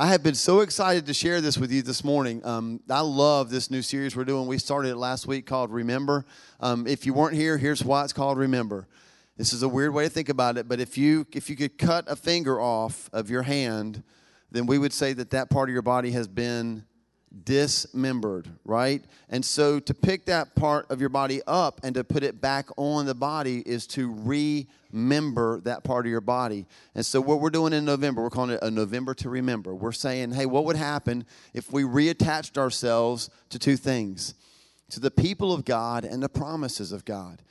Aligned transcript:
I 0.00 0.06
have 0.06 0.22
been 0.22 0.34
so 0.34 0.60
excited 0.60 1.04
to 1.08 1.12
share 1.12 1.42
this 1.42 1.58
with 1.58 1.70
you 1.70 1.82
this 1.82 2.02
morning. 2.02 2.42
Um, 2.42 2.80
I 2.88 3.00
love 3.00 3.50
this 3.50 3.70
new 3.70 3.82
series 3.82 4.16
we're 4.16 4.24
doing. 4.24 4.46
We 4.46 4.56
started 4.56 4.92
it 4.92 4.96
last 4.96 5.26
week 5.26 5.44
called 5.44 5.70
Remember. 5.70 6.24
Um, 6.58 6.86
if 6.86 7.04
you 7.04 7.12
weren't 7.12 7.34
here, 7.34 7.58
here's 7.58 7.84
why 7.84 8.02
it's 8.04 8.14
called 8.14 8.38
Remember. 8.38 8.88
This 9.36 9.52
is 9.52 9.62
a 9.62 9.68
weird 9.68 9.92
way 9.92 10.04
to 10.04 10.08
think 10.08 10.30
about 10.30 10.56
it, 10.56 10.66
but 10.68 10.80
if 10.80 10.96
you 10.96 11.26
if 11.32 11.50
you 11.50 11.56
could 11.56 11.76
cut 11.76 12.06
a 12.08 12.16
finger 12.16 12.58
off 12.58 13.10
of 13.12 13.28
your 13.28 13.42
hand, 13.42 14.02
then 14.50 14.64
we 14.64 14.78
would 14.78 14.94
say 14.94 15.12
that 15.12 15.28
that 15.32 15.50
part 15.50 15.68
of 15.68 15.74
your 15.74 15.82
body 15.82 16.12
has 16.12 16.26
been 16.26 16.86
dismembered, 17.44 18.48
right? 18.64 19.04
And 19.28 19.44
so 19.44 19.78
to 19.80 19.94
pick 19.94 20.26
that 20.26 20.54
part 20.56 20.90
of 20.90 21.00
your 21.00 21.08
body 21.08 21.40
up 21.46 21.80
and 21.84 21.94
to 21.94 22.04
put 22.04 22.22
it 22.22 22.40
back 22.40 22.68
on 22.76 23.06
the 23.06 23.14
body 23.14 23.62
is 23.64 23.86
to 23.88 24.12
remember 24.12 25.60
that 25.60 25.84
part 25.84 26.06
of 26.06 26.10
your 26.10 26.20
body. 26.20 26.66
And 26.94 27.06
so 27.06 27.20
what 27.20 27.40
we're 27.40 27.50
doing 27.50 27.72
in 27.72 27.84
November, 27.84 28.22
we're 28.22 28.30
calling 28.30 28.50
it 28.50 28.60
a 28.62 28.70
November 28.70 29.14
to 29.14 29.28
remember. 29.28 29.74
We're 29.74 29.92
saying, 29.92 30.32
hey, 30.32 30.46
what 30.46 30.64
would 30.64 30.76
happen 30.76 31.24
if 31.54 31.72
we 31.72 31.84
reattached 31.84 32.58
ourselves 32.58 33.30
to 33.50 33.58
two 33.58 33.76
things? 33.76 34.34
To 34.90 35.00
the 35.00 35.10
people 35.10 35.52
of 35.52 35.64
God 35.64 36.04
and 36.04 36.20
the 36.20 36.28
promises 36.28 36.90
of 36.90 37.04
God. 37.04 37.42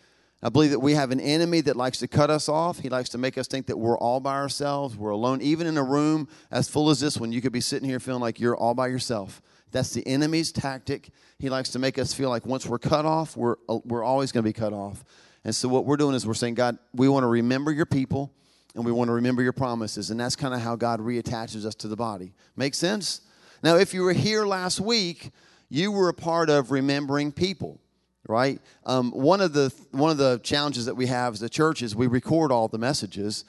I 0.42 0.50
believe 0.50 0.72
that 0.72 0.80
we 0.80 0.94
have 0.94 1.12
an 1.12 1.20
enemy 1.20 1.60
that 1.62 1.76
likes 1.76 2.00
to 2.00 2.08
cut 2.08 2.30
us 2.30 2.48
off. 2.48 2.80
He 2.80 2.90
likes 2.90 3.10
to 3.10 3.18
make 3.18 3.38
us 3.38 3.48
think 3.48 3.68
that 3.68 3.78
we're 3.78 3.98
all 3.98 4.22
by 4.22 4.36
ourselves, 4.36 4.96
we're 4.96 5.10
alone. 5.10 5.42
Even 5.42 5.68
in 5.68 5.78
a 5.78 5.84
room 5.84 6.30
as 6.50 6.70
full 6.70 6.90
as 6.90 7.02
this 7.02 7.18
one, 7.18 7.34
you 7.34 7.42
could 7.42 7.52
be 7.52 7.60
sitting 7.60 7.88
here 7.88 8.00
feeling 8.00 8.22
like 8.22 8.40
you're 8.40 8.56
all 8.56 8.74
by 8.74 8.88
yourself. 8.88 9.42
That's 9.72 9.94
the 9.94 10.06
enemy's 10.08 10.52
tactic. 10.52 11.10
He 11.38 11.50
likes 11.50 11.70
to 11.70 11.80
make 11.80 11.98
us 11.98 12.14
feel 12.14 12.30
like 12.30 12.46
once 12.46 12.66
we're 12.66 12.80
cut 12.80 13.06
off, 13.06 13.38
we're, 13.38 13.56
uh, 13.68 13.80
we're 13.86 14.04
always 14.04 14.32
going 14.32 14.44
to 14.44 14.50
be 14.50 14.54
cut 14.54 14.74
off. 14.74 15.04
And 15.44 15.56
so, 15.56 15.70
what 15.70 15.86
we're 15.86 15.98
doing 15.98 16.16
is 16.16 16.28
we're 16.28 16.34
saying, 16.34 16.56
God, 16.56 16.78
we 16.94 17.08
want 17.08 17.24
to 17.24 17.28
remember 17.28 17.72
your 17.72 17.86
people 17.86 18.34
and 18.76 18.86
we 18.86 18.92
want 18.92 19.08
to 19.08 19.14
remember 19.14 19.42
your 19.42 19.54
promises. 19.54 20.12
And 20.12 20.20
that's 20.20 20.36
kind 20.36 20.54
of 20.54 20.62
how 20.62 20.76
God 20.76 21.00
reattaches 21.00 21.66
us 21.66 21.76
to 21.76 21.88
the 21.88 21.96
body. 21.96 22.34
Make 22.56 22.76
sense? 22.76 23.22
Now, 23.64 23.78
if 23.78 23.94
you 23.94 24.04
were 24.04 24.14
here 24.14 24.46
last 24.46 24.80
week, 24.80 25.32
you 25.70 25.92
were 25.92 26.10
a 26.10 26.14
part 26.14 26.50
of 26.50 26.72
remembering 26.72 27.32
people 27.32 27.80
right 28.28 28.60
um, 28.86 29.12
one 29.12 29.40
of 29.42 29.54
the 29.54 29.74
one 29.92 30.12
of 30.12 30.18
the 30.18 30.40
challenges 30.44 30.86
that 30.86 30.96
we 30.96 31.08
have 31.08 31.34
as 31.34 31.42
a 31.42 31.50
church 31.50 31.82
is 31.82 31.96
we 31.96 32.06
record 32.06 32.52
all 32.52 32.68
the 32.68 32.78
messages 32.78 33.46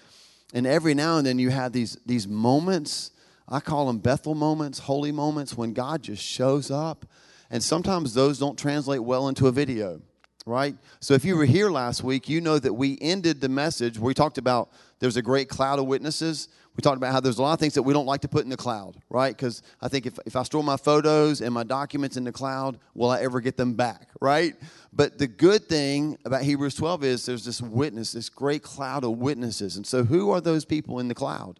and 0.54 0.66
every 0.66 0.94
now 0.94 1.18
and 1.18 1.26
then 1.26 1.38
you 1.38 1.50
have 1.50 1.72
these 1.72 1.98
these 2.06 2.28
moments 2.28 3.10
I 3.50 3.60
call 3.60 3.86
them 3.86 3.98
Bethel 3.98 4.34
moments, 4.34 4.78
holy 4.78 5.12
moments 5.12 5.56
when 5.56 5.72
God 5.72 6.02
just 6.02 6.22
shows 6.22 6.70
up. 6.70 7.04
And 7.50 7.62
sometimes 7.62 8.14
those 8.14 8.38
don't 8.38 8.56
translate 8.56 9.02
well 9.02 9.28
into 9.28 9.48
a 9.48 9.52
video, 9.52 10.00
right? 10.46 10.76
So 11.00 11.14
if 11.14 11.24
you 11.24 11.36
were 11.36 11.44
here 11.44 11.68
last 11.68 12.04
week, 12.04 12.28
you 12.28 12.40
know 12.40 12.60
that 12.60 12.72
we 12.72 12.96
ended 13.00 13.40
the 13.40 13.48
message. 13.48 13.98
We 13.98 14.14
talked 14.14 14.38
about 14.38 14.70
there's 15.00 15.16
a 15.16 15.22
great 15.22 15.48
cloud 15.48 15.80
of 15.80 15.86
witnesses. 15.86 16.48
We 16.76 16.82
talked 16.82 16.98
about 16.98 17.12
how 17.12 17.18
there's 17.18 17.38
a 17.38 17.42
lot 17.42 17.54
of 17.54 17.58
things 17.58 17.74
that 17.74 17.82
we 17.82 17.92
don't 17.92 18.06
like 18.06 18.20
to 18.20 18.28
put 18.28 18.44
in 18.44 18.50
the 18.50 18.56
cloud, 18.56 18.96
right? 19.10 19.36
Because 19.36 19.62
I 19.82 19.88
think 19.88 20.06
if, 20.06 20.16
if 20.24 20.36
I 20.36 20.44
store 20.44 20.62
my 20.62 20.76
photos 20.76 21.40
and 21.40 21.52
my 21.52 21.64
documents 21.64 22.16
in 22.16 22.22
the 22.22 22.30
cloud, 22.30 22.78
will 22.94 23.10
I 23.10 23.20
ever 23.20 23.40
get 23.40 23.56
them 23.56 23.74
back, 23.74 24.08
right? 24.20 24.54
But 24.92 25.18
the 25.18 25.26
good 25.26 25.68
thing 25.68 26.16
about 26.24 26.42
Hebrews 26.42 26.76
12 26.76 27.02
is 27.02 27.26
there's 27.26 27.44
this 27.44 27.60
witness, 27.60 28.12
this 28.12 28.28
great 28.28 28.62
cloud 28.62 29.02
of 29.02 29.18
witnesses. 29.18 29.76
And 29.76 29.84
so 29.84 30.04
who 30.04 30.30
are 30.30 30.40
those 30.40 30.64
people 30.64 31.00
in 31.00 31.08
the 31.08 31.14
cloud? 31.16 31.58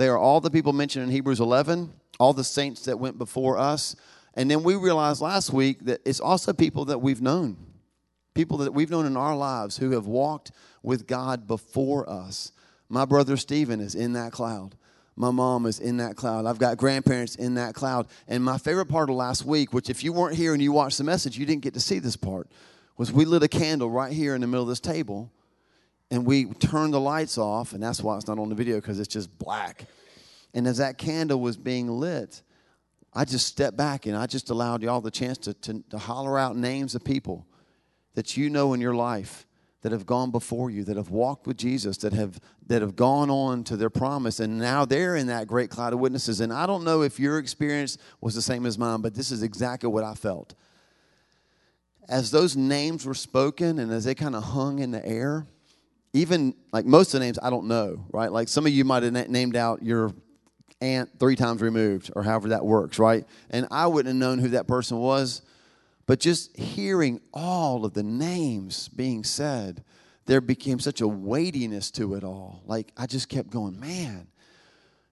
They 0.00 0.08
are 0.08 0.16
all 0.16 0.40
the 0.40 0.50
people 0.50 0.72
mentioned 0.72 1.04
in 1.04 1.10
Hebrews 1.10 1.40
11, 1.40 1.92
all 2.18 2.32
the 2.32 2.42
saints 2.42 2.86
that 2.86 2.98
went 2.98 3.18
before 3.18 3.58
us. 3.58 3.94
And 4.32 4.50
then 4.50 4.62
we 4.62 4.74
realized 4.74 5.20
last 5.20 5.52
week 5.52 5.84
that 5.84 6.00
it's 6.06 6.20
also 6.20 6.54
people 6.54 6.86
that 6.86 7.02
we've 7.02 7.20
known, 7.20 7.58
people 8.32 8.56
that 8.56 8.72
we've 8.72 8.88
known 8.88 9.04
in 9.04 9.14
our 9.14 9.36
lives 9.36 9.76
who 9.76 9.90
have 9.90 10.06
walked 10.06 10.52
with 10.82 11.06
God 11.06 11.46
before 11.46 12.08
us. 12.08 12.52
My 12.88 13.04
brother 13.04 13.36
Stephen 13.36 13.78
is 13.78 13.94
in 13.94 14.14
that 14.14 14.32
cloud. 14.32 14.74
My 15.16 15.30
mom 15.30 15.66
is 15.66 15.78
in 15.78 15.98
that 15.98 16.16
cloud. 16.16 16.46
I've 16.46 16.58
got 16.58 16.78
grandparents 16.78 17.34
in 17.34 17.56
that 17.56 17.74
cloud. 17.74 18.06
And 18.26 18.42
my 18.42 18.56
favorite 18.56 18.86
part 18.86 19.10
of 19.10 19.16
last 19.16 19.44
week, 19.44 19.74
which 19.74 19.90
if 19.90 20.02
you 20.02 20.14
weren't 20.14 20.34
here 20.34 20.54
and 20.54 20.62
you 20.62 20.72
watched 20.72 20.96
the 20.96 21.04
message, 21.04 21.36
you 21.36 21.44
didn't 21.44 21.60
get 21.60 21.74
to 21.74 21.80
see 21.80 21.98
this 21.98 22.16
part, 22.16 22.48
was 22.96 23.12
we 23.12 23.26
lit 23.26 23.42
a 23.42 23.48
candle 23.48 23.90
right 23.90 24.14
here 24.14 24.34
in 24.34 24.40
the 24.40 24.46
middle 24.46 24.62
of 24.62 24.70
this 24.70 24.80
table 24.80 25.30
and 26.10 26.26
we 26.26 26.46
turned 26.46 26.92
the 26.92 27.00
lights 27.00 27.38
off, 27.38 27.72
and 27.72 27.82
that's 27.82 28.02
why 28.02 28.16
it's 28.16 28.26
not 28.26 28.38
on 28.38 28.48
the 28.48 28.54
video 28.54 28.76
because 28.76 28.98
it's 28.98 29.12
just 29.12 29.36
black. 29.38 29.84
And 30.54 30.66
as 30.66 30.78
that 30.78 30.98
candle 30.98 31.40
was 31.40 31.56
being 31.56 31.88
lit, 31.88 32.42
I 33.12 33.24
just 33.24 33.46
stepped 33.46 33.76
back 33.76 34.06
and 34.06 34.16
I 34.16 34.26
just 34.26 34.50
allowed 34.50 34.82
y'all 34.82 35.00
the 35.00 35.10
chance 35.10 35.38
to, 35.38 35.54
to, 35.54 35.82
to 35.90 35.98
holler 35.98 36.38
out 36.38 36.56
names 36.56 36.94
of 36.94 37.04
people 37.04 37.46
that 38.14 38.36
you 38.36 38.50
know 38.50 38.72
in 38.72 38.80
your 38.80 38.94
life 38.94 39.46
that 39.82 39.92
have 39.92 40.06
gone 40.06 40.30
before 40.30 40.70
you, 40.70 40.84
that 40.84 40.96
have 40.96 41.10
walked 41.10 41.46
with 41.46 41.56
Jesus, 41.56 41.96
that 41.98 42.12
have 42.12 42.38
that 42.66 42.82
have 42.82 42.94
gone 42.94 43.30
on 43.30 43.64
to 43.64 43.76
their 43.76 43.90
promise, 43.90 44.38
and 44.38 44.58
now 44.58 44.84
they're 44.84 45.16
in 45.16 45.26
that 45.26 45.48
great 45.48 45.70
cloud 45.70 45.92
of 45.92 45.98
witnesses. 45.98 46.40
And 46.40 46.52
I 46.52 46.66
don't 46.66 46.84
know 46.84 47.02
if 47.02 47.18
your 47.18 47.38
experience 47.38 47.98
was 48.20 48.34
the 48.34 48.42
same 48.42 48.64
as 48.66 48.78
mine, 48.78 49.00
but 49.00 49.14
this 49.14 49.32
is 49.32 49.42
exactly 49.42 49.88
what 49.88 50.04
I 50.04 50.14
felt. 50.14 50.54
As 52.08 52.30
those 52.30 52.56
names 52.56 53.06
were 53.06 53.14
spoken 53.14 53.78
and 53.78 53.90
as 53.90 54.04
they 54.04 54.14
kind 54.14 54.36
of 54.36 54.44
hung 54.44 54.78
in 54.78 54.90
the 54.92 55.04
air, 55.04 55.46
even 56.12 56.54
like 56.72 56.84
most 56.84 57.14
of 57.14 57.20
the 57.20 57.26
names 57.26 57.38
I 57.42 57.50
don't 57.50 57.66
know, 57.66 58.04
right? 58.12 58.32
Like 58.32 58.48
some 58.48 58.66
of 58.66 58.72
you 58.72 58.84
might 58.84 59.02
have 59.02 59.12
named 59.28 59.56
out 59.56 59.82
your 59.82 60.12
aunt 60.80 61.10
three 61.18 61.36
times 61.36 61.60
removed 61.60 62.10
or 62.14 62.22
however 62.22 62.48
that 62.48 62.64
works, 62.64 62.98
right? 62.98 63.24
And 63.50 63.66
I 63.70 63.86
wouldn't 63.86 64.14
have 64.14 64.16
known 64.16 64.38
who 64.38 64.48
that 64.48 64.66
person 64.66 64.98
was. 64.98 65.42
But 66.06 66.18
just 66.18 66.56
hearing 66.56 67.20
all 67.32 67.84
of 67.84 67.94
the 67.94 68.02
names 68.02 68.88
being 68.88 69.22
said, 69.22 69.84
there 70.26 70.40
became 70.40 70.80
such 70.80 71.00
a 71.00 71.06
weightiness 71.08 71.90
to 71.92 72.14
it 72.14 72.24
all. 72.24 72.62
Like 72.66 72.92
I 72.96 73.06
just 73.06 73.28
kept 73.28 73.50
going, 73.50 73.78
man, 73.78 74.26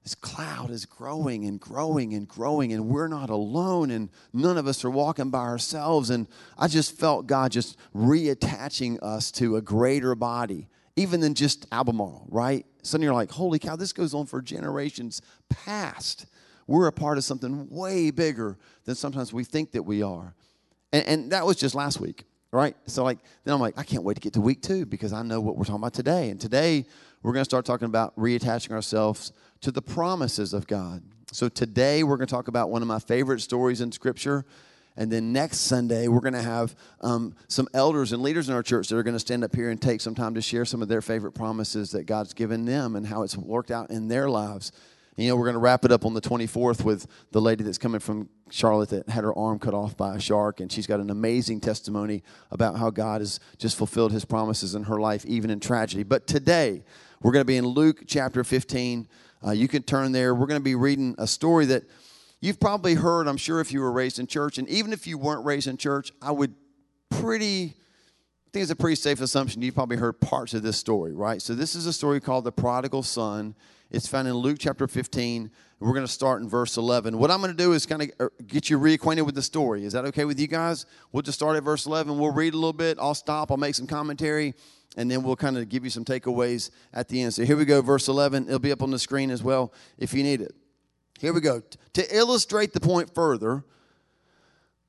this 0.02 0.14
cloud 0.14 0.70
is 0.70 0.86
growing 0.86 1.44
and 1.44 1.60
growing 1.60 2.14
and 2.14 2.26
growing, 2.26 2.72
and 2.72 2.88
we're 2.88 3.08
not 3.08 3.28
alone, 3.28 3.90
and 3.90 4.08
none 4.32 4.56
of 4.56 4.66
us 4.66 4.84
are 4.84 4.90
walking 4.90 5.28
by 5.28 5.40
ourselves. 5.40 6.08
And 6.08 6.26
I 6.56 6.66
just 6.66 6.96
felt 6.96 7.26
God 7.26 7.52
just 7.52 7.76
reattaching 7.94 8.98
us 9.02 9.30
to 9.32 9.56
a 9.56 9.60
greater 9.60 10.14
body 10.14 10.68
even 10.98 11.20
than 11.20 11.34
just 11.34 11.66
Albemarle, 11.72 12.26
right? 12.28 12.66
Suddenly 12.82 13.06
you're 13.06 13.14
like, 13.14 13.30
holy 13.30 13.58
cow, 13.58 13.76
this 13.76 13.92
goes 13.92 14.14
on 14.14 14.26
for 14.26 14.42
generations 14.42 15.22
past. 15.48 16.26
We're 16.66 16.88
a 16.88 16.92
part 16.92 17.18
of 17.18 17.24
something 17.24 17.68
way 17.70 18.10
bigger 18.10 18.58
than 18.84 18.94
sometimes 18.94 19.32
we 19.32 19.44
think 19.44 19.72
that 19.72 19.84
we 19.84 20.02
are. 20.02 20.34
And, 20.92 21.06
and 21.06 21.32
that 21.32 21.46
was 21.46 21.56
just 21.56 21.74
last 21.74 22.00
week, 22.00 22.24
right? 22.50 22.76
So 22.86 23.04
like 23.04 23.18
then 23.44 23.54
I'm 23.54 23.60
like, 23.60 23.78
I 23.78 23.84
can't 23.84 24.02
wait 24.02 24.14
to 24.14 24.20
get 24.20 24.32
to 24.34 24.40
week 24.40 24.60
two 24.60 24.84
because 24.86 25.12
I 25.12 25.22
know 25.22 25.40
what 25.40 25.56
we're 25.56 25.64
talking 25.64 25.80
about 25.80 25.94
today. 25.94 26.30
And 26.30 26.40
today 26.40 26.84
we're 27.22 27.32
going 27.32 27.42
to 27.42 27.48
start 27.48 27.64
talking 27.64 27.86
about 27.86 28.16
reattaching 28.16 28.72
ourselves 28.72 29.32
to 29.60 29.70
the 29.70 29.82
promises 29.82 30.52
of 30.52 30.66
God. 30.66 31.02
So 31.30 31.48
today 31.48 32.02
we're 32.02 32.16
going 32.16 32.26
to 32.26 32.34
talk 32.34 32.48
about 32.48 32.70
one 32.70 32.82
of 32.82 32.88
my 32.88 32.98
favorite 32.98 33.40
stories 33.40 33.80
in 33.80 33.92
Scripture. 33.92 34.44
And 34.98 35.12
then 35.12 35.32
next 35.32 35.58
Sunday, 35.58 36.08
we're 36.08 36.20
going 36.20 36.34
to 36.34 36.42
have 36.42 36.74
um, 37.02 37.32
some 37.46 37.68
elders 37.72 38.12
and 38.12 38.20
leaders 38.20 38.48
in 38.48 38.54
our 38.56 38.64
church 38.64 38.88
that 38.88 38.96
are 38.96 39.04
going 39.04 39.14
to 39.14 39.20
stand 39.20 39.44
up 39.44 39.54
here 39.54 39.70
and 39.70 39.80
take 39.80 40.00
some 40.00 40.16
time 40.16 40.34
to 40.34 40.42
share 40.42 40.64
some 40.64 40.82
of 40.82 40.88
their 40.88 41.00
favorite 41.00 41.32
promises 41.32 41.92
that 41.92 42.02
God's 42.02 42.34
given 42.34 42.64
them 42.64 42.96
and 42.96 43.06
how 43.06 43.22
it's 43.22 43.36
worked 43.36 43.70
out 43.70 43.90
in 43.90 44.08
their 44.08 44.28
lives. 44.28 44.72
And, 45.16 45.24
you 45.24 45.30
know, 45.30 45.36
we're 45.36 45.44
going 45.44 45.54
to 45.54 45.60
wrap 45.60 45.84
it 45.84 45.92
up 45.92 46.04
on 46.04 46.14
the 46.14 46.20
24th 46.20 46.82
with 46.82 47.06
the 47.30 47.40
lady 47.40 47.62
that's 47.62 47.78
coming 47.78 48.00
from 48.00 48.28
Charlotte 48.50 48.88
that 48.88 49.08
had 49.08 49.22
her 49.22 49.32
arm 49.38 49.60
cut 49.60 49.72
off 49.72 49.96
by 49.96 50.16
a 50.16 50.20
shark. 50.20 50.58
And 50.58 50.70
she's 50.70 50.88
got 50.88 50.98
an 50.98 51.10
amazing 51.10 51.60
testimony 51.60 52.24
about 52.50 52.76
how 52.76 52.90
God 52.90 53.20
has 53.20 53.38
just 53.56 53.78
fulfilled 53.78 54.10
his 54.10 54.24
promises 54.24 54.74
in 54.74 54.82
her 54.82 54.98
life, 54.98 55.24
even 55.26 55.48
in 55.48 55.60
tragedy. 55.60 56.02
But 56.02 56.26
today, 56.26 56.82
we're 57.22 57.32
going 57.32 57.42
to 57.42 57.46
be 57.46 57.56
in 57.56 57.66
Luke 57.66 58.02
chapter 58.08 58.42
15. 58.42 59.06
Uh, 59.46 59.52
you 59.52 59.68
can 59.68 59.84
turn 59.84 60.10
there. 60.10 60.34
We're 60.34 60.48
going 60.48 60.60
to 60.60 60.64
be 60.64 60.74
reading 60.74 61.14
a 61.18 61.28
story 61.28 61.66
that 61.66 61.84
You've 62.40 62.60
probably 62.60 62.94
heard, 62.94 63.26
I'm 63.26 63.36
sure, 63.36 63.60
if 63.60 63.72
you 63.72 63.80
were 63.80 63.90
raised 63.90 64.18
in 64.18 64.26
church, 64.26 64.58
and 64.58 64.68
even 64.68 64.92
if 64.92 65.06
you 65.06 65.18
weren't 65.18 65.44
raised 65.44 65.66
in 65.66 65.76
church, 65.76 66.12
I 66.22 66.30
would 66.30 66.54
pretty, 67.10 67.74
I 67.74 68.50
think 68.52 68.62
it's 68.62 68.70
a 68.70 68.76
pretty 68.76 68.94
safe 68.94 69.20
assumption 69.20 69.60
You've 69.60 69.74
probably 69.74 69.96
heard 69.96 70.20
parts 70.20 70.54
of 70.54 70.62
this 70.62 70.76
story, 70.76 71.12
right? 71.12 71.42
So 71.42 71.54
this 71.54 71.74
is 71.74 71.86
a 71.86 71.92
story 71.92 72.20
called 72.20 72.44
The 72.44 72.52
Prodigal 72.52 73.02
Son. 73.02 73.56
It's 73.90 74.06
found 74.06 74.28
in 74.28 74.34
Luke 74.34 74.58
chapter 74.60 74.86
15. 74.86 75.50
We're 75.80 75.92
going 75.92 76.06
to 76.06 76.12
start 76.12 76.42
in 76.42 76.48
verse 76.48 76.76
11. 76.76 77.18
What 77.18 77.30
I'm 77.30 77.40
going 77.40 77.56
to 77.56 77.56
do 77.56 77.72
is 77.72 77.86
kind 77.86 78.02
of 78.02 78.10
uh, 78.20 78.28
get 78.46 78.70
you 78.70 78.78
reacquainted 78.78 79.24
with 79.24 79.34
the 79.34 79.42
story. 79.42 79.84
Is 79.84 79.94
that 79.94 80.04
okay 80.06 80.24
with 80.24 80.38
you 80.38 80.46
guys? 80.46 80.86
We'll 81.10 81.22
just 81.22 81.38
start 81.38 81.56
at 81.56 81.64
verse 81.64 81.86
11. 81.86 82.18
We'll 82.18 82.32
read 82.32 82.52
a 82.52 82.56
little 82.56 82.72
bit. 82.72 82.98
I'll 83.00 83.14
stop. 83.14 83.50
I'll 83.50 83.56
make 83.56 83.74
some 83.74 83.86
commentary, 83.86 84.54
and 84.96 85.10
then 85.10 85.22
we'll 85.22 85.36
kind 85.36 85.56
of 85.56 85.68
give 85.68 85.84
you 85.84 85.90
some 85.90 86.04
takeaways 86.04 86.70
at 86.92 87.08
the 87.08 87.22
end. 87.22 87.34
So 87.34 87.44
here 87.44 87.56
we 87.56 87.64
go, 87.64 87.80
verse 87.80 88.08
11. 88.08 88.46
It'll 88.46 88.58
be 88.58 88.72
up 88.72 88.82
on 88.82 88.90
the 88.90 88.98
screen 88.98 89.30
as 89.30 89.42
well 89.42 89.72
if 89.96 90.12
you 90.12 90.22
need 90.22 90.42
it. 90.42 90.54
Here 91.18 91.32
we 91.32 91.40
go. 91.40 91.62
To 91.94 92.16
illustrate 92.16 92.72
the 92.72 92.80
point 92.80 93.14
further, 93.14 93.64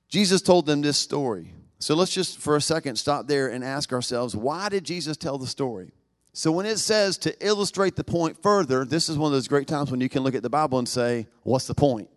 Jesus 0.08 0.42
told 0.42 0.66
them 0.66 0.82
this 0.82 0.98
story. 0.98 1.54
So 1.80 1.96
let's 1.96 2.12
just 2.12 2.40
for 2.40 2.56
a 2.56 2.62
second 2.62 2.98
stop 2.98 3.28
there 3.28 3.48
and 3.48 3.64
ask 3.64 3.94
ourselves 3.94 4.36
why 4.36 4.70
did 4.70 4.84
Jesus 4.84 5.18
tell 5.18 5.38
the 5.38 5.48
story? 5.48 5.92
So 6.34 6.52
when 6.52 6.66
it 6.66 6.78
says 6.78 7.18
to 7.20 7.46
illustrate 7.46 7.96
the 7.96 8.04
point 8.04 8.42
further, 8.42 8.86
this 8.86 9.10
is 9.10 9.18
one 9.18 9.28
of 9.28 9.34
those 9.34 9.48
great 9.48 9.68
times 9.68 9.90
when 9.90 10.02
you 10.02 10.10
can 10.10 10.24
look 10.24 10.36
at 10.36 10.44
the 10.44 10.50
Bible 10.50 10.78
and 10.78 10.88
say, 10.88 11.28
What's 11.44 11.68
the 11.68 11.76
point? 11.76 12.10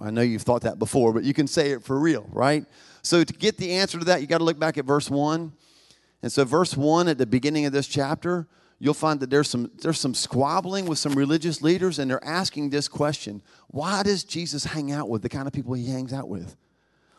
I 0.00 0.10
know 0.10 0.22
you've 0.22 0.42
thought 0.42 0.62
that 0.62 0.78
before, 0.78 1.12
but 1.12 1.22
you 1.22 1.32
can 1.32 1.46
say 1.46 1.70
it 1.70 1.84
for 1.84 1.98
real, 1.98 2.26
right? 2.32 2.66
So 3.02 3.22
to 3.22 3.32
get 3.32 3.56
the 3.56 3.72
answer 3.72 3.98
to 4.00 4.04
that, 4.06 4.20
you 4.20 4.26
got 4.26 4.38
to 4.38 4.44
look 4.44 4.58
back 4.58 4.76
at 4.76 4.84
verse 4.84 5.08
1. 5.08 5.52
And 6.22 6.32
so, 6.32 6.44
verse 6.44 6.76
1 6.76 7.08
at 7.08 7.18
the 7.18 7.26
beginning 7.26 7.66
of 7.66 7.72
this 7.72 7.86
chapter, 7.86 8.46
you'll 8.82 8.94
find 8.94 9.20
that 9.20 9.30
there's 9.30 9.48
some 9.48 9.70
there's 9.80 10.00
some 10.00 10.12
squabbling 10.12 10.86
with 10.86 10.98
some 10.98 11.14
religious 11.14 11.62
leaders 11.62 12.00
and 12.00 12.10
they're 12.10 12.24
asking 12.24 12.68
this 12.68 12.88
question 12.88 13.40
why 13.68 14.02
does 14.02 14.24
jesus 14.24 14.64
hang 14.64 14.90
out 14.90 15.08
with 15.08 15.22
the 15.22 15.28
kind 15.28 15.46
of 15.46 15.52
people 15.52 15.72
he 15.72 15.86
hangs 15.86 16.12
out 16.12 16.28
with? 16.28 16.56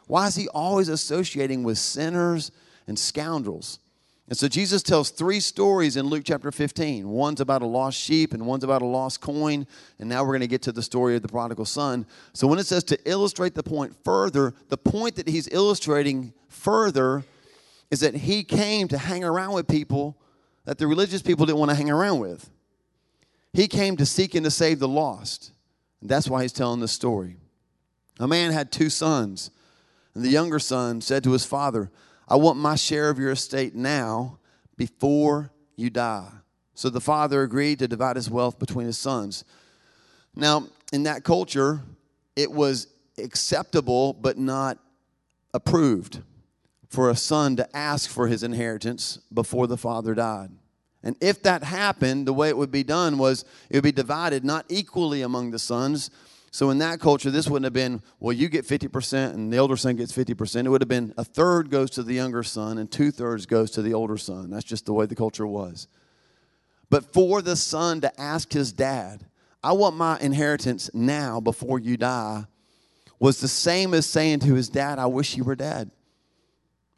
Why 0.08 0.28
is 0.28 0.36
he 0.36 0.50
always 0.50 0.90
associating 0.90 1.64
with 1.64 1.78
sinners 1.78 2.52
and 2.86 3.00
scoundrels? 3.00 3.80
And 4.28 4.38
so 4.38 4.50
jesus 4.50 4.84
tells 4.84 5.10
three 5.10 5.40
stories 5.40 5.96
in 5.96 6.08
luke 6.08 6.24
chapter 6.26 6.52
15 6.52 7.08
one's 7.08 7.40
about 7.40 7.62
a 7.62 7.66
lost 7.66 7.98
sheep 7.98 8.34
and 8.34 8.46
one's 8.46 8.66
about 8.66 8.82
a 8.82 8.86
lost 8.86 9.22
coin 9.22 9.66
and 10.00 10.10
now 10.10 10.24
we're 10.24 10.32
going 10.32 10.42
to 10.42 10.48
get 10.48 10.64
to 10.64 10.74
the 10.74 10.84
story 10.84 11.16
of 11.16 11.22
the 11.22 11.30
prodigal 11.30 11.66
son. 11.66 12.06
So 12.34 12.46
when 12.46 12.60
it 12.60 12.66
says 12.66 12.84
to 12.86 13.00
illustrate 13.10 13.56
the 13.56 13.64
point 13.64 13.96
further 14.04 14.54
the 14.68 14.78
point 14.78 15.16
that 15.16 15.30
he's 15.30 15.48
illustrating 15.50 16.34
further 16.50 17.24
is 17.90 18.02
that 18.02 18.16
he 18.16 18.44
came 18.44 18.90
to 18.90 18.98
hang 18.98 19.24
around 19.24 19.54
with 19.54 19.70
people 19.70 20.18
that 20.66 20.78
the 20.78 20.88
religious 20.88 21.22
people 21.22 21.46
didn't 21.46 21.60
want 21.60 21.72
to 21.72 21.76
hang 21.76 21.90
around 21.90 22.20
with. 22.20 22.50
He 23.52 23.68
came 23.68 23.98
to 23.98 24.06
seek 24.06 24.36
and 24.36 24.44
to 24.46 24.52
save 24.52 24.80
the 24.80 24.88
lost. 24.88 25.52
And 26.02 26.10
that's 26.10 26.28
why 26.28 26.42
he's 26.42 26.54
telling 26.54 26.80
this 26.80 26.92
story. 26.92 27.38
A 28.20 28.28
man 28.28 28.52
had 28.52 28.72
two 28.72 28.90
sons, 28.90 29.52
and 30.14 30.24
the 30.24 30.30
younger 30.30 30.60
son 30.60 31.02
said 31.02 31.24
to 31.24 31.32
his 31.32 31.46
father, 31.46 31.92
I 32.28 32.36
want 32.36 32.58
my 32.58 32.76
share 32.76 33.10
of 33.10 33.20
your 33.20 33.32
estate 33.32 33.76
now 33.76 34.38
before 34.78 35.52
you 35.76 35.90
die. 35.90 36.30
So 36.76 36.90
the 36.90 37.02
father 37.02 37.44
agreed 37.44 37.80
to 37.80 37.88
divide 37.88 38.16
his 38.16 38.30
wealth 38.30 38.60
between 38.60 38.88
his 38.88 38.98
sons. 38.98 39.44
Now, 40.36 40.68
in 40.92 41.04
that 41.04 41.24
culture, 41.24 41.82
it 42.36 42.52
was 42.52 42.88
acceptable 43.18 44.14
but 44.14 44.38
not 44.38 44.78
approved 45.54 46.22
for 46.94 47.10
a 47.10 47.16
son 47.16 47.56
to 47.56 47.76
ask 47.76 48.08
for 48.08 48.28
his 48.28 48.44
inheritance 48.44 49.18
before 49.34 49.66
the 49.66 49.78
father 49.78 50.14
died. 50.14 50.52
And 51.02 51.16
if 51.20 51.42
that 51.42 51.64
happened, 51.64 52.28
the 52.28 52.34
way 52.34 52.50
it 52.50 52.56
would 52.56 52.72
be 52.72 52.84
done 52.84 53.18
was 53.18 53.46
it 53.72 53.78
would 53.78 53.84
be 53.84 53.92
divided 53.92 54.46
not 54.46 54.66
equally 54.70 55.24
among 55.24 55.50
the 55.50 55.58
sons. 55.58 56.12
So 56.52 56.70
in 56.70 56.78
that 56.78 57.00
culture, 57.00 57.32
this 57.32 57.48
wouldn't 57.48 57.66
have 57.66 57.74
been, 57.74 58.04
well, 58.20 58.32
you 58.32 58.48
get 58.48 58.68
50% 58.68 59.34
and 59.34 59.52
the 59.52 59.58
older 59.58 59.76
son 59.76 59.96
gets 59.96 60.14
50%. 60.14 60.66
It 60.66 60.70
would 60.70 60.82
have 60.82 60.88
been 60.88 61.16
a 61.18 61.24
third 61.24 61.72
goes 61.72 61.90
to 61.92 62.04
the 62.04 62.14
younger 62.14 62.44
son 62.44 62.78
and 62.78 62.92
two 62.92 63.10
thirds 63.10 63.48
goes 63.48 63.72
to 63.72 63.82
the 63.82 63.96
older 63.96 64.18
son. 64.18 64.52
That's 64.52 64.64
just 64.64 64.86
the 64.86 64.94
way 64.94 65.08
the 65.08 65.16
culture 65.16 65.48
was. 65.48 65.88
But 66.92 67.12
for 67.12 67.42
the 67.42 67.56
son 67.56 68.02
to 68.02 68.22
ask 68.22 68.54
his 68.54 68.72
dad, 68.72 69.26
I 69.64 69.72
want 69.72 69.96
my 69.96 70.20
inheritance 70.20 70.92
now 70.94 71.40
before 71.40 71.80
you 71.80 71.98
die, 71.98 72.46
was 73.20 73.42
the 73.42 73.48
same 73.48 73.96
as 73.96 74.06
saying 74.06 74.42
to 74.42 74.54
his 74.54 74.70
dad, 74.70 75.00
I 75.00 75.08
wish 75.08 75.36
you 75.36 75.44
were 75.44 75.56
dead. 75.56 75.90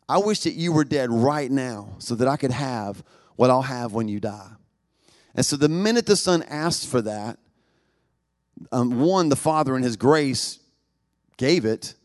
I 0.07 0.19
wish 0.19 0.41
that 0.41 0.53
you 0.53 0.71
were 0.71 0.83
dead 0.83 1.11
right 1.11 1.49
now 1.49 1.95
so 1.97 2.15
that 2.15 2.27
I 2.27 2.37
could 2.37 2.51
have 2.51 3.03
what 3.35 3.49
I'll 3.49 3.63
have 3.63 3.93
when 3.93 4.07
you 4.07 4.19
die. 4.19 4.51
And 5.33 5.45
so 5.45 5.57
the 5.57 5.69
minute 5.69 6.05
the 6.05 6.15
son 6.15 6.43
asked 6.43 6.87
for 6.87 7.01
that, 7.01 7.39
um, 8.71 9.01
one, 9.01 9.29
the 9.29 9.35
father 9.35 9.75
in 9.75 9.83
his 9.83 9.97
grace 9.97 10.59
gave 11.37 11.65
it. 11.65 11.95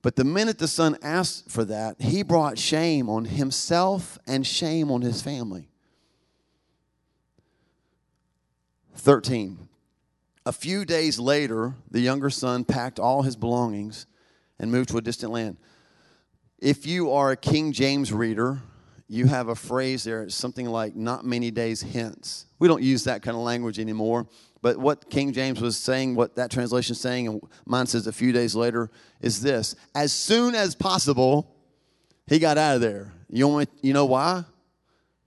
But 0.00 0.16
the 0.16 0.24
minute 0.24 0.58
the 0.58 0.66
son 0.66 0.96
asked 1.02 1.48
for 1.48 1.64
that, 1.66 2.00
he 2.00 2.24
brought 2.24 2.58
shame 2.58 3.08
on 3.08 3.26
himself 3.26 4.18
and 4.26 4.44
shame 4.44 4.90
on 4.90 5.02
his 5.02 5.22
family. 5.22 5.68
13. 8.96 9.68
A 10.44 10.52
few 10.52 10.84
days 10.84 11.20
later, 11.20 11.74
the 11.88 12.00
younger 12.00 12.30
son 12.30 12.64
packed 12.64 12.98
all 12.98 13.22
his 13.22 13.36
belongings 13.36 14.06
and 14.58 14.72
moved 14.72 14.88
to 14.88 14.98
a 14.98 15.02
distant 15.02 15.32
land. 15.32 15.56
If 16.62 16.86
you 16.86 17.10
are 17.10 17.32
a 17.32 17.36
King 17.36 17.72
James 17.72 18.12
reader, 18.12 18.60
you 19.08 19.26
have 19.26 19.48
a 19.48 19.54
phrase 19.56 20.04
there, 20.04 20.22
it's 20.22 20.36
something 20.36 20.66
like 20.66 20.94
not 20.94 21.24
many 21.24 21.50
days 21.50 21.82
hence. 21.82 22.46
We 22.60 22.68
don't 22.68 22.84
use 22.84 23.02
that 23.02 23.20
kind 23.20 23.36
of 23.36 23.42
language 23.42 23.80
anymore. 23.80 24.28
But 24.60 24.76
what 24.76 25.10
King 25.10 25.32
James 25.32 25.60
was 25.60 25.76
saying, 25.76 26.14
what 26.14 26.36
that 26.36 26.52
translation 26.52 26.92
is 26.92 27.00
saying, 27.00 27.26
and 27.26 27.42
mine 27.66 27.86
says 27.86 28.06
a 28.06 28.12
few 28.12 28.30
days 28.30 28.54
later, 28.54 28.92
is 29.20 29.42
this 29.42 29.74
as 29.96 30.12
soon 30.12 30.54
as 30.54 30.76
possible, 30.76 31.52
he 32.28 32.38
got 32.38 32.56
out 32.58 32.76
of 32.76 32.80
there. 32.80 33.12
You, 33.28 33.66
you 33.80 33.92
know 33.92 34.06
why? 34.06 34.44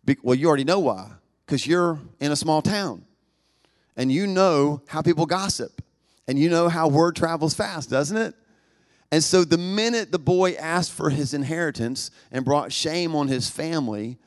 Be, 0.05 0.15
well, 0.23 0.35
you 0.35 0.47
already 0.47 0.63
know 0.63 0.79
why. 0.79 1.11
Because 1.45 1.67
you're 1.67 1.99
in 2.21 2.31
a 2.31 2.37
small 2.37 2.61
town. 2.61 3.03
And 3.97 4.09
you 4.09 4.25
know 4.25 4.83
how 4.87 5.01
people 5.01 5.25
gossip. 5.25 5.81
And 6.29 6.39
you 6.39 6.49
know 6.49 6.69
how 6.69 6.87
word 6.87 7.17
travels 7.17 7.53
fast, 7.53 7.89
doesn't 7.89 8.15
it? 8.15 8.35
And 9.11 9.23
so 9.23 9.43
the 9.43 9.57
minute 9.57 10.11
the 10.11 10.19
boy 10.19 10.53
asked 10.53 10.91
for 10.91 11.09
his 11.09 11.33
inheritance 11.33 12.11
and 12.31 12.43
brought 12.43 12.71
shame 12.71 13.15
on 13.15 13.27
his 13.27 13.49
family, 13.49 14.17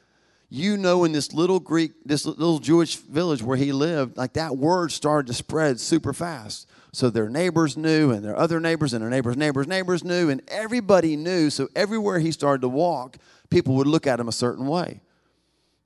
you 0.51 0.77
know, 0.77 1.05
in 1.05 1.13
this 1.13 1.33
little 1.35 1.61
Greek, 1.61 1.93
this 2.05 2.25
little 2.25 2.59
Jewish 2.59 2.97
village 2.97 3.43
where 3.43 3.57
he 3.57 3.73
lived, 3.73 4.17
like 4.17 4.35
that 4.35 4.57
word 4.57 4.93
started 4.93 5.27
to 5.27 5.35
spread 5.35 5.79
super 5.79 6.13
fast. 6.13 6.69
So 6.93 7.11
their 7.11 7.29
neighbors 7.29 7.77
knew, 7.77 8.13
and 8.13 8.25
their 8.25 8.37
other 8.37 8.61
neighbors, 8.61 8.95
and 8.95 9.03
their 9.03 9.11
neighbors' 9.11 9.37
neighbors' 9.37 9.67
neighbors 9.67 10.05
knew, 10.05 10.31
and 10.31 10.41
everybody 10.49 11.17
knew. 11.17 11.51
So 11.51 11.69
everywhere 11.77 12.19
he 12.19 12.33
started 12.33 12.63
to 12.63 12.69
walk, 12.69 13.19
people 13.51 13.75
would 13.75 13.87
look 13.87 14.07
at 14.07 14.19
him 14.19 14.29
a 14.29 14.33
certain 14.33 14.67
way 14.67 15.03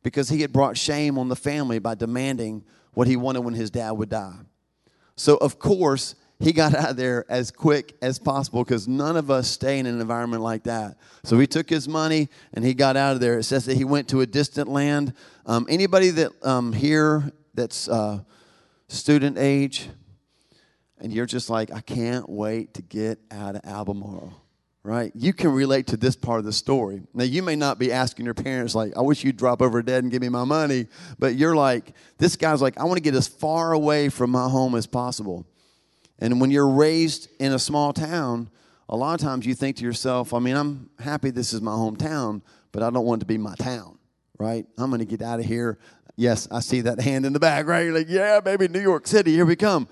because 0.03 0.29
he 0.29 0.41
had 0.43 0.53
brought 0.53 0.77
shame 0.77 1.19
on 1.19 1.29
the 1.29 1.37
family 1.37 1.79
by 1.79 1.94
demanding 1.94 2.65
what 2.94 3.09
he 3.09 3.17
wanted 3.17 3.41
when 3.41 3.55
his 3.55 3.71
dad 3.71 3.93
would 3.93 4.11
die. 4.11 4.39
So, 5.17 5.37
of 5.37 5.59
course, 5.59 6.15
he 6.43 6.53
got 6.53 6.75
out 6.75 6.91
of 6.91 6.97
there 6.97 7.25
as 7.29 7.53
quick 7.53 7.97
as 8.03 8.19
possible 8.19 8.65
because 8.65 8.89
none 8.89 9.17
of 9.17 9.31
us 9.31 9.49
stay 9.49 9.79
in 9.79 9.87
an 9.87 10.00
environment 10.00 10.43
like 10.43 10.65
that. 10.65 10.97
So 11.23 11.39
he 11.39 11.47
took 11.47 11.71
his 11.71 11.89
money 11.89 12.29
and 12.53 12.65
he 12.65 12.75
got 12.75 12.97
out 12.97 13.15
of 13.15 13.21
there. 13.21 13.39
It 13.39 13.44
says 13.44 13.65
that 13.67 13.77
he 13.77 13.85
went 13.85 14.09
to 14.09 14.23
a 14.23 14.27
distant 14.27 14.69
land. 14.69 15.15
Um, 15.47 15.67
anybody 15.69 16.11
that 16.11 16.33
um, 16.44 16.73
here 16.73 17.31
that's 17.55 17.89
uh, 17.89 18.21
student 18.89 19.39
age, 19.39 19.89
and 20.99 21.12
you're 21.12 21.27
just 21.27 21.49
like, 21.49 21.73
I 21.73 21.81
can't 21.81 22.29
wait 22.29 22.75
to 22.75 22.83
get 22.83 23.21
out 23.31 23.55
of 23.55 23.65
Albemarle, 23.65 24.33
right? 24.83 25.12
You 25.15 25.33
can 25.33 25.53
relate 25.53 25.87
to 25.89 25.97
this 25.97 26.17
part 26.17 26.41
of 26.41 26.44
the 26.44 26.53
story. 26.53 27.03
Now, 27.15 27.25
you 27.25 27.44
may 27.44 27.55
not 27.55 27.79
be 27.79 27.93
asking 27.93 28.25
your 28.25 28.35
parents, 28.35 28.75
like, 28.75 28.97
I 28.97 29.00
wish 29.00 29.23
you'd 29.23 29.37
drop 29.37 29.62
over 29.62 29.81
dead 29.81 30.03
and 30.03 30.11
give 30.11 30.23
me 30.23 30.29
my 30.29 30.44
money, 30.44 30.89
but 31.21 31.37
you're 31.37 31.55
like, 31.55 31.94
this 32.19 32.35
guy's 32.35 32.61
like, 32.61 32.79
I 32.79 32.85
want 32.85 32.97
to 32.97 33.03
get 33.03 33.15
as 33.15 33.29
far 33.29 33.73
away 33.73 34.09
from 34.09 34.31
my 34.31 34.49
home 34.49 34.75
as 34.75 34.89
possible. 34.89 35.47
And 36.22 36.40
when 36.40 36.52
you're 36.52 36.69
raised 36.69 37.26
in 37.40 37.52
a 37.52 37.58
small 37.58 37.92
town, 37.92 38.48
a 38.88 38.96
lot 38.96 39.14
of 39.14 39.20
times 39.20 39.44
you 39.44 39.56
think 39.56 39.78
to 39.78 39.84
yourself, 39.84 40.32
I 40.32 40.38
mean, 40.38 40.54
I'm 40.54 40.88
happy 41.00 41.30
this 41.30 41.52
is 41.52 41.60
my 41.60 41.72
hometown, 41.72 42.42
but 42.70 42.84
I 42.84 42.90
don't 42.90 43.04
want 43.04 43.19
it 43.19 43.24
to 43.24 43.26
be 43.26 43.38
my 43.38 43.56
town, 43.56 43.98
right? 44.38 44.64
I'm 44.78 44.88
going 44.88 45.00
to 45.00 45.04
get 45.04 45.20
out 45.20 45.40
of 45.40 45.46
here. 45.46 45.78
Yes, 46.14 46.46
I 46.52 46.60
see 46.60 46.82
that 46.82 47.00
hand 47.00 47.26
in 47.26 47.32
the 47.32 47.40
back, 47.40 47.66
right? 47.66 47.80
You're 47.80 47.98
like, 47.98 48.08
yeah, 48.08 48.38
baby, 48.38 48.69
New 48.69 48.80
York 48.80 49.08
City, 49.08 49.32
here 49.32 49.44
we 49.44 49.56
come. 49.56 49.88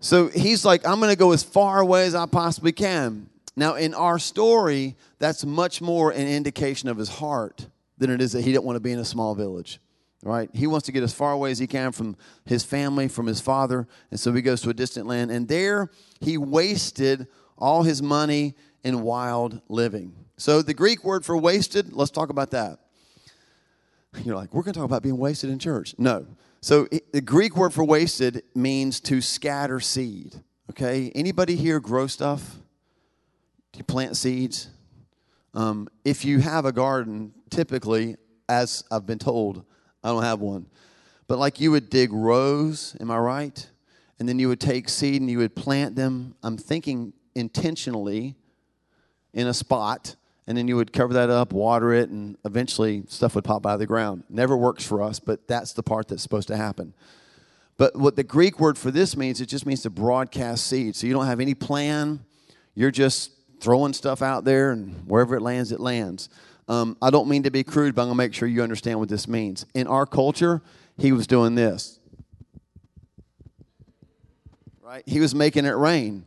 So 0.00 0.28
he's 0.28 0.66
like, 0.66 0.86
I'm 0.86 1.00
going 1.00 1.12
to 1.12 1.18
go 1.18 1.32
as 1.32 1.42
far 1.42 1.80
away 1.80 2.04
as 2.04 2.14
I 2.14 2.26
possibly 2.26 2.72
can. 2.72 3.30
Now, 3.56 3.76
in 3.76 3.94
our 3.94 4.18
story, 4.18 4.96
that's 5.18 5.46
much 5.46 5.80
more 5.80 6.10
an 6.10 6.28
indication 6.28 6.90
of 6.90 6.98
his 6.98 7.08
heart 7.08 7.68
than 7.96 8.10
it 8.10 8.20
is 8.20 8.32
that 8.32 8.42
he 8.42 8.52
didn't 8.52 8.64
want 8.64 8.76
to 8.76 8.80
be 8.80 8.92
in 8.92 8.98
a 8.98 9.04
small 9.04 9.34
village 9.34 9.80
right? 10.22 10.48
He 10.52 10.66
wants 10.66 10.86
to 10.86 10.92
get 10.92 11.02
as 11.02 11.12
far 11.12 11.32
away 11.32 11.50
as 11.50 11.58
he 11.58 11.66
can 11.66 11.92
from 11.92 12.16
his 12.44 12.64
family, 12.64 13.08
from 13.08 13.26
his 13.26 13.40
father, 13.40 13.86
and 14.10 14.18
so 14.18 14.32
he 14.32 14.42
goes 14.42 14.60
to 14.62 14.70
a 14.70 14.74
distant 14.74 15.06
land. 15.06 15.30
And 15.30 15.48
there 15.48 15.90
he 16.20 16.38
wasted 16.38 17.26
all 17.58 17.82
his 17.82 18.02
money 18.02 18.54
in 18.84 19.02
wild 19.02 19.60
living. 19.68 20.14
So 20.36 20.62
the 20.62 20.74
Greek 20.74 21.04
word 21.04 21.24
for 21.24 21.36
wasted, 21.36 21.92
let's 21.92 22.10
talk 22.10 22.30
about 22.30 22.50
that. 22.52 22.78
You're 24.24 24.36
like, 24.36 24.52
we're 24.52 24.62
going 24.62 24.74
to 24.74 24.80
talk 24.80 24.86
about 24.86 25.02
being 25.02 25.18
wasted 25.18 25.50
in 25.50 25.58
church. 25.58 25.94
No. 25.98 26.26
So 26.60 26.86
the 27.12 27.20
Greek 27.20 27.56
word 27.56 27.72
for 27.72 27.84
wasted 27.84 28.42
means 28.54 29.00
to 29.00 29.20
scatter 29.20 29.80
seed. 29.80 30.40
Okay? 30.70 31.10
Anybody 31.14 31.56
here 31.56 31.80
grow 31.80 32.06
stuff? 32.06 32.56
Do 33.72 33.78
you 33.78 33.84
plant 33.84 34.16
seeds? 34.16 34.68
Um, 35.54 35.88
if 36.04 36.24
you 36.24 36.40
have 36.40 36.64
a 36.64 36.72
garden, 36.72 37.32
typically, 37.50 38.16
as 38.48 38.84
I've 38.90 39.06
been 39.06 39.18
told, 39.18 39.64
I 40.02 40.08
don't 40.08 40.22
have 40.22 40.40
one. 40.40 40.66
But 41.26 41.38
like 41.38 41.60
you 41.60 41.70
would 41.70 41.90
dig 41.90 42.12
rows, 42.12 42.96
am 43.00 43.10
I 43.10 43.18
right? 43.18 43.70
And 44.18 44.28
then 44.28 44.38
you 44.38 44.48
would 44.48 44.60
take 44.60 44.88
seed 44.88 45.20
and 45.20 45.30
you 45.30 45.38
would 45.38 45.56
plant 45.56 45.96
them, 45.96 46.34
I'm 46.42 46.56
thinking 46.56 47.12
intentionally, 47.34 48.36
in 49.32 49.46
a 49.46 49.54
spot. 49.54 50.16
And 50.46 50.58
then 50.58 50.66
you 50.66 50.76
would 50.76 50.92
cover 50.92 51.14
that 51.14 51.30
up, 51.30 51.52
water 51.52 51.92
it, 51.92 52.10
and 52.10 52.36
eventually 52.44 53.04
stuff 53.08 53.34
would 53.36 53.44
pop 53.44 53.64
out 53.64 53.74
of 53.74 53.78
the 53.78 53.86
ground. 53.86 54.24
Never 54.28 54.56
works 54.56 54.84
for 54.84 55.00
us, 55.00 55.20
but 55.20 55.46
that's 55.46 55.72
the 55.72 55.82
part 55.82 56.08
that's 56.08 56.22
supposed 56.22 56.48
to 56.48 56.56
happen. 56.56 56.94
But 57.76 57.96
what 57.96 58.16
the 58.16 58.24
Greek 58.24 58.60
word 58.60 58.76
for 58.76 58.90
this 58.90 59.16
means, 59.16 59.40
it 59.40 59.46
just 59.46 59.66
means 59.66 59.82
to 59.82 59.90
broadcast 59.90 60.66
seed. 60.66 60.96
So 60.96 61.06
you 61.06 61.12
don't 61.12 61.26
have 61.26 61.40
any 61.40 61.54
plan. 61.54 62.24
You're 62.74 62.90
just 62.90 63.30
throwing 63.60 63.92
stuff 63.92 64.20
out 64.20 64.44
there, 64.44 64.72
and 64.72 65.06
wherever 65.06 65.36
it 65.36 65.42
lands, 65.42 65.70
it 65.72 65.80
lands. 65.80 66.28
Um, 66.68 66.96
I 67.02 67.10
don't 67.10 67.28
mean 67.28 67.42
to 67.42 67.50
be 67.50 67.64
crude, 67.64 67.94
but 67.94 68.02
I'm 68.02 68.08
going 68.08 68.16
to 68.16 68.24
make 68.24 68.34
sure 68.34 68.48
you 68.48 68.62
understand 68.62 68.98
what 68.98 69.08
this 69.08 69.26
means. 69.26 69.66
In 69.74 69.86
our 69.86 70.06
culture, 70.06 70.62
he 70.96 71.12
was 71.12 71.26
doing 71.26 71.54
this. 71.54 71.98
Right? 74.82 75.02
He 75.06 75.20
was 75.20 75.34
making 75.34 75.64
it 75.64 75.70
rain. 75.70 76.24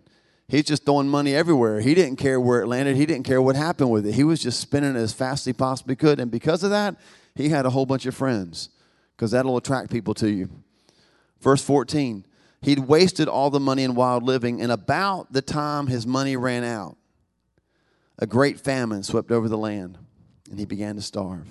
He's 0.47 0.65
just 0.65 0.85
throwing 0.85 1.07
money 1.07 1.33
everywhere. 1.33 1.79
He 1.79 1.95
didn't 1.95 2.17
care 2.17 2.39
where 2.39 2.61
it 2.61 2.67
landed. 2.67 2.95
He 2.95 3.05
didn't 3.05 3.25
care 3.25 3.41
what 3.41 3.55
happened 3.55 3.91
with 3.91 4.05
it. 4.05 4.13
He 4.13 4.23
was 4.23 4.41
just 4.41 4.59
spinning 4.59 4.95
it 4.95 4.99
as 4.99 5.13
fast 5.13 5.41
as 5.41 5.45
he 5.45 5.53
possibly 5.53 5.95
could. 5.95 6.19
And 6.19 6.29
because 6.29 6.63
of 6.63 6.69
that, 6.69 6.95
he 7.33 7.49
had 7.49 7.65
a 7.65 7.71
whole 7.71 7.85
bunch 7.85 8.05
of 8.05 8.15
friends 8.15 8.69
because 9.15 9.31
that'll 9.31 9.57
attract 9.57 9.89
people 9.91 10.13
to 10.15 10.29
you. 10.29 10.49
Verse 11.41 11.61
14 11.63 12.25
He'd 12.61 12.79
wasted 12.79 13.27
all 13.27 13.51
the 13.51 13.59
money 13.59 13.83
in 13.83 13.93
wild 13.93 14.23
living, 14.23 14.59
and 14.59 14.71
about 14.71 15.31
the 15.31 15.43
time 15.43 15.85
his 15.85 16.07
money 16.07 16.35
ran 16.35 16.63
out, 16.63 16.97
a 18.17 18.25
great 18.25 18.59
famine 18.59 19.03
swept 19.03 19.29
over 19.31 19.47
the 19.47 19.57
land, 19.57 19.99
and 20.55 20.59
he 20.61 20.65
began 20.65 20.95
to 20.95 21.01
starve. 21.01 21.45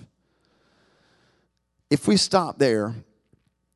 If 1.91 2.09
we 2.09 2.17
stop 2.17 2.59
there, 2.59 2.95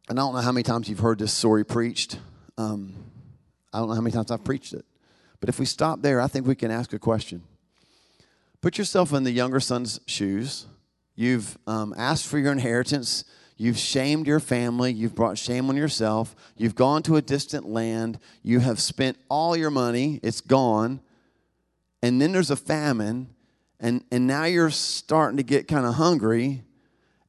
and 0.09 0.19
I 0.19 0.23
don't 0.23 0.35
know 0.35 0.41
how 0.41 0.53
many 0.53 0.63
times 0.63 0.89
you've 0.89 1.01
heard 1.01 1.19
this 1.19 1.35
story 1.35 1.67
preached, 1.67 2.19
um, 2.57 2.95
I 3.71 3.79
don't 3.79 3.89
know 3.89 3.95
how 3.95 4.01
many 4.01 4.15
times 4.15 4.31
I've 4.31 4.43
preached 4.43 4.73
it, 4.73 4.87
but 5.39 5.51
if 5.51 5.59
we 5.59 5.67
stop 5.67 6.01
there, 6.01 6.23
I 6.23 6.29
think 6.29 6.47
we 6.47 6.55
can 6.55 6.71
ask 6.71 6.95
a 6.95 6.99
question. 6.99 7.43
Put 8.63 8.79
yourself 8.79 9.13
in 9.13 9.25
the 9.25 9.31
younger 9.31 9.61
son's 9.61 10.01
shoes. 10.07 10.65
You've 11.15 11.59
um, 11.67 11.95
asked 11.99 12.27
for 12.27 12.39
your 12.39 12.53
inheritance 12.53 13.25
You've 13.61 13.77
shamed 13.77 14.29
your 14.29 14.39
family. 14.39 14.93
You've 14.93 15.17
brought 15.17 15.37
shame 15.37 15.69
on 15.69 15.77
yourself. 15.77 16.37
You've 16.57 16.77
gone 16.77 17.03
to 17.03 17.17
a 17.17 17.23
distant 17.23 17.69
land. 17.69 18.21
You 18.45 18.61
have 18.61 18.79
spent 18.79 19.19
all 19.29 19.57
your 19.57 19.71
money. 19.73 20.21
It's 20.23 20.41
gone. 20.41 21.01
And 22.01 22.23
then 22.23 22.31
there's 22.31 22.53
a 22.53 22.57
famine. 22.57 23.31
And, 23.81 24.05
and 24.11 24.27
now 24.27 24.45
you're 24.45 24.71
starting 24.71 25.37
to 25.37 25.43
get 25.43 25.69
kind 25.69 25.87
of 25.87 25.95
hungry. 25.95 26.63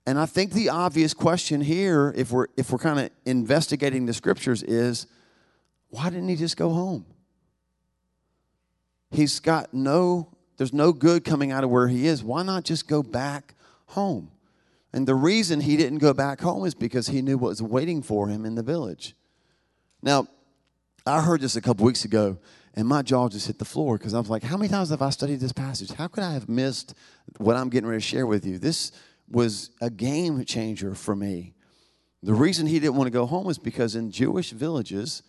And 0.06 0.18
I 0.18 0.26
think 0.26 0.52
the 0.52 0.70
obvious 0.70 1.14
question 1.14 1.62
here, 1.62 2.14
if 2.16 2.32
we're, 2.32 2.48
if 2.58 2.72
we're 2.72 2.80
kind 2.80 3.00
of 3.00 3.10
investigating 3.26 4.06
the 4.06 4.14
scriptures, 4.14 4.64
is 4.64 5.06
why 5.90 6.10
didn't 6.10 6.30
he 6.30 6.36
just 6.36 6.58
go 6.58 6.70
home? 6.70 7.06
He's 9.12 9.40
got 9.40 9.74
no, 9.74 10.30
there's 10.58 10.74
no 10.74 10.94
good 10.94 11.24
coming 11.24 11.52
out 11.52 11.64
of 11.64 11.70
where 11.70 11.88
he 11.88 12.08
is. 12.08 12.24
Why 12.24 12.44
not 12.44 12.64
just 12.64 12.88
go 12.88 13.04
back 13.04 13.56
home? 13.88 14.32
And 14.92 15.08
the 15.08 15.16
reason 15.16 15.62
he 15.62 15.78
didn't 15.78 16.00
go 16.00 16.14
back 16.14 16.42
home 16.42 16.66
is 16.66 16.74
because 16.74 17.08
he 17.08 17.22
knew 17.22 17.38
what 17.38 17.50
was 17.50 17.62
waiting 17.62 18.02
for 18.02 18.28
him 18.28 18.46
in 18.46 18.56
the 18.56 18.64
village. 18.64 19.16
Now, 20.02 20.28
I 21.06 21.22
heard 21.22 21.42
this 21.42 21.56
a 21.56 21.62
couple 21.62 21.86
weeks 21.86 22.06
ago, 22.06 22.38
and 22.76 22.88
my 22.88 23.02
jaw 23.02 23.28
just 23.30 23.48
hit 23.48 23.60
the 23.60 23.66
floor 23.66 23.98
because 23.98 24.14
I 24.14 24.20
was 24.20 24.30
like, 24.30 24.44
how 24.44 24.58
many 24.58 24.70
times 24.70 24.90
have 24.90 25.02
I 25.02 25.10
studied 25.10 25.40
this 25.40 25.52
passage? 25.52 25.92
How 25.92 26.08
could 26.08 26.24
I 26.24 26.34
have 26.34 26.48
missed 26.48 26.94
what 27.38 27.56
I'm 27.56 27.70
getting 27.70 27.90
ready 27.90 28.02
to 28.02 28.08
share 28.08 28.26
with 28.26 28.46
you? 28.46 28.58
This 28.58 28.92
was 29.30 29.72
a 29.82 29.90
game 29.90 30.44
changer 30.46 30.96
for 30.96 31.16
me. 31.16 31.54
The 32.22 32.34
reason 32.34 32.68
he 32.68 32.80
didn't 32.80 32.96
want 32.96 33.08
to 33.08 33.12
go 33.12 33.26
home 33.26 33.50
is 33.50 33.58
because 33.58 33.96
in 33.96 34.12
Jewish 34.12 34.52
villages, 34.52 35.24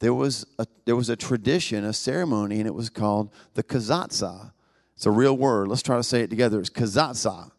there 0.00 0.14
was 0.14 0.46
a, 0.58 0.66
there 0.84 0.96
was 0.96 1.08
a 1.08 1.16
tradition, 1.16 1.84
a 1.84 1.92
ceremony, 1.92 2.58
and 2.58 2.66
it 2.66 2.74
was 2.74 2.90
called 2.90 3.30
the 3.54 3.62
kazatzah. 3.62 4.52
It's 4.94 5.06
a 5.06 5.10
real 5.10 5.36
word. 5.36 5.68
Let's 5.68 5.82
try 5.82 5.96
to 5.96 6.02
say 6.02 6.22
it 6.22 6.30
together. 6.30 6.58
It's 6.58 6.70
kazatzah. 6.70 7.50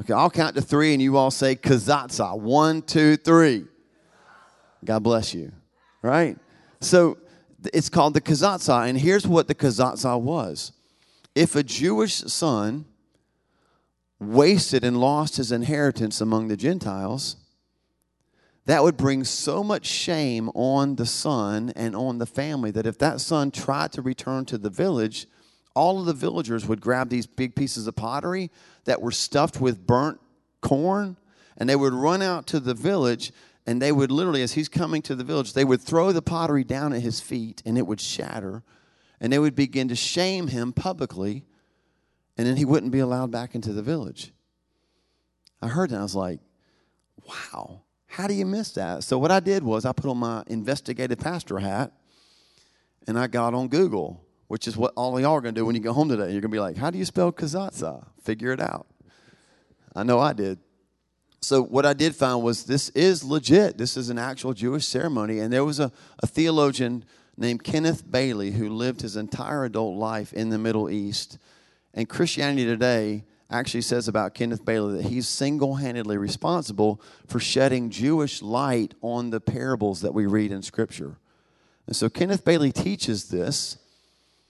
Okay, 0.00 0.12
I'll 0.12 0.30
count 0.30 0.54
to 0.56 0.62
three 0.62 0.92
and 0.92 1.02
you 1.02 1.16
all 1.16 1.30
say 1.30 1.56
kazatsa. 1.56 2.38
One, 2.38 2.82
two, 2.82 3.16
three. 3.16 3.64
God 4.84 5.02
bless 5.02 5.34
you. 5.34 5.52
Right? 6.02 6.36
So 6.80 7.18
it's 7.72 7.88
called 7.88 8.14
the 8.14 8.20
kazatsa. 8.20 8.88
And 8.88 8.98
here's 8.98 9.26
what 9.26 9.48
the 9.48 9.54
kazatsa 9.54 10.20
was 10.20 10.72
if 11.34 11.54
a 11.54 11.62
Jewish 11.62 12.14
son 12.14 12.86
wasted 14.18 14.84
and 14.84 14.98
lost 14.98 15.36
his 15.36 15.52
inheritance 15.52 16.20
among 16.20 16.48
the 16.48 16.56
Gentiles, 16.56 17.36
that 18.64 18.82
would 18.82 18.96
bring 18.96 19.22
so 19.22 19.62
much 19.62 19.86
shame 19.86 20.48
on 20.54 20.96
the 20.96 21.06
son 21.06 21.72
and 21.76 21.94
on 21.94 22.18
the 22.18 22.26
family 22.26 22.70
that 22.72 22.86
if 22.86 22.98
that 22.98 23.20
son 23.20 23.50
tried 23.50 23.92
to 23.92 24.02
return 24.02 24.44
to 24.46 24.58
the 24.58 24.70
village, 24.70 25.26
all 25.74 26.00
of 26.00 26.06
the 26.06 26.12
villagers 26.12 26.66
would 26.66 26.80
grab 26.80 27.08
these 27.08 27.26
big 27.26 27.54
pieces 27.54 27.86
of 27.86 27.94
pottery 27.94 28.50
that 28.84 29.02
were 29.02 29.12
stuffed 29.12 29.60
with 29.60 29.86
burnt 29.86 30.18
corn 30.62 31.16
and 31.58 31.68
they 31.68 31.76
would 31.76 31.92
run 31.92 32.22
out 32.22 32.46
to 32.48 32.58
the 32.58 32.74
village 32.74 33.32
and 33.66 33.82
they 33.82 33.92
would 33.92 34.10
literally 34.10 34.42
as 34.42 34.52
he's 34.52 34.68
coming 34.68 35.02
to 35.02 35.14
the 35.14 35.24
village 35.24 35.52
they 35.52 35.64
would 35.64 35.80
throw 35.80 36.12
the 36.12 36.22
pottery 36.22 36.64
down 36.64 36.92
at 36.92 37.02
his 37.02 37.20
feet 37.20 37.62
and 37.66 37.76
it 37.76 37.86
would 37.86 38.00
shatter 38.00 38.62
and 39.20 39.32
they 39.32 39.38
would 39.38 39.54
begin 39.54 39.88
to 39.88 39.96
shame 39.96 40.48
him 40.48 40.72
publicly 40.72 41.44
and 42.36 42.46
then 42.46 42.56
he 42.56 42.64
wouldn't 42.64 42.92
be 42.92 42.98
allowed 42.98 43.30
back 43.30 43.54
into 43.54 43.72
the 43.72 43.82
village 43.82 44.32
i 45.60 45.68
heard 45.68 45.90
that 45.90 45.98
i 45.98 46.02
was 46.02 46.14
like 46.14 46.40
wow 47.28 47.82
how 48.06 48.26
do 48.26 48.34
you 48.34 48.46
miss 48.46 48.72
that 48.72 49.02
so 49.02 49.18
what 49.18 49.30
i 49.30 49.40
did 49.40 49.62
was 49.62 49.84
i 49.84 49.92
put 49.92 50.10
on 50.10 50.18
my 50.18 50.42
investigative 50.46 51.18
pastor 51.18 51.58
hat 51.58 51.92
and 53.06 53.18
i 53.18 53.26
got 53.26 53.54
on 53.54 53.68
google 53.68 54.26
which 54.48 54.68
is 54.68 54.76
what 54.76 54.92
all 54.96 55.18
y'all 55.20 55.34
are 55.34 55.40
going 55.40 55.54
to 55.54 55.60
do 55.60 55.66
when 55.66 55.74
you 55.74 55.80
go 55.80 55.92
home 55.92 56.08
today. 56.08 56.30
You're 56.30 56.40
going 56.40 56.42
to 56.42 56.48
be 56.48 56.60
like, 56.60 56.76
how 56.76 56.90
do 56.90 56.98
you 56.98 57.04
spell 57.04 57.32
kazatsa? 57.32 58.06
Figure 58.22 58.52
it 58.52 58.60
out. 58.60 58.86
I 59.94 60.02
know 60.02 60.18
I 60.18 60.32
did. 60.32 60.58
So, 61.40 61.62
what 61.62 61.86
I 61.86 61.92
did 61.92 62.14
find 62.14 62.42
was 62.42 62.64
this 62.64 62.88
is 62.90 63.22
legit. 63.22 63.78
This 63.78 63.96
is 63.96 64.10
an 64.10 64.18
actual 64.18 64.54
Jewish 64.54 64.86
ceremony. 64.86 65.38
And 65.38 65.52
there 65.52 65.64
was 65.64 65.78
a, 65.78 65.92
a 66.20 66.26
theologian 66.26 67.04
named 67.36 67.62
Kenneth 67.62 68.10
Bailey 68.10 68.52
who 68.52 68.68
lived 68.68 69.02
his 69.02 69.16
entire 69.16 69.64
adult 69.64 69.96
life 69.96 70.32
in 70.32 70.48
the 70.48 70.58
Middle 70.58 70.90
East. 70.90 71.38
And 71.94 72.08
Christianity 72.08 72.64
Today 72.64 73.24
actually 73.50 73.82
says 73.82 74.08
about 74.08 74.34
Kenneth 74.34 74.64
Bailey 74.64 74.96
that 74.96 75.08
he's 75.08 75.28
single 75.28 75.76
handedly 75.76 76.16
responsible 76.16 77.00
for 77.26 77.38
shedding 77.38 77.90
Jewish 77.90 78.42
light 78.42 78.94
on 79.02 79.30
the 79.30 79.40
parables 79.40 80.00
that 80.00 80.14
we 80.14 80.26
read 80.26 80.50
in 80.50 80.62
Scripture. 80.62 81.16
And 81.86 81.94
so, 81.94 82.08
Kenneth 82.08 82.44
Bailey 82.44 82.72
teaches 82.72 83.28
this 83.28 83.78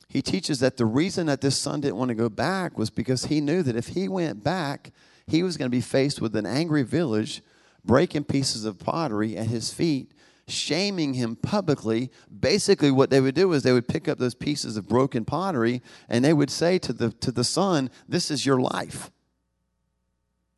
he 0.08 0.22
teaches 0.22 0.60
that 0.60 0.76
the 0.76 0.86
reason 0.86 1.26
that 1.26 1.40
this 1.40 1.58
son 1.58 1.80
didn't 1.80 1.96
want 1.96 2.08
to 2.10 2.14
go 2.14 2.28
back 2.28 2.78
was 2.78 2.90
because 2.90 3.26
he 3.26 3.40
knew 3.40 3.62
that 3.62 3.76
if 3.76 3.88
he 3.88 4.08
went 4.08 4.42
back, 4.42 4.92
he 5.26 5.42
was 5.42 5.56
going 5.56 5.70
to 5.70 5.76
be 5.76 5.80
faced 5.80 6.20
with 6.20 6.36
an 6.36 6.46
angry 6.46 6.82
village 6.82 7.42
breaking 7.84 8.24
pieces 8.24 8.64
of 8.64 8.78
pottery 8.78 9.36
at 9.36 9.46
his 9.46 9.72
feet, 9.72 10.12
shaming 10.48 11.14
him 11.14 11.36
publicly. 11.36 12.10
Basically, 12.40 12.90
what 12.90 13.10
they 13.10 13.20
would 13.20 13.34
do 13.34 13.52
is 13.52 13.62
they 13.62 13.72
would 13.72 13.88
pick 13.88 14.08
up 14.08 14.18
those 14.18 14.34
pieces 14.34 14.76
of 14.76 14.88
broken 14.88 15.24
pottery 15.24 15.82
and 16.08 16.24
they 16.24 16.32
would 16.32 16.50
say 16.50 16.78
to 16.78 16.92
the, 16.92 17.10
to 17.10 17.30
the 17.30 17.44
son, 17.44 17.90
This 18.08 18.30
is 18.30 18.44
your 18.44 18.60
life. 18.60 19.10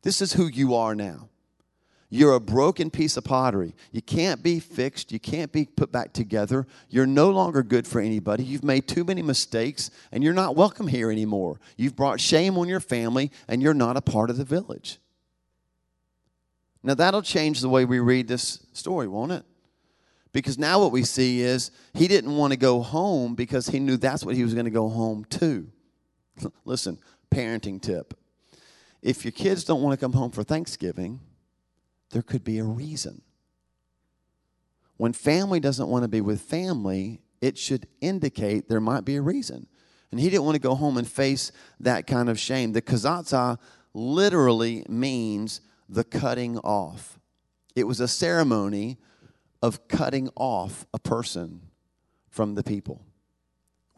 This 0.03 0.21
is 0.21 0.33
who 0.33 0.47
you 0.47 0.75
are 0.75 0.95
now. 0.95 1.29
You're 2.11 2.33
a 2.33 2.39
broken 2.39 2.89
piece 2.89 3.17
of 3.17 3.23
pottery. 3.23 3.75
You 3.91 4.01
can't 4.01 4.41
be 4.41 4.59
fixed. 4.59 5.11
You 5.11 5.19
can't 5.19 5.51
be 5.51 5.65
put 5.65 5.91
back 5.91 6.11
together. 6.11 6.65
You're 6.89 7.05
no 7.05 7.29
longer 7.29 7.61
good 7.61 7.85
for 7.85 8.01
anybody. 8.01 8.43
You've 8.43 8.63
made 8.63 8.87
too 8.87 9.03
many 9.03 9.21
mistakes 9.21 9.91
and 10.11 10.23
you're 10.23 10.33
not 10.33 10.55
welcome 10.55 10.87
here 10.87 11.11
anymore. 11.11 11.59
You've 11.77 11.95
brought 11.95 12.19
shame 12.19 12.57
on 12.57 12.67
your 12.67 12.79
family 12.79 13.31
and 13.47 13.61
you're 13.61 13.75
not 13.75 13.95
a 13.95 14.01
part 14.01 14.31
of 14.31 14.37
the 14.37 14.43
village. 14.43 14.97
Now, 16.81 16.95
that'll 16.95 17.21
change 17.21 17.61
the 17.61 17.69
way 17.69 17.85
we 17.85 17.99
read 17.99 18.27
this 18.27 18.65
story, 18.73 19.07
won't 19.07 19.33
it? 19.33 19.43
Because 20.31 20.57
now 20.57 20.79
what 20.79 20.91
we 20.91 21.03
see 21.03 21.41
is 21.41 21.71
he 21.93 22.07
didn't 22.07 22.35
want 22.35 22.53
to 22.53 22.57
go 22.57 22.81
home 22.81 23.35
because 23.35 23.67
he 23.67 23.79
knew 23.79 23.97
that's 23.97 24.23
what 24.23 24.35
he 24.35 24.43
was 24.43 24.53
going 24.53 24.65
to 24.65 24.71
go 24.71 24.89
home 24.89 25.25
to. 25.25 25.67
Listen, 26.65 26.97
parenting 27.29 27.81
tip. 27.81 28.13
If 29.01 29.25
your 29.25 29.31
kids 29.31 29.63
don't 29.63 29.81
want 29.81 29.99
to 29.99 30.03
come 30.03 30.13
home 30.13 30.31
for 30.31 30.43
Thanksgiving, 30.43 31.19
there 32.11 32.21
could 32.21 32.43
be 32.43 32.59
a 32.59 32.63
reason. 32.63 33.21
When 34.97 35.13
family 35.13 35.59
doesn't 35.59 35.87
want 35.87 36.03
to 36.03 36.09
be 36.09 36.21
with 36.21 36.41
family, 36.41 37.21
it 37.41 37.57
should 37.57 37.87
indicate 38.01 38.67
there 38.67 38.81
might 38.81 39.05
be 39.05 39.15
a 39.15 39.21
reason. 39.21 39.67
And 40.11 40.19
he 40.19 40.29
didn't 40.29 40.43
want 40.43 40.55
to 40.55 40.61
go 40.61 40.75
home 40.75 40.97
and 40.97 41.07
face 41.07 41.51
that 41.79 42.07
kind 42.07 42.29
of 42.29 42.39
shame. 42.39 42.73
The 42.73 42.81
kazatza 42.81 43.57
literally 43.93 44.85
means 44.89 45.61
the 45.87 46.03
cutting 46.03 46.57
off. 46.59 47.19
It 47.75 47.85
was 47.85 47.99
a 47.99 48.07
ceremony 48.07 48.97
of 49.61 49.87
cutting 49.87 50.29
off 50.35 50.85
a 50.93 50.99
person 50.99 51.61
from 52.29 52.55
the 52.55 52.63
people. 52.63 53.05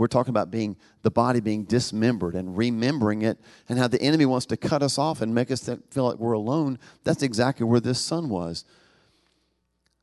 We're 0.01 0.08
talking 0.08 0.31
about 0.31 0.50
being 0.50 0.77
the 1.03 1.12
body 1.12 1.41
being 1.41 1.63
dismembered 1.63 2.34
and 2.34 2.58
remembering 2.58 3.22
it 3.22 3.38
and 3.70 3.77
how 3.77 3.88
the 3.88 4.01
enemy 4.01 4.25
wants 4.25 4.48
to 4.48 4.58
cut 4.58 4.81
us 4.81 4.98
off 4.98 5.22
and 5.22 5.36
make 5.36 5.51
us 5.51 5.70
feel 5.91 6.05
like 6.05 6.17
we're 6.17 6.34
alone. 6.34 6.79
That's 7.03 7.22
exactly 7.22 7.67
where 7.67 7.79
this 7.79 8.01
son 8.01 8.27
was. 8.27 8.65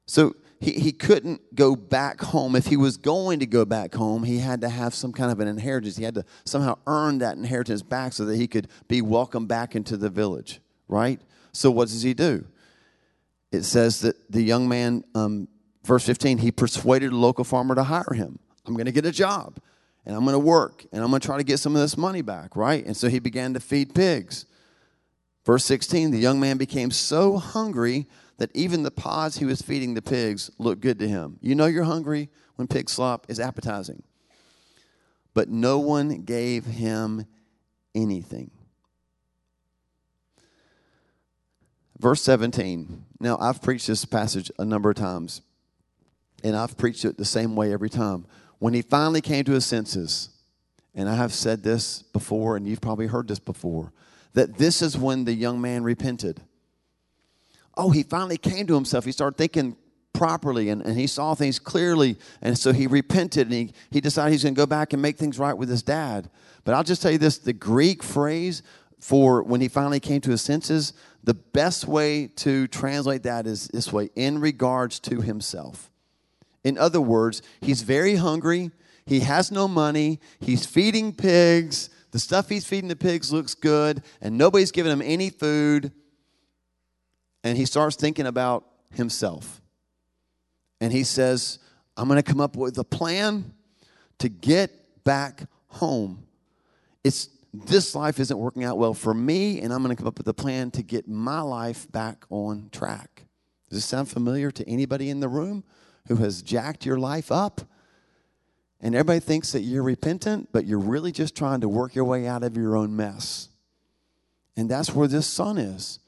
So 0.07 0.37
he, 0.61 0.71
he 0.75 0.93
couldn't 0.93 1.53
go 1.53 1.75
back 1.75 2.21
home. 2.21 2.55
If 2.55 2.67
he 2.67 2.77
was 2.77 2.97
going 2.97 3.41
to 3.41 3.47
go 3.47 3.65
back 3.65 3.93
home, 3.93 4.23
he 4.23 4.39
had 4.39 4.61
to 4.61 4.69
have 4.69 4.95
some 4.95 5.13
kind 5.13 5.33
of 5.33 5.41
an 5.41 5.49
inheritance. 5.49 5.97
He 5.97 6.05
had 6.05 6.15
to 6.15 6.25
somehow 6.45 6.79
earn 6.87 7.19
that 7.19 7.37
inheritance 7.37 7.83
back 7.83 8.13
so 8.13 8.25
that 8.27 8.37
he 8.37 8.47
could 8.47 8.69
be 8.87 9.03
welcomed 9.03 9.49
back 9.49 9.75
into 9.75 9.97
the 9.97 10.09
village, 10.09 10.61
right? 10.87 11.21
So 11.51 11.73
what 11.73 11.89
does 11.89 12.03
he 12.03 12.15
do? 12.15 12.47
It 13.51 13.65
says 13.65 14.03
that 14.03 14.31
the 14.31 14.43
young 14.43 14.69
man, 14.69 15.03
um, 15.17 15.49
verse 15.83 16.07
15, 16.07 16.39
he 16.39 16.53
persuaded 16.53 17.11
a 17.11 17.17
local 17.17 17.43
farmer 17.43 17.75
to 17.75 17.83
hire 17.83 18.15
him. 18.15 18.39
I'm 18.65 18.75
going 18.75 18.87
to 18.87 18.93
get 18.93 19.05
a 19.05 19.11
job 19.11 19.59
and 20.07 20.17
I'm 20.17 20.25
going 20.25 20.35
to 20.35 20.39
work 20.39 20.87
and 20.93 21.03
I'm 21.03 21.11
going 21.11 21.21
to 21.21 21.27
try 21.27 21.37
to 21.37 21.45
get 21.45 21.59
some 21.59 21.75
of 21.75 21.83
this 21.83 21.97
money 21.97 22.23
back, 22.23 22.57
right? 22.57 22.85
And 22.85 22.97
so 22.97 23.09
he 23.09 23.19
began 23.19 23.55
to 23.55 23.61
feed 23.61 23.95
pigs. 23.95 24.47
Verse 25.45 25.65
16 25.65 26.11
the 26.11 26.19
young 26.19 26.41
man 26.41 26.59
became 26.59 26.91
so 26.91 27.39
hungry 27.39 28.07
that 28.39 28.51
even 28.55 28.83
the 28.83 28.91
pods 28.91 29.39
he 29.39 29.45
was 29.45 29.63
feeding 29.63 29.95
the 29.95 30.03
pigs 30.03 30.51
looked 30.59 30.81
good 30.81 30.99
to 31.01 31.09
him. 31.09 31.39
You 31.41 31.55
know 31.55 31.67
you're 31.67 31.85
hungry 31.85 32.29
when 32.57 32.69
pig 32.69 32.89
slop 32.89 33.27
is 33.29 33.41
appetizing. 33.41 34.03
But 35.35 35.49
no 35.49 35.79
one 35.79 36.23
gave 36.23 36.65
him 36.65 37.27
anything. 37.95 38.51
Verse 41.99 42.23
17. 42.23 43.05
Now, 43.21 43.37
I've 43.41 43.61
preached 43.61 43.89
this 43.89 44.05
passage 44.05 44.51
a 44.59 44.65
number 44.65 44.91
of 44.91 44.97
times, 44.97 45.43
and 46.45 46.57
I've 46.57 46.77
preached 46.77 47.05
it 47.05 47.19
the 47.19 47.25
same 47.25 47.57
way 47.57 47.73
every 47.73 47.91
time. 47.91 48.27
When 48.59 48.75
he 48.75 48.83
finally 48.83 49.21
came 49.21 49.45
to 49.45 49.53
his 49.53 49.67
senses, 49.67 50.31
and 50.95 51.09
I 51.09 51.15
have 51.15 51.33
said 51.33 51.63
this 51.63 52.03
before, 52.03 52.57
and 52.57 52.67
you've 52.67 52.81
probably 52.81 53.07
heard 53.07 53.29
this 53.29 53.39
before, 53.39 53.93
that 54.35 54.59
this 54.59 54.83
is 54.83 54.97
when 54.97 55.25
the 55.25 55.33
young 55.33 55.61
man 55.61 55.83
repented. 55.85 56.41
Oh, 57.77 57.91
he 57.91 58.03
finally 58.03 58.37
came 58.37 58.67
to 58.67 58.75
himself. 58.75 59.05
He 59.05 59.13
started 59.13 59.37
thinking 59.37 59.77
properly 60.13 60.69
and, 60.69 60.83
and 60.83 60.99
he 60.99 61.07
saw 61.07 61.35
things 61.35 61.59
clearly. 61.61 62.17
And 62.43 62.59
so 62.59 62.73
he 62.73 62.89
repented 62.89 63.47
and 63.47 63.55
he, 63.55 63.73
he 63.91 64.01
decided 64.01 64.33
he's 64.33 64.43
going 64.43 64.55
to 64.55 64.59
go 64.59 64.67
back 64.67 64.93
and 64.93 65.01
make 65.01 65.17
things 65.17 65.39
right 65.39 65.57
with 65.57 65.69
his 65.69 65.83
dad. 65.83 66.29
But 66.65 66.75
I'll 66.75 66.83
just 66.83 67.01
tell 67.01 67.13
you 67.13 67.19
this 67.19 67.39
the 67.39 67.53
Greek 67.53 68.03
phrase 68.03 68.63
for 68.99 69.45
when 69.45 69.61
he 69.61 69.69
finally 69.69 70.01
came 70.01 70.21
to 70.23 70.31
his 70.31 70.43
senses, 70.43 70.93
the 71.23 71.35
best 71.35 71.87
way 71.87 72.27
to 72.27 72.67
translate 72.67 73.23
that 73.23 73.47
is 73.47 73.69
this 73.69 73.93
way 73.93 74.11
in 74.17 74.41
regards 74.41 74.99
to 75.01 75.21
himself. 75.21 75.88
In 76.69 76.77
other 76.77 77.01
words, 77.01 77.41
he's 77.63 77.81
very 77.81 78.17
hungry, 78.17 78.71
he 79.07 79.21
has 79.21 79.51
no 79.51 79.67
money, 79.67 80.21
he's 80.39 80.67
feeding 80.67 81.15
pigs. 81.15 81.89
The 82.11 82.19
stuff 82.19 82.51
he's 82.51 82.67
feeding 82.67 82.89
the 82.89 82.97
pigs 82.97 83.33
looks 83.33 83.55
good, 83.55 84.03
and 84.21 84.37
nobody's 84.37 84.71
giving 84.71 84.93
him 84.93 85.01
any 85.03 85.31
food. 85.31 85.93
And 87.43 87.57
he 87.57 87.65
starts 87.65 87.97
thinking 87.97 88.27
about 88.27 88.67
himself. 88.93 89.63
And 90.79 90.93
he 90.93 91.05
says, 91.05 91.59
I'm 91.97 92.07
going 92.07 92.23
to 92.23 92.23
come 92.23 92.41
up 92.41 92.55
with 92.55 92.77
a 92.77 92.85
plan 92.85 93.55
to 94.19 94.29
get 94.29 95.05
back 95.05 95.45
home. 95.69 96.27
It's 97.03 97.31
this 97.55 97.95
life 97.95 98.21
isn't 98.21 98.39
working 98.39 98.65
out 98.65 98.77
well 98.77 98.93
for 98.93 99.15
me, 99.15 99.63
and 99.63 99.73
I'm 99.73 99.83
going 99.83 99.97
to 99.97 99.99
come 99.99 100.09
up 100.09 100.19
with 100.19 100.29
a 100.29 100.35
plan 100.35 100.71
to 100.73 100.83
get 100.83 101.09
my 101.09 101.41
life 101.41 101.91
back 101.91 102.27
on 102.29 102.69
track. 102.73 103.25
Does 103.71 103.79
this 103.79 103.87
sound 103.87 104.11
familiar 104.11 104.51
to 104.51 104.69
anybody 104.69 105.09
in 105.09 105.21
the 105.21 105.29
room 105.29 105.65
who 106.09 106.17
has 106.17 106.43
jacked 106.43 106.85
your 106.85 106.99
life 106.99 107.31
up? 107.31 107.63
And 108.81 108.95
everybody 108.95 109.21
thinks 109.21 109.53
that 109.53 109.63
you're 109.63 109.83
repentant, 109.83 110.49
but 110.53 110.67
you're 110.67 110.79
really 110.79 111.13
just 111.13 111.37
trying 111.37 111.61
to 111.61 111.69
work 111.69 111.95
your 111.95 112.05
way 112.05 112.27
out 112.27 112.43
of 112.43 112.57
your 112.57 112.77
own 112.77 112.95
mess. 112.95 113.49
And 114.57 114.69
that's 114.69 114.95
where 114.95 115.09
this 115.09 115.27
son 115.27 115.59
is. 115.59 115.99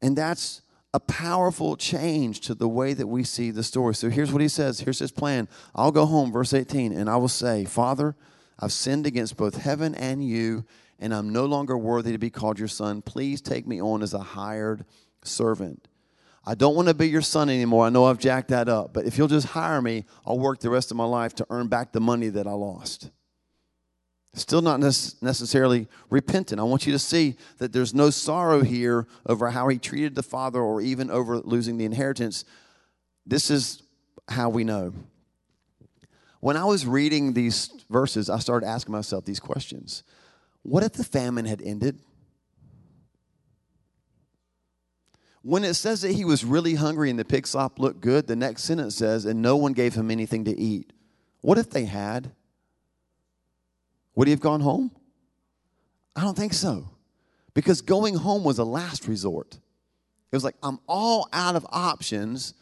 And 0.00 0.16
that's 0.16 0.62
a 0.94 1.00
powerful 1.00 1.76
change 1.76 2.40
to 2.40 2.54
the 2.54 2.68
way 2.68 2.92
that 2.92 3.06
we 3.06 3.24
see 3.24 3.50
the 3.50 3.62
story. 3.62 3.94
So 3.94 4.10
here's 4.10 4.32
what 4.32 4.42
he 4.42 4.48
says. 4.48 4.80
Here's 4.80 4.98
his 4.98 5.12
plan. 5.12 5.48
I'll 5.74 5.92
go 5.92 6.04
home, 6.06 6.32
verse 6.32 6.52
18, 6.52 6.92
and 6.92 7.08
I 7.08 7.16
will 7.16 7.28
say, 7.28 7.64
Father, 7.64 8.14
I've 8.58 8.72
sinned 8.72 9.06
against 9.06 9.36
both 9.36 9.56
heaven 9.56 9.94
and 9.94 10.22
you, 10.22 10.64
and 10.98 11.14
I'm 11.14 11.30
no 11.30 11.46
longer 11.46 11.78
worthy 11.78 12.12
to 12.12 12.18
be 12.18 12.30
called 12.30 12.58
your 12.58 12.68
son. 12.68 13.02
Please 13.02 13.40
take 13.40 13.66
me 13.66 13.80
on 13.80 14.02
as 14.02 14.12
a 14.12 14.20
hired 14.20 14.84
servant. 15.24 15.88
I 16.44 16.54
don't 16.54 16.74
want 16.74 16.88
to 16.88 16.94
be 16.94 17.08
your 17.08 17.22
son 17.22 17.48
anymore. 17.48 17.86
I 17.86 17.90
know 17.90 18.04
I've 18.04 18.18
jacked 18.18 18.48
that 18.48 18.68
up, 18.68 18.92
but 18.92 19.04
if 19.04 19.16
you'll 19.16 19.28
just 19.28 19.48
hire 19.48 19.80
me, 19.80 20.04
I'll 20.26 20.38
work 20.38 20.58
the 20.60 20.70
rest 20.70 20.90
of 20.90 20.96
my 20.96 21.04
life 21.04 21.34
to 21.36 21.46
earn 21.50 21.68
back 21.68 21.92
the 21.92 22.00
money 22.00 22.28
that 22.30 22.46
I 22.46 22.52
lost. 22.52 23.10
Still 24.34 24.62
not 24.62 24.80
necessarily 24.80 25.86
repentant. 26.08 26.58
I 26.58 26.64
want 26.64 26.86
you 26.86 26.92
to 26.92 26.98
see 26.98 27.36
that 27.58 27.72
there's 27.72 27.94
no 27.94 28.08
sorrow 28.08 28.62
here 28.62 29.06
over 29.26 29.50
how 29.50 29.68
he 29.68 29.78
treated 29.78 30.14
the 30.14 30.22
father 30.22 30.60
or 30.60 30.80
even 30.80 31.10
over 31.10 31.38
losing 31.38 31.76
the 31.76 31.84
inheritance. 31.84 32.46
This 33.26 33.50
is 33.50 33.82
how 34.28 34.48
we 34.48 34.64
know. 34.64 34.94
When 36.40 36.56
I 36.56 36.64
was 36.64 36.86
reading 36.86 37.34
these 37.34 37.70
verses, 37.90 38.30
I 38.30 38.38
started 38.38 38.66
asking 38.66 38.92
myself 38.92 39.26
these 39.26 39.38
questions 39.38 40.02
What 40.62 40.82
if 40.82 40.94
the 40.94 41.04
famine 41.04 41.44
had 41.44 41.60
ended? 41.62 41.98
When 45.42 45.64
it 45.64 45.74
says 45.74 46.02
that 46.02 46.12
he 46.12 46.24
was 46.24 46.44
really 46.44 46.74
hungry 46.74 47.10
and 47.10 47.18
the 47.18 47.24
pig 47.24 47.46
slop 47.46 47.78
looked 47.78 48.00
good, 48.00 48.26
the 48.26 48.36
next 48.36 48.62
sentence 48.62 48.94
says, 48.94 49.24
and 49.24 49.42
no 49.42 49.56
one 49.56 49.72
gave 49.72 49.94
him 49.94 50.10
anything 50.10 50.44
to 50.44 50.56
eat. 50.56 50.92
What 51.40 51.58
if 51.58 51.70
they 51.70 51.84
had? 51.84 52.30
Would 54.14 54.28
he 54.28 54.30
have 54.32 54.40
gone 54.40 54.60
home? 54.60 54.92
I 56.14 56.22
don't 56.22 56.36
think 56.36 56.52
so. 56.52 56.88
Because 57.54 57.80
going 57.80 58.14
home 58.14 58.44
was 58.44 58.58
a 58.58 58.64
last 58.64 59.08
resort. 59.08 59.54
It 59.54 60.36
was 60.36 60.44
like, 60.44 60.54
I'm 60.62 60.78
all 60.86 61.28
out 61.32 61.56
of 61.56 61.66
options. 61.70 62.54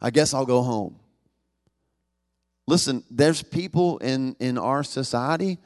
I 0.00 0.10
guess 0.10 0.32
I'll 0.32 0.46
go 0.46 0.62
home. 0.62 0.96
Listen, 2.66 3.02
there's 3.10 3.42
people 3.42 3.98
in, 3.98 4.36
in 4.38 4.56
our 4.56 4.84
society 4.84 5.58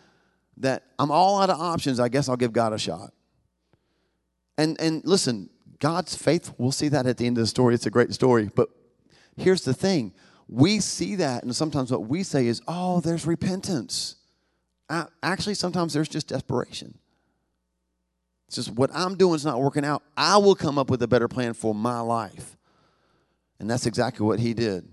that 0.57 0.85
I'm 0.98 1.11
all 1.11 1.40
out 1.40 1.50
of 1.50 1.61
options. 1.61 2.00
I 2.00 2.09
guess 2.09 2.28
I'll 2.28 2.37
give 2.37 2.52
God 2.52 2.72
a 2.72 2.78
shot. 2.78 3.12
And, 4.57 4.80
and 4.80 5.02
listen, 5.04 5.50
God's 5.78 6.16
faithful. 6.16 6.54
We'll 6.58 6.72
see 6.72 6.88
that 6.88 7.06
at 7.06 7.18
the 7.18 7.26
end 7.26 7.38
of 7.38 7.42
the 7.42 7.48
story. 7.48 7.74
It's 7.74 7.86
a 7.86 7.90
great 7.90 8.12
story. 8.14 8.50
But 8.54 8.70
here's 9.36 9.64
the 9.64 9.74
thing 9.74 10.14
we 10.48 10.80
see 10.80 11.16
that, 11.16 11.42
and 11.42 11.54
sometimes 11.54 11.90
what 11.90 12.06
we 12.06 12.22
say 12.22 12.46
is, 12.46 12.62
oh, 12.68 13.00
there's 13.00 13.26
repentance. 13.26 14.16
Actually, 15.22 15.54
sometimes 15.54 15.92
there's 15.92 16.08
just 16.08 16.28
desperation. 16.28 16.96
It's 18.46 18.56
just 18.56 18.70
what 18.70 18.90
I'm 18.94 19.16
doing 19.16 19.34
is 19.34 19.44
not 19.44 19.60
working 19.60 19.84
out. 19.84 20.04
I 20.16 20.36
will 20.36 20.54
come 20.54 20.78
up 20.78 20.88
with 20.88 21.02
a 21.02 21.08
better 21.08 21.26
plan 21.26 21.52
for 21.54 21.74
my 21.74 21.98
life. 21.98 22.56
And 23.58 23.68
that's 23.68 23.86
exactly 23.86 24.24
what 24.24 24.38
he 24.38 24.54
did 24.54 24.88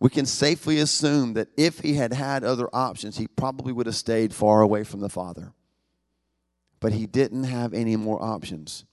we 0.00 0.08
can 0.08 0.24
safely 0.24 0.78
assume 0.78 1.34
that 1.34 1.48
if 1.58 1.80
he 1.80 1.94
had 1.94 2.14
had 2.14 2.42
other 2.42 2.68
options, 2.72 3.18
he 3.18 3.28
probably 3.28 3.70
would 3.70 3.86
have 3.86 3.94
stayed 3.94 4.34
far 4.34 4.62
away 4.62 4.82
from 4.82 5.00
the 5.00 5.10
Father. 5.10 5.52
But 6.80 6.92
he 6.92 7.06
didn't 7.06 7.44
have 7.44 7.74
any 7.74 7.96
more 7.96 8.20
options. 8.20 8.86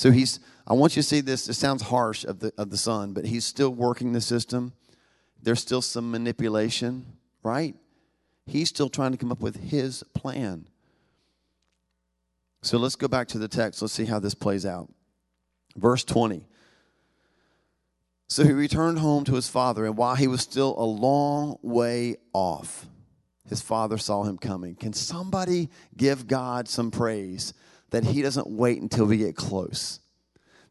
So 0.00 0.10
he's, 0.10 0.40
I 0.66 0.72
want 0.72 0.96
you 0.96 1.02
to 1.02 1.06
see 1.06 1.20
this. 1.20 1.46
It 1.46 1.52
sounds 1.52 1.82
harsh 1.82 2.24
of 2.24 2.40
the, 2.40 2.54
of 2.56 2.70
the 2.70 2.78
son, 2.78 3.12
but 3.12 3.26
he's 3.26 3.44
still 3.44 3.68
working 3.68 4.14
the 4.14 4.22
system. 4.22 4.72
There's 5.42 5.60
still 5.60 5.82
some 5.82 6.10
manipulation, 6.10 7.04
right? 7.42 7.74
He's 8.46 8.70
still 8.70 8.88
trying 8.88 9.12
to 9.12 9.18
come 9.18 9.30
up 9.30 9.42
with 9.42 9.56
his 9.56 10.02
plan. 10.14 10.66
So 12.62 12.78
let's 12.78 12.96
go 12.96 13.08
back 13.08 13.28
to 13.28 13.38
the 13.38 13.46
text. 13.46 13.82
Let's 13.82 13.92
see 13.92 14.06
how 14.06 14.18
this 14.18 14.32
plays 14.34 14.64
out. 14.64 14.90
Verse 15.76 16.02
20. 16.02 16.46
So 18.26 18.44
he 18.44 18.52
returned 18.52 19.00
home 19.00 19.24
to 19.24 19.34
his 19.34 19.50
father, 19.50 19.84
and 19.84 19.98
while 19.98 20.14
he 20.14 20.28
was 20.28 20.40
still 20.40 20.74
a 20.78 20.86
long 20.86 21.58
way 21.60 22.16
off, 22.32 22.86
his 23.50 23.60
father 23.60 23.98
saw 23.98 24.22
him 24.22 24.38
coming. 24.38 24.76
Can 24.76 24.94
somebody 24.94 25.68
give 25.94 26.26
God 26.26 26.68
some 26.68 26.90
praise 26.90 27.52
that 27.90 28.04
he 28.04 28.22
doesn't 28.22 28.48
wait 28.48 28.80
until 28.80 29.06
we 29.06 29.18
get 29.18 29.36
close? 29.36 30.00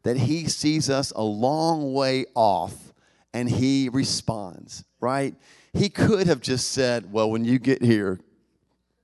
That 0.02 0.16
he 0.16 0.46
sees 0.46 0.88
us 0.88 1.12
a 1.14 1.22
long 1.22 1.92
way 1.92 2.26
off 2.34 2.92
and 3.32 3.48
he 3.48 3.88
responds, 3.88 4.84
right? 5.00 5.34
He 5.72 5.88
could 5.88 6.26
have 6.26 6.40
just 6.40 6.72
said, 6.72 7.12
Well, 7.12 7.30
when 7.30 7.44
you 7.44 7.58
get 7.58 7.82
here, 7.82 8.18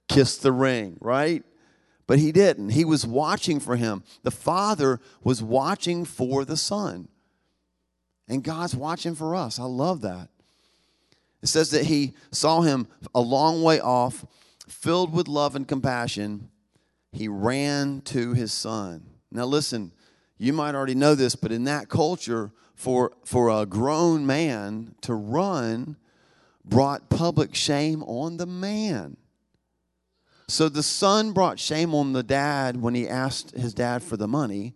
kiss 0.09 0.39
the 0.39 0.53
ring, 0.53 0.97
right? 1.01 1.45
But 2.07 2.19
he 2.19 2.33
didn't. 2.33 2.71
He 2.71 2.85
was 2.85 3.07
watching 3.07 3.61
for 3.61 3.77
him. 3.77 4.05
The 4.23 4.31
father 4.31 5.01
was 5.23 5.43
watching 5.43 6.05
for 6.05 6.45
the 6.45 6.57
son. 6.57 7.09
And 8.29 8.43
God's 8.43 8.75
watching 8.77 9.15
for 9.15 9.35
us. 9.35 9.59
I 9.59 9.65
love 9.65 10.03
that. 10.03 10.29
It 11.43 11.49
says 11.49 11.71
that 11.71 11.87
he 11.87 12.15
saw 12.31 12.63
him 12.63 12.89
a 13.15 13.21
long 13.21 13.63
way 13.63 13.81
off, 13.81 14.25
filled 14.69 15.13
with 15.13 15.29
love 15.29 15.55
and 15.55 15.67
compassion. 15.67 16.49
He 17.17 17.29
ran 17.29 18.03
to 18.03 18.35
his 18.35 18.53
son. 18.53 19.07
Now, 19.33 19.47
listen, 19.47 19.93
you 20.37 20.53
might 20.53 20.75
already 20.75 20.95
know 20.95 21.15
this, 21.15 21.35
but 21.35 21.51
in 21.51 21.65
that 21.65 21.89
culture, 21.89 22.53
for, 22.75 23.13
for 23.25 23.49
a 23.49 23.65
grown 23.65 24.27
man 24.27 24.95
to 25.01 25.15
run 25.15 25.97
brought 26.63 27.09
public 27.09 27.55
shame 27.55 28.03
on 28.03 28.37
the 28.37 28.45
man. 28.45 29.17
So 30.47 30.69
the 30.69 30.83
son 30.83 31.33
brought 31.33 31.59
shame 31.59 31.95
on 31.95 32.13
the 32.13 32.23
dad 32.23 32.83
when 32.83 32.95
he 32.95 33.09
asked 33.09 33.57
his 33.57 33.73
dad 33.73 34.03
for 34.03 34.19
the 34.19 34.29
money. 34.29 34.75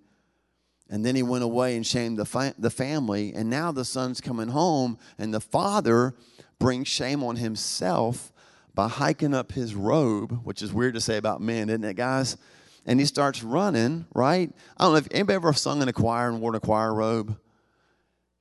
And 0.89 1.05
then 1.05 1.15
he 1.15 1.23
went 1.23 1.45
away 1.45 1.77
and 1.77 1.87
shamed 1.87 2.17
the, 2.19 2.25
fa- 2.25 2.55
the 2.59 2.71
family. 2.71 3.35
And 3.35 3.51
now 3.51 3.71
the 3.71 3.85
son's 3.85 4.23
coming 4.23 4.49
home, 4.49 4.97
and 5.19 5.33
the 5.33 5.41
father 5.41 6.15
brings 6.59 6.89
shame 6.89 7.23
on 7.23 7.37
himself 7.37 8.33
by 8.81 8.89
hiking 8.89 9.35
up 9.35 9.53
his 9.53 9.75
robe, 9.75 10.41
which 10.43 10.63
is 10.63 10.73
weird 10.73 10.95
to 10.95 11.03
say 11.03 11.19
about 11.19 11.43
men, 11.43 11.69
isn't 11.69 11.85
it, 11.85 11.97
guys? 11.97 12.39
And 12.87 12.99
he 12.99 13.05
starts 13.05 13.43
running, 13.43 14.07
right? 14.15 14.51
I 14.79 14.85
don't 14.85 14.93
know 14.93 14.97
if 14.97 15.09
anybody 15.11 15.35
ever 15.35 15.53
sung 15.53 15.83
in 15.83 15.89
a 15.89 15.93
choir 15.93 16.31
and 16.31 16.41
wore 16.41 16.57
a 16.57 16.61
choir 16.61 16.95
robe. 16.95 17.39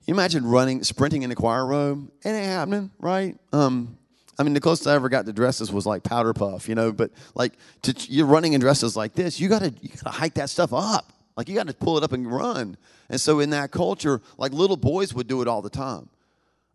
You 0.06 0.13
imagine 0.13 0.45
running, 0.45 0.82
sprinting 0.86 1.23
in 1.23 1.32
a 1.32 1.36
choir 1.36 1.65
robe? 1.65 2.10
It 2.23 2.30
ain't 2.30 2.45
happening, 2.45 2.89
right? 2.99 3.38
Um, 3.52 3.97
I 4.39 4.43
mean, 4.43 4.54
the 4.54 4.62
closest 4.62 4.88
I 4.88 4.93
ever 4.93 5.10
got 5.10 5.25
to 5.25 5.34
dresses 5.34 5.73
was 5.73 5.86
like 5.86 6.04
powder 6.04 6.32
puff, 6.32 6.69
you 6.69 6.75
know. 6.75 6.93
But 6.93 7.12
like, 7.36 7.56
to, 7.82 7.93
you're 8.10 8.25
running 8.25 8.54
in 8.54 8.62
dresses 8.62 8.95
like 8.95 9.15
this, 9.15 9.41
you 9.41 9.49
gotta 9.49 9.73
you 9.82 9.89
gotta 9.89 10.15
hike 10.17 10.36
that 10.36 10.49
stuff 10.49 10.71
up. 10.71 11.12
Like 11.36 11.49
you 11.49 11.56
got 11.56 11.67
to 11.67 11.73
pull 11.73 11.97
it 11.97 12.04
up 12.06 12.13
and 12.13 12.32
run. 12.32 12.78
And 13.10 13.19
so 13.19 13.41
in 13.41 13.49
that 13.49 13.71
culture, 13.71 14.21
like 14.38 14.54
little 14.54 14.78
boys 14.78 15.13
would 15.13 15.28
do 15.28 15.41
it 15.41 15.49
all 15.49 15.62
the 15.62 15.69
time. 15.69 16.08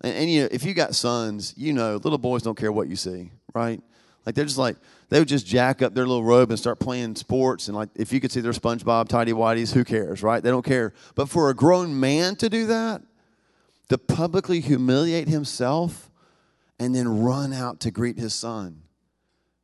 And, 0.03 0.15
and 0.15 0.31
you 0.31 0.43
know, 0.43 0.49
if 0.53 0.65
you 0.65 0.75
got 0.75 0.95
sons, 0.95 1.55
you 1.57 1.73
know, 1.73 1.97
little 1.97 2.19
boys 2.19 2.43
don't 2.43 2.59
care 2.59 2.71
what 2.71 2.89
you 2.89 2.97
see, 2.97 3.31
right? 3.55 3.81
Like 4.27 4.35
they're 4.35 4.45
just 4.45 4.59
like 4.59 4.77
they 5.09 5.19
would 5.19 5.29
just 5.29 5.47
jack 5.47 5.83
up 5.83 5.95
their 5.95 6.07
little 6.07 6.25
robe 6.25 6.51
and 6.51 6.59
start 6.59 6.81
playing 6.81 7.17
sports. 7.17 7.69
And 7.69 7.77
like 7.77 7.91
if 7.95 8.13
you 8.13 8.21
could 8.21 8.33
see 8.33 8.41
their 8.41 8.53
SpongeBob, 8.53 9.09
tidy 9.09 9.33
whities, 9.33 9.73
who 9.73 9.85
cares, 9.85 10.23
right? 10.23 10.43
They 10.43 10.51
don't 10.51 10.65
care. 10.65 10.93
But 11.15 11.29
for 11.29 11.51
a 11.51 11.55
grown 11.55 11.99
man 11.99 12.37
to 12.37 12.49
do 12.49 12.67
that, 12.67 13.03
to 13.91 13.99
publicly 13.99 14.61
humiliate 14.61 15.29
himself 15.29 16.11
and 16.79 16.95
then 16.95 17.23
run 17.23 17.53
out 17.53 17.81
to 17.81 17.91
greet 17.91 18.19
his 18.19 18.35
son 18.35 18.83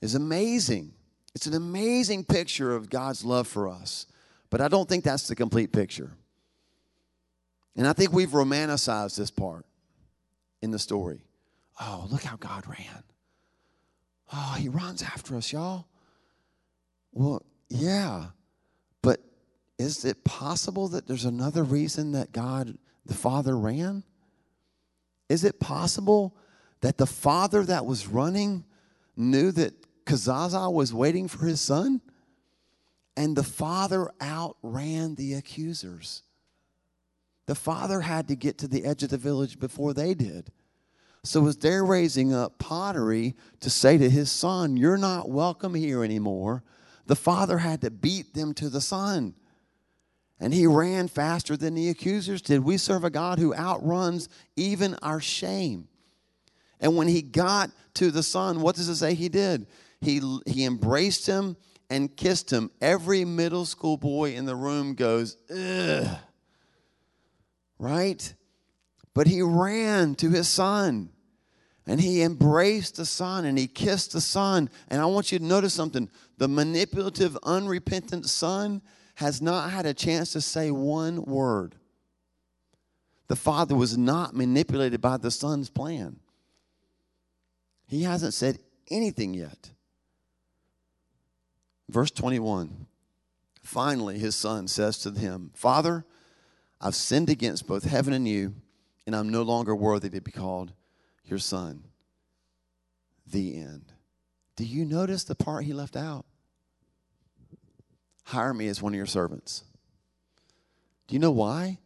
is 0.00 0.14
amazing. 0.14 0.92
It's 1.34 1.46
an 1.46 1.54
amazing 1.54 2.24
picture 2.24 2.74
of 2.74 2.90
God's 2.90 3.24
love 3.24 3.48
for 3.48 3.68
us. 3.68 4.06
But 4.50 4.60
I 4.60 4.68
don't 4.68 4.88
think 4.88 5.04
that's 5.04 5.28
the 5.28 5.36
complete 5.36 5.72
picture. 5.72 6.12
And 7.76 7.86
I 7.86 7.92
think 7.92 8.12
we've 8.12 8.30
romanticized 8.30 9.16
this 9.16 9.30
part 9.30 9.64
in 10.60 10.70
the 10.70 10.78
story. 10.78 11.22
Oh, 11.80 12.06
look 12.10 12.22
how 12.22 12.36
God 12.36 12.66
ran. 12.66 13.04
Oh, 14.32 14.54
he 14.58 14.68
runs 14.68 15.02
after 15.02 15.36
us, 15.36 15.52
y'all. 15.52 15.86
Well, 17.12 17.42
yeah. 17.68 18.26
But 19.02 19.20
is 19.78 20.04
it 20.04 20.24
possible 20.24 20.88
that 20.88 21.06
there's 21.06 21.24
another 21.24 21.64
reason 21.64 22.12
that 22.12 22.32
God, 22.32 22.78
the 23.04 23.14
Father, 23.14 23.56
ran? 23.56 24.04
Is 25.28 25.44
it 25.44 25.60
possible 25.60 26.36
that 26.80 26.98
the 26.98 27.06
father 27.06 27.64
that 27.64 27.86
was 27.86 28.08
running 28.08 28.64
knew 29.16 29.52
that 29.52 29.74
Kazaza 30.04 30.72
was 30.72 30.92
waiting 30.92 31.28
for 31.28 31.46
his 31.46 31.60
son? 31.60 32.00
And 33.16 33.36
the 33.36 33.44
father 33.44 34.10
outran 34.20 35.14
the 35.14 35.34
accusers. 35.34 36.22
The 37.46 37.54
father 37.54 38.00
had 38.00 38.28
to 38.28 38.36
get 38.36 38.58
to 38.58 38.68
the 38.68 38.84
edge 38.84 39.02
of 39.02 39.10
the 39.10 39.18
village 39.18 39.58
before 39.58 39.92
they 39.92 40.14
did. 40.14 40.50
So, 41.22 41.46
as 41.46 41.56
they're 41.56 41.84
raising 41.84 42.32
up 42.32 42.58
pottery 42.58 43.34
to 43.60 43.68
say 43.68 43.98
to 43.98 44.08
his 44.08 44.30
son, 44.30 44.76
You're 44.76 44.96
not 44.96 45.28
welcome 45.28 45.74
here 45.74 46.02
anymore, 46.02 46.62
the 47.06 47.16
father 47.16 47.58
had 47.58 47.82
to 47.82 47.90
beat 47.90 48.34
them 48.34 48.54
to 48.54 48.70
the 48.70 48.80
son. 48.80 49.34
And 50.38 50.54
he 50.54 50.66
ran 50.66 51.08
faster 51.08 51.56
than 51.56 51.74
the 51.74 51.90
accusers 51.90 52.40
did. 52.40 52.64
We 52.64 52.78
serve 52.78 53.04
a 53.04 53.10
God 53.10 53.38
who 53.38 53.54
outruns 53.54 54.30
even 54.56 54.94
our 55.02 55.20
shame. 55.20 55.88
And 56.80 56.96
when 56.96 57.08
he 57.08 57.20
got 57.20 57.70
to 57.94 58.10
the 58.10 58.22
son, 58.22 58.62
what 58.62 58.74
does 58.74 58.88
it 58.88 58.96
say 58.96 59.12
he 59.12 59.28
did? 59.28 59.66
He, 60.00 60.22
he 60.46 60.64
embraced 60.64 61.26
him 61.26 61.58
and 61.90 62.16
kissed 62.16 62.50
him. 62.50 62.70
Every 62.80 63.26
middle 63.26 63.66
school 63.66 63.98
boy 63.98 64.34
in 64.34 64.46
the 64.46 64.56
room 64.56 64.94
goes, 64.94 65.36
ugh. 65.54 66.16
Right? 67.78 68.34
But 69.20 69.26
he 69.26 69.42
ran 69.42 70.14
to 70.14 70.30
his 70.30 70.48
son 70.48 71.10
and 71.86 72.00
he 72.00 72.22
embraced 72.22 72.96
the 72.96 73.04
son 73.04 73.44
and 73.44 73.58
he 73.58 73.66
kissed 73.66 74.12
the 74.12 74.20
son. 74.22 74.70
And 74.88 74.98
I 74.98 75.04
want 75.04 75.30
you 75.30 75.38
to 75.38 75.44
notice 75.44 75.74
something 75.74 76.08
the 76.38 76.48
manipulative, 76.48 77.36
unrepentant 77.42 78.24
son 78.24 78.80
has 79.16 79.42
not 79.42 79.72
had 79.72 79.84
a 79.84 79.92
chance 79.92 80.32
to 80.32 80.40
say 80.40 80.70
one 80.70 81.22
word. 81.22 81.74
The 83.28 83.36
father 83.36 83.74
was 83.74 83.98
not 83.98 84.34
manipulated 84.34 85.02
by 85.02 85.18
the 85.18 85.30
son's 85.30 85.68
plan. 85.68 86.18
He 87.88 88.04
hasn't 88.04 88.32
said 88.32 88.58
anything 88.90 89.34
yet. 89.34 89.70
Verse 91.90 92.10
21 92.10 92.86
Finally, 93.62 94.18
his 94.18 94.34
son 94.34 94.66
says 94.66 94.96
to 95.00 95.10
him, 95.10 95.50
Father, 95.52 96.06
I've 96.80 96.94
sinned 96.94 97.28
against 97.28 97.66
both 97.66 97.84
heaven 97.84 98.14
and 98.14 98.26
you, 98.26 98.54
and 99.06 99.14
I'm 99.14 99.28
no 99.28 99.42
longer 99.42 99.74
worthy 99.74 100.10
to 100.10 100.20
be 100.20 100.30
called 100.30 100.72
your 101.24 101.38
son. 101.38 101.84
The 103.26 103.58
end. 103.58 103.92
Do 104.56 104.64
you 104.64 104.84
notice 104.84 105.24
the 105.24 105.34
part 105.34 105.64
he 105.64 105.72
left 105.72 105.96
out? 105.96 106.26
Hire 108.24 108.54
me 108.54 108.68
as 108.68 108.82
one 108.82 108.92
of 108.92 108.96
your 108.96 109.06
servants. 109.06 109.64
Do 111.08 111.14
you 111.14 111.18
know 111.18 111.30
why? 111.30 111.78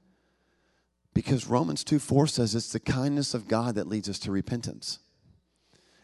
Because 1.14 1.46
Romans 1.46 1.84
2 1.84 1.98
4 1.98 2.26
says 2.26 2.54
it's 2.54 2.72
the 2.72 2.80
kindness 2.80 3.32
of 3.32 3.48
God 3.48 3.76
that 3.76 3.86
leads 3.86 4.08
us 4.08 4.18
to 4.20 4.32
repentance. 4.32 4.98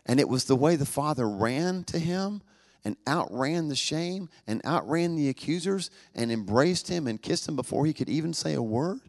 And 0.07 0.18
it 0.18 0.29
was 0.29 0.44
the 0.44 0.57
way 0.57 0.77
the 0.77 0.87
Father 0.87 1.29
ran 1.29 1.85
to 1.85 1.99
him 1.99 2.42
and 2.85 2.96
outran 3.07 3.68
the 3.68 3.77
shame 3.77 4.29
and 4.46 4.64
outran 4.64 5.16
the 5.16 5.29
accusers 5.29 5.90
and 6.14 6.33
embraced 6.33 6.88
him 6.88 7.07
and 7.07 7.20
kissed 7.20 7.49
him 7.49 7.57
before 7.57 7.85
he 7.85 7.92
could 7.92 8.09
even 8.09 8.33
say 8.33 8.55
a 8.55 8.62
word. 8.62 9.01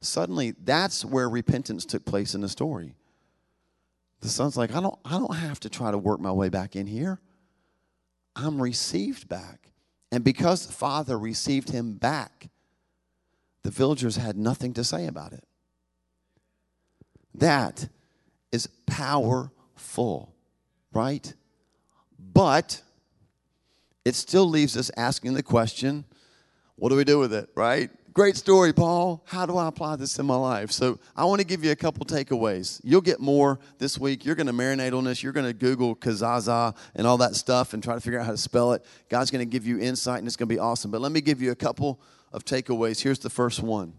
Suddenly, 0.00 0.54
that's 0.62 1.04
where 1.04 1.28
repentance 1.28 1.84
took 1.84 2.04
place 2.04 2.34
in 2.34 2.40
the 2.40 2.48
story. 2.48 2.94
The 4.20 4.28
son's 4.28 4.56
like, 4.56 4.74
I 4.74 4.80
don't, 4.80 4.98
I 5.04 5.12
don't 5.12 5.34
have 5.34 5.60
to 5.60 5.68
try 5.68 5.90
to 5.90 5.98
work 5.98 6.20
my 6.20 6.32
way 6.32 6.48
back 6.48 6.76
in 6.76 6.86
here. 6.86 7.20
I'm 8.36 8.60
received 8.60 9.28
back. 9.28 9.72
And 10.10 10.24
because 10.24 10.66
the 10.66 10.72
father 10.72 11.18
received 11.18 11.70
him 11.70 11.94
back, 11.94 12.48
the 13.62 13.70
villagers 13.70 14.16
had 14.16 14.36
nothing 14.36 14.72
to 14.74 14.84
say 14.84 15.06
about 15.06 15.32
it. 15.32 15.44
That 17.34 17.88
is 18.50 18.68
powerful, 18.86 20.34
right? 20.92 21.32
But 22.18 22.82
it 24.04 24.14
still 24.14 24.48
leaves 24.48 24.76
us 24.76 24.90
asking 24.96 25.34
the 25.34 25.42
question 25.42 26.04
what 26.76 26.90
do 26.90 26.96
we 26.96 27.04
do 27.04 27.18
with 27.18 27.32
it, 27.32 27.50
right? 27.56 27.90
Great 28.18 28.36
story, 28.36 28.72
Paul. 28.72 29.22
How 29.26 29.46
do 29.46 29.56
I 29.56 29.68
apply 29.68 29.94
this 29.94 30.18
in 30.18 30.26
my 30.26 30.34
life? 30.34 30.72
So, 30.72 30.98
I 31.14 31.24
want 31.24 31.40
to 31.40 31.46
give 31.46 31.62
you 31.62 31.70
a 31.70 31.76
couple 31.76 32.04
takeaways. 32.04 32.80
You'll 32.82 33.00
get 33.00 33.20
more 33.20 33.60
this 33.78 33.96
week. 33.96 34.24
You're 34.24 34.34
going 34.34 34.48
to 34.48 34.52
marinate 34.52 34.92
on 34.92 35.04
this. 35.04 35.22
You're 35.22 35.32
going 35.32 35.46
to 35.46 35.52
Google 35.52 35.94
Kazaza 35.94 36.76
and 36.96 37.06
all 37.06 37.18
that 37.18 37.36
stuff 37.36 37.74
and 37.74 37.80
try 37.80 37.94
to 37.94 38.00
figure 38.00 38.18
out 38.18 38.26
how 38.26 38.32
to 38.32 38.36
spell 38.36 38.72
it. 38.72 38.84
God's 39.08 39.30
going 39.30 39.48
to 39.48 39.48
give 39.48 39.68
you 39.68 39.78
insight 39.78 40.18
and 40.18 40.26
it's 40.26 40.34
going 40.34 40.48
to 40.48 40.52
be 40.52 40.58
awesome. 40.58 40.90
But 40.90 41.00
let 41.00 41.12
me 41.12 41.20
give 41.20 41.40
you 41.40 41.52
a 41.52 41.54
couple 41.54 42.00
of 42.32 42.44
takeaways. 42.44 43.00
Here's 43.00 43.20
the 43.20 43.30
first 43.30 43.62
one 43.62 43.92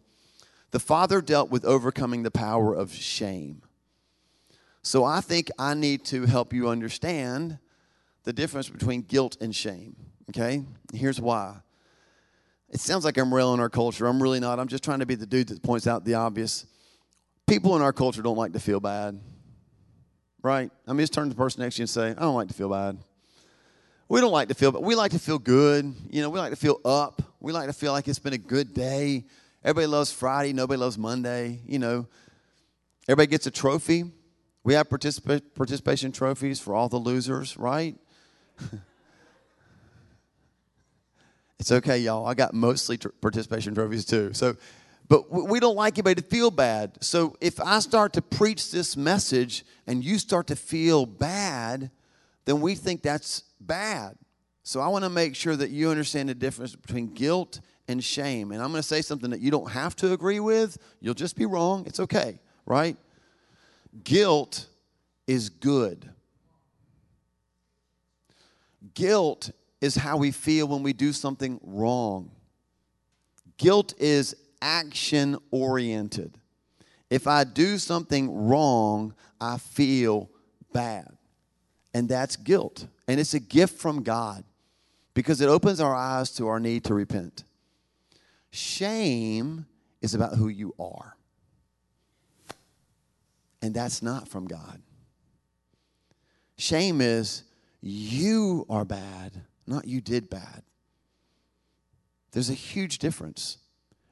The 0.71 0.82
Father 0.82 1.21
dealt 1.21 1.49
with 1.49 1.63
overcoming 1.63 2.23
the 2.23 2.32
power 2.32 2.73
of 2.73 2.93
shame. 2.93 3.62
So, 4.82 5.05
I 5.05 5.21
think 5.21 5.49
I 5.58 5.75
need 5.75 6.03
to 6.08 6.25
help 6.25 6.51
you 6.51 6.67
understand 6.67 7.58
the 8.25 8.34
difference 8.34 8.67
between 8.67 9.03
guilt 9.03 9.38
and 9.39 9.55
shame. 9.55 9.95
Okay? 10.29 10.65
Here's 10.93 11.21
why. 11.21 11.62
It 12.71 12.79
sounds 12.79 13.03
like 13.03 13.17
I'm 13.17 13.34
railing 13.34 13.60
our 13.60 13.69
culture. 13.69 14.05
I'm 14.05 14.21
really 14.21 14.39
not. 14.39 14.60
I'm 14.60 14.67
just 14.67 14.84
trying 14.84 14.99
to 14.99 15.05
be 15.05 15.15
the 15.15 15.25
dude 15.25 15.47
that 15.47 15.63
points 15.63 15.88
out 15.88 16.05
the 16.05 16.15
obvious. 16.15 16.65
People 17.47 17.75
in 17.75 17.82
our 17.82 17.93
culture 17.93 18.21
don't 18.21 18.38
like 18.38 18.53
to 18.53 18.60
feel 18.60 18.79
bad, 18.79 19.19
right? 20.43 20.69
I 20.88 20.91
mean, 20.91 20.99
just 20.99 21.13
turn 21.13 21.25
to 21.25 21.29
the 21.29 21.36
person 21.36 21.63
next 21.63 21.75
to 21.75 21.79
you 21.79 21.84
and 21.84 21.89
say, 21.89 22.10
I 22.12 22.21
don't 22.21 22.36
like 22.36 22.47
to 22.49 22.53
feel 22.53 22.69
bad. 22.69 22.99
We 24.08 24.21
don't 24.21 24.32
like 24.32 24.49
to 24.49 24.55
feel, 24.55 24.71
but 24.71 24.84
we 24.84 24.95
like 24.95 25.12
to 25.12 25.19
feel 25.19 25.39
good. 25.39 25.93
You 26.10 26.21
know, 26.21 26.29
we 26.29 26.39
like 26.39 26.51
to 26.51 26.55
feel 26.55 26.79
up. 26.86 27.21
We 27.39 27.51
like 27.51 27.67
to 27.67 27.73
feel 27.73 27.91
like 27.91 28.08
it's 28.08 28.19
been 28.19 28.34
a 28.34 28.39
good 28.39 28.73
day. 28.73 29.25
Everybody 29.63 29.88
loves 29.88 30.12
Friday. 30.12 30.53
Nobody 30.53 30.79
loves 30.79 30.97
Monday. 30.97 31.60
You 31.65 31.79
know, 31.79 32.08
everybody 33.08 33.27
gets 33.27 33.47
a 33.47 33.51
trophy. 33.51 34.05
We 34.63 34.75
have 34.75 34.89
participa- 34.89 35.41
participation 35.55 36.12
trophies 36.12 36.60
for 36.60 36.75
all 36.75 36.89
the 36.89 36.97
losers, 36.97 37.58
right? 37.58 37.95
It's 41.60 41.72
okay, 41.72 42.00
y'all. 42.00 42.26
I 42.26 42.34
got 42.34 42.54
mostly 42.54 42.98
tr- 42.98 43.10
participation 43.22 43.76
trophies 43.76 44.06
too. 44.06 44.34
So, 44.34 44.56
but 45.10 45.30
we 45.32 45.60
don't 45.60 45.76
like 45.76 45.98
anybody 45.98 46.22
to 46.22 46.28
feel 46.28 46.52
bad. 46.52 47.04
So 47.04 47.36
if 47.41 47.60
I 47.60 47.80
start 47.80 48.13
to 48.13 48.22
preach 48.22 48.72
this 48.72 48.95
message 48.95 49.65
and 49.86 50.04
you 50.04 50.19
start 50.19 50.48
to 50.48 50.56
feel 50.56 51.06
bad, 51.06 51.91
then 52.45 52.62
we 52.62 52.76
think 52.76 53.02
that's 53.02 53.43
bad. 53.60 54.15
So 54.63 54.80
I 54.80 54.88
want 54.88 55.04
to 55.04 55.10
make 55.10 55.36
sure 55.36 55.56
that 55.56 55.72
you 55.72 55.89
understand 55.89 56.30
the 56.30 56.36
difference 56.36 56.76
between 56.76 57.08
guilt 57.08 57.60
and 57.88 58.04
shame. 58.04 58.52
And 58.52 58.62
I'm 58.62 58.69
going 58.69 58.82
to 58.82 58.88
say 58.88 59.02
something 59.02 59.32
that 59.32 59.41
you 59.41 59.52
don't 59.52 59.72
have 59.72 59.95
to 59.98 60.13
agree 60.13 60.39
with. 60.39 60.78
You'll 61.02 61.15
just 61.15 61.36
be 61.36 61.48
wrong. 61.48 61.86
It's 61.88 62.00
okay, 62.00 62.39
right? 62.65 62.95
Guilt 64.04 64.67
is 65.28 65.50
good. 65.50 66.10
Guilt 68.93 69.52
is 69.81 69.95
how 69.95 70.17
we 70.17 70.31
feel 70.31 70.67
when 70.67 70.83
we 70.83 70.93
do 70.93 71.13
something 71.13 71.59
wrong. 71.63 72.31
Guilt 73.57 73.93
is 73.97 74.35
action 74.61 75.37
oriented. 75.51 76.37
If 77.09 77.27
I 77.27 77.43
do 77.43 77.77
something 77.77 78.47
wrong, 78.47 79.13
I 79.39 79.57
feel 79.57 80.29
bad. 80.73 81.07
And 81.93 82.07
that's 82.07 82.35
guilt. 82.35 82.87
And 83.07 83.19
it's 83.19 83.33
a 83.33 83.39
gift 83.39 83.79
from 83.79 84.03
God 84.03 84.43
because 85.13 85.41
it 85.41 85.49
opens 85.49 85.79
our 85.79 85.95
eyes 85.95 86.31
to 86.35 86.47
our 86.47 86.59
need 86.59 86.83
to 86.85 86.93
repent. 86.93 87.43
Shame 88.51 89.65
is 90.01 90.13
about 90.13 90.35
who 90.35 90.47
you 90.47 90.73
are. 90.79 91.15
And 93.61 93.73
that's 93.73 94.01
not 94.01 94.27
from 94.27 94.47
God. 94.47 94.81
Shame 96.57 97.01
is 97.01 97.43
you 97.81 98.65
are 98.69 98.85
bad 98.85 99.41
not 99.69 99.88
you 99.88 100.01
did 100.01 100.29
bad. 100.29 100.63
There's 102.32 102.49
a 102.49 102.55
huge 102.55 102.99
difference. 102.99 103.58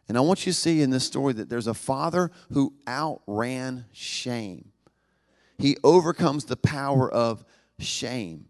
And 0.07 0.17
I 0.17 0.21
want 0.21 0.45
you 0.45 0.53
to 0.53 0.57
see 0.57 0.81
in 0.81 0.89
this 0.89 1.03
story 1.03 1.33
that 1.33 1.49
there's 1.49 1.67
a 1.67 1.73
father 1.73 2.31
who 2.53 2.73
outran 2.87 3.85
shame. 3.91 4.71
He 5.57 5.77
overcomes 5.83 6.45
the 6.45 6.55
power 6.55 7.11
of 7.11 7.43
shame. 7.79 8.45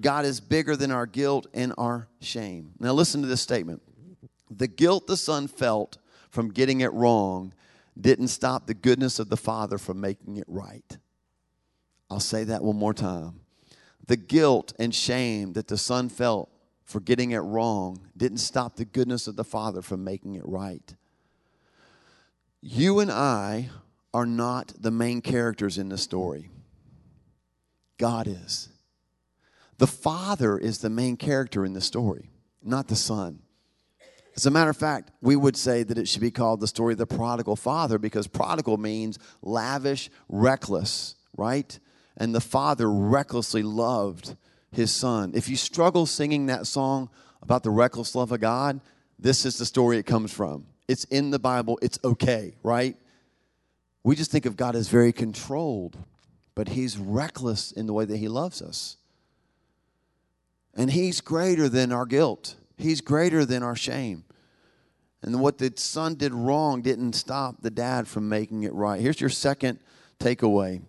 God 0.00 0.24
is 0.24 0.40
bigger 0.40 0.76
than 0.76 0.90
our 0.90 1.06
guilt 1.06 1.46
and 1.52 1.72
our 1.76 2.08
shame. 2.20 2.72
Now, 2.80 2.92
listen 2.92 3.20
to 3.22 3.28
this 3.28 3.40
statement 3.40 3.82
the 4.50 4.68
guilt 4.68 5.06
the 5.06 5.16
son 5.16 5.48
felt 5.48 5.98
from 6.30 6.50
getting 6.50 6.80
it 6.80 6.92
wrong 6.92 7.52
didn't 8.00 8.28
stop 8.28 8.66
the 8.66 8.74
goodness 8.74 9.18
of 9.18 9.28
the 9.28 9.36
father 9.36 9.78
from 9.78 10.00
making 10.00 10.36
it 10.36 10.44
right. 10.48 10.98
I'll 12.10 12.20
say 12.20 12.44
that 12.44 12.62
one 12.62 12.76
more 12.76 12.94
time. 12.94 13.40
The 14.06 14.16
guilt 14.16 14.72
and 14.78 14.94
shame 14.94 15.54
that 15.54 15.68
the 15.68 15.78
son 15.78 16.08
felt 16.08 16.50
for 16.84 17.00
getting 17.00 17.30
it 17.30 17.38
wrong 17.38 18.00
didn't 18.16 18.38
stop 18.38 18.76
the 18.76 18.84
goodness 18.84 19.26
of 19.26 19.36
the 19.36 19.44
father 19.44 19.82
from 19.82 20.04
making 20.04 20.34
it 20.34 20.46
right. 20.46 20.94
You 22.60 23.00
and 23.00 23.10
I 23.10 23.70
are 24.12 24.26
not 24.26 24.72
the 24.78 24.90
main 24.90 25.20
characters 25.20 25.76
in 25.78 25.88
the 25.88 25.98
story. 25.98 26.50
God 27.98 28.26
is. 28.26 28.68
The 29.78 29.86
Father 29.86 30.56
is 30.56 30.78
the 30.78 30.90
main 30.90 31.16
character 31.16 31.64
in 31.64 31.72
the 31.72 31.80
story, 31.80 32.30
not 32.62 32.88
the 32.88 32.96
Son. 32.96 33.40
As 34.36 34.46
a 34.46 34.50
matter 34.50 34.70
of 34.70 34.76
fact, 34.76 35.10
we 35.20 35.36
would 35.36 35.56
say 35.56 35.82
that 35.82 35.98
it 35.98 36.08
should 36.08 36.20
be 36.20 36.30
called 36.30 36.60
the 36.60 36.66
story 36.66 36.92
of 36.92 36.98
the 36.98 37.06
prodigal 37.06 37.56
father 37.56 37.98
because 37.98 38.26
prodigal 38.26 38.78
means 38.78 39.18
lavish, 39.42 40.10
reckless, 40.28 41.14
right? 41.36 41.78
And 42.16 42.34
the 42.34 42.40
father 42.40 42.90
recklessly 42.90 43.62
loved 43.62 44.36
his 44.70 44.92
son. 44.92 45.32
If 45.34 45.48
you 45.48 45.56
struggle 45.56 46.06
singing 46.06 46.46
that 46.46 46.66
song 46.66 47.10
about 47.42 47.62
the 47.62 47.70
reckless 47.70 48.14
love 48.14 48.32
of 48.32 48.40
God, 48.40 48.80
this 49.18 49.44
is 49.44 49.58
the 49.58 49.66
story 49.66 49.98
it 49.98 50.06
comes 50.06 50.32
from. 50.32 50.66
It's 50.88 51.04
in 51.04 51.30
the 51.30 51.38
Bible, 51.38 51.78
it's 51.82 51.98
okay, 52.04 52.54
right? 52.62 52.96
We 54.02 54.16
just 54.16 54.30
think 54.30 54.46
of 54.46 54.56
God 54.56 54.76
as 54.76 54.88
very 54.88 55.12
controlled, 55.12 55.96
but 56.54 56.68
he's 56.68 56.98
reckless 56.98 57.72
in 57.72 57.86
the 57.86 57.92
way 57.92 58.04
that 58.04 58.18
he 58.18 58.28
loves 58.28 58.60
us. 58.60 58.96
And 60.74 60.90
he's 60.90 61.20
greater 61.20 61.68
than 61.68 61.92
our 61.92 62.04
guilt. 62.04 62.56
He's 62.76 63.00
greater 63.00 63.44
than 63.44 63.62
our 63.62 63.76
shame. 63.76 64.24
And 65.22 65.40
what 65.40 65.56
the 65.56 65.72
son 65.76 66.16
did 66.16 66.34
wrong 66.34 66.82
didn't 66.82 67.14
stop 67.14 67.62
the 67.62 67.70
dad 67.70 68.06
from 68.06 68.28
making 68.28 68.64
it 68.64 68.74
right. 68.74 69.00
Here's 69.00 69.20
your 69.20 69.30
second 69.30 69.78
takeaway 70.18 70.82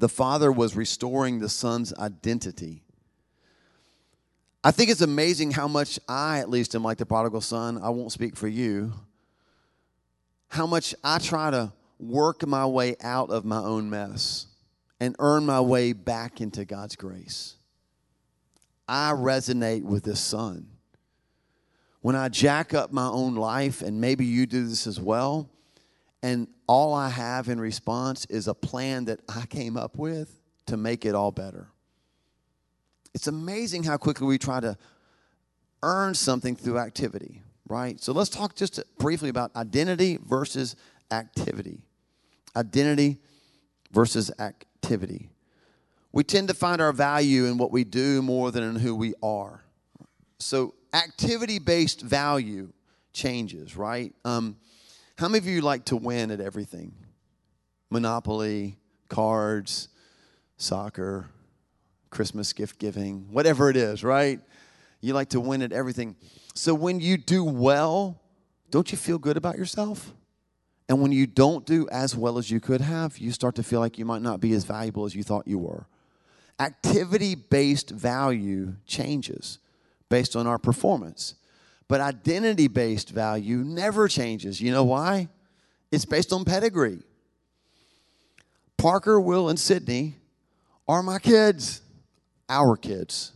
the 0.00 0.08
father 0.08 0.50
was 0.52 0.76
restoring 0.76 1.38
the 1.38 1.48
son's 1.48 1.92
identity. 1.94 2.82
I 4.62 4.70
think 4.70 4.90
it's 4.90 5.00
amazing 5.00 5.52
how 5.52 5.68
much 5.68 5.98
I, 6.08 6.40
at 6.40 6.50
least, 6.50 6.74
am 6.74 6.82
like 6.82 6.98
the 6.98 7.06
prodigal 7.06 7.40
son. 7.40 7.78
I 7.82 7.90
won't 7.90 8.12
speak 8.12 8.36
for 8.36 8.48
you. 8.48 8.92
How 10.48 10.66
much 10.66 10.94
I 11.04 11.18
try 11.18 11.50
to 11.50 11.72
work 11.98 12.46
my 12.46 12.66
way 12.66 12.96
out 13.00 13.30
of 13.30 13.44
my 13.44 13.58
own 13.58 13.88
mess 13.90 14.46
and 15.00 15.14
earn 15.18 15.46
my 15.46 15.60
way 15.60 15.92
back 15.92 16.40
into 16.40 16.64
God's 16.64 16.96
grace. 16.96 17.56
I 18.88 19.12
resonate 19.12 19.82
with 19.82 20.04
this 20.04 20.20
son. 20.20 20.68
When 22.00 22.14
I 22.14 22.28
jack 22.28 22.72
up 22.72 22.92
my 22.92 23.08
own 23.08 23.34
life, 23.34 23.82
and 23.82 24.00
maybe 24.00 24.24
you 24.24 24.46
do 24.46 24.66
this 24.66 24.86
as 24.86 25.00
well, 25.00 25.50
and 26.26 26.48
all 26.66 26.92
I 26.92 27.08
have 27.08 27.48
in 27.48 27.60
response 27.60 28.24
is 28.24 28.48
a 28.48 28.54
plan 28.54 29.04
that 29.04 29.20
I 29.28 29.46
came 29.46 29.76
up 29.76 29.96
with 29.96 30.40
to 30.66 30.76
make 30.76 31.04
it 31.04 31.14
all 31.14 31.30
better. 31.30 31.68
It's 33.14 33.28
amazing 33.28 33.84
how 33.84 33.96
quickly 33.96 34.26
we 34.26 34.36
try 34.36 34.58
to 34.58 34.76
earn 35.84 36.14
something 36.14 36.56
through 36.56 36.78
activity, 36.78 37.42
right? 37.68 38.00
So 38.00 38.12
let's 38.12 38.28
talk 38.28 38.56
just 38.56 38.80
briefly 38.98 39.28
about 39.28 39.54
identity 39.54 40.18
versus 40.20 40.74
activity. 41.12 41.78
Identity 42.56 43.18
versus 43.92 44.32
activity. 44.40 45.30
We 46.10 46.24
tend 46.24 46.48
to 46.48 46.54
find 46.54 46.80
our 46.80 46.92
value 46.92 47.44
in 47.44 47.56
what 47.56 47.70
we 47.70 47.84
do 47.84 48.20
more 48.20 48.50
than 48.50 48.64
in 48.64 48.74
who 48.74 48.96
we 48.96 49.14
are. 49.22 49.62
So, 50.40 50.74
activity 50.92 51.60
based 51.60 52.00
value 52.00 52.72
changes, 53.12 53.76
right? 53.76 54.12
Um, 54.24 54.56
how 55.18 55.28
many 55.28 55.38
of 55.38 55.46
you 55.46 55.60
like 55.60 55.84
to 55.86 55.96
win 55.96 56.30
at 56.30 56.40
everything? 56.40 56.92
Monopoly, 57.90 58.78
cards, 59.08 59.88
soccer, 60.56 61.26
Christmas 62.10 62.52
gift 62.52 62.78
giving, 62.78 63.26
whatever 63.30 63.70
it 63.70 63.76
is, 63.76 64.02
right? 64.02 64.40
You 65.00 65.14
like 65.14 65.30
to 65.30 65.40
win 65.40 65.62
at 65.62 65.72
everything. 65.72 66.16
So, 66.54 66.74
when 66.74 67.00
you 67.00 67.16
do 67.16 67.44
well, 67.44 68.20
don't 68.70 68.90
you 68.90 68.98
feel 68.98 69.18
good 69.18 69.36
about 69.36 69.56
yourself? 69.56 70.12
And 70.88 71.00
when 71.00 71.12
you 71.12 71.26
don't 71.26 71.66
do 71.66 71.88
as 71.90 72.16
well 72.16 72.38
as 72.38 72.50
you 72.50 72.60
could 72.60 72.80
have, 72.80 73.18
you 73.18 73.32
start 73.32 73.56
to 73.56 73.62
feel 73.62 73.80
like 73.80 73.98
you 73.98 74.04
might 74.04 74.22
not 74.22 74.40
be 74.40 74.52
as 74.52 74.64
valuable 74.64 75.04
as 75.04 75.14
you 75.14 75.22
thought 75.22 75.46
you 75.46 75.58
were 75.58 75.86
activity 76.58 77.34
based 77.34 77.90
value 77.90 78.74
changes 78.86 79.58
based 80.08 80.36
on 80.36 80.46
our 80.46 80.58
performance. 80.58 81.34
But 81.88 82.00
identity 82.00 82.68
based 82.68 83.10
value 83.10 83.58
never 83.58 84.08
changes. 84.08 84.60
You 84.60 84.72
know 84.72 84.84
why? 84.84 85.28
It's 85.92 86.04
based 86.04 86.32
on 86.32 86.44
pedigree. 86.44 87.02
Parker, 88.76 89.20
Will, 89.20 89.48
and 89.48 89.58
Sydney 89.58 90.16
are 90.88 91.02
my 91.02 91.18
kids, 91.18 91.80
our 92.48 92.76
kids. 92.76 93.32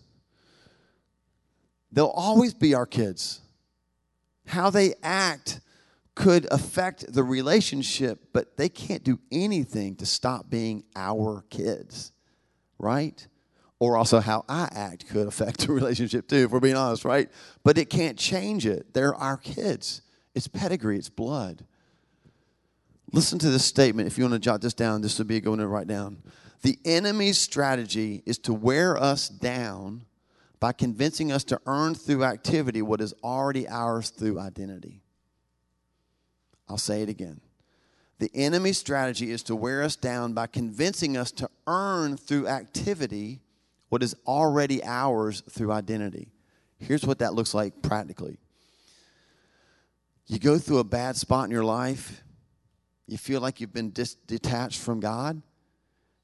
They'll 1.93 2.07
always 2.07 2.55
be 2.55 2.75
our 2.75 2.87
kids. 2.87 3.41
How 4.47 4.71
they 4.71 4.95
act 5.03 5.61
could 6.15 6.47
affect 6.51 7.13
the 7.13 7.23
relationship, 7.23 8.29
but 8.33 8.57
they 8.57 8.69
can't 8.69 9.03
do 9.03 9.19
anything 9.33 9.97
to 9.97 10.07
stop 10.07 10.51
being 10.51 10.85
our 10.95 11.45
kids 11.51 12.13
right? 12.81 13.27
Or 13.81 13.97
also 13.97 14.21
how 14.21 14.45
I 14.49 14.69
act 14.71 15.09
could 15.09 15.27
affect 15.27 15.61
the 15.67 15.73
relationship 15.73 16.29
too, 16.29 16.45
if 16.45 16.51
we're 16.53 16.61
being 16.61 16.77
honest, 16.77 17.05
right? 17.05 17.29
But 17.65 17.79
it 17.79 17.91
can't 17.91 18.17
change 18.17 18.67
it. 18.67 18.95
They're 18.95 19.15
our 19.15 19.37
kids. 19.37 20.03
It's 20.35 20.47
pedigree, 20.47 20.97
it's 20.97 21.09
blood. 21.09 21.65
Listen 23.13 23.41
to 23.41 23.51
this 23.51 23.65
statement. 23.65 24.07
If 24.07 24.17
you 24.17 24.25
want 24.25 24.35
to 24.35 24.39
jot 24.39 24.61
this 24.61 24.75
down, 24.75 25.01
this 25.01 25.19
would 25.19 25.27
be 25.27 25.37
a 25.37 25.41
good 25.41 25.51
one 25.51 25.59
to 25.59 25.67
write 25.67 25.89
down. 25.89 26.23
The 26.63 26.79
enemy's 26.85 27.39
strategy 27.39 28.23
is 28.27 28.39
to 28.41 28.55
wear 28.55 28.97
us 28.97 29.29
down 29.29 30.03
by 30.61 30.73
convincing 30.73 31.33
us 31.33 31.43
to 31.45 31.61
earn 31.67 31.95
through 31.95 32.23
activity 32.23 32.83
what 32.83 33.01
is 33.01 33.15
already 33.25 33.67
ours 33.67 34.11
through 34.11 34.39
identity. 34.39 35.03
I'll 36.69 36.79
say 36.79 37.03
it 37.03 37.09
again. 37.09 37.41
The 38.19 38.31
enemy's 38.35 38.77
strategy 38.77 39.31
is 39.31 39.43
to 39.45 39.57
wear 39.57 39.83
us 39.83 39.97
down 39.97 40.35
by 40.35 40.47
convincing 40.47 41.17
us 41.17 41.33
to 41.33 41.49
earn 41.67 42.19
through 42.19 42.47
activity 42.47 43.41
what 43.91 44.03
is 44.03 44.17
already 44.27 44.83
ours 44.83 45.43
through 45.51 45.73
identity. 45.73 46.29
Here's 46.79 47.05
what 47.05 47.19
that 47.19 47.35
looks 47.35 47.53
like 47.53 47.83
practically. 47.83 48.39
You 50.27 50.39
go 50.39 50.59
through 50.59 50.79
a 50.79 50.85
bad 50.85 51.17
spot 51.17 51.45
in 51.45 51.51
your 51.51 51.65
life, 51.65 52.23
you 53.07 53.19
feel 53.19 53.41
like 53.41 53.61
you've 53.61 53.73
been 53.73 53.91
dis- 53.91 54.15
detached 54.15 54.81
from 54.81 55.01
God, 55.01 55.43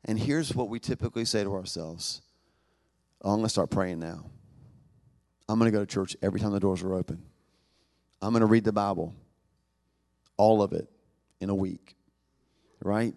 and 0.05 0.19
here's 0.19 0.55
what 0.55 0.69
we 0.69 0.79
typically 0.79 1.25
say 1.25 1.45
to 1.45 1.53
ourselves 1.53 2.23
oh, 3.23 3.31
I'm 3.31 3.37
going 3.39 3.47
to 3.47 3.51
start 3.51 3.71
praying 3.71 3.99
now. 3.99 4.25
I'm 5.49 5.59
going 5.59 5.71
to 5.71 5.77
go 5.77 5.85
to 5.85 5.87
church 5.87 6.17
every 6.23 6.39
time 6.39 6.53
the 6.53 6.61
doors 6.61 6.83
are 6.83 6.95
open. 6.95 7.23
I'm 8.23 8.31
going 8.31 8.41
to 8.41 8.47
read 8.47 8.65
the 8.65 8.73
Bible, 8.73 9.15
all 10.37 10.63
of 10.63 10.73
it 10.73 10.89
in 11.41 11.51
a 11.51 11.55
week, 11.55 11.97
right? 12.83 13.15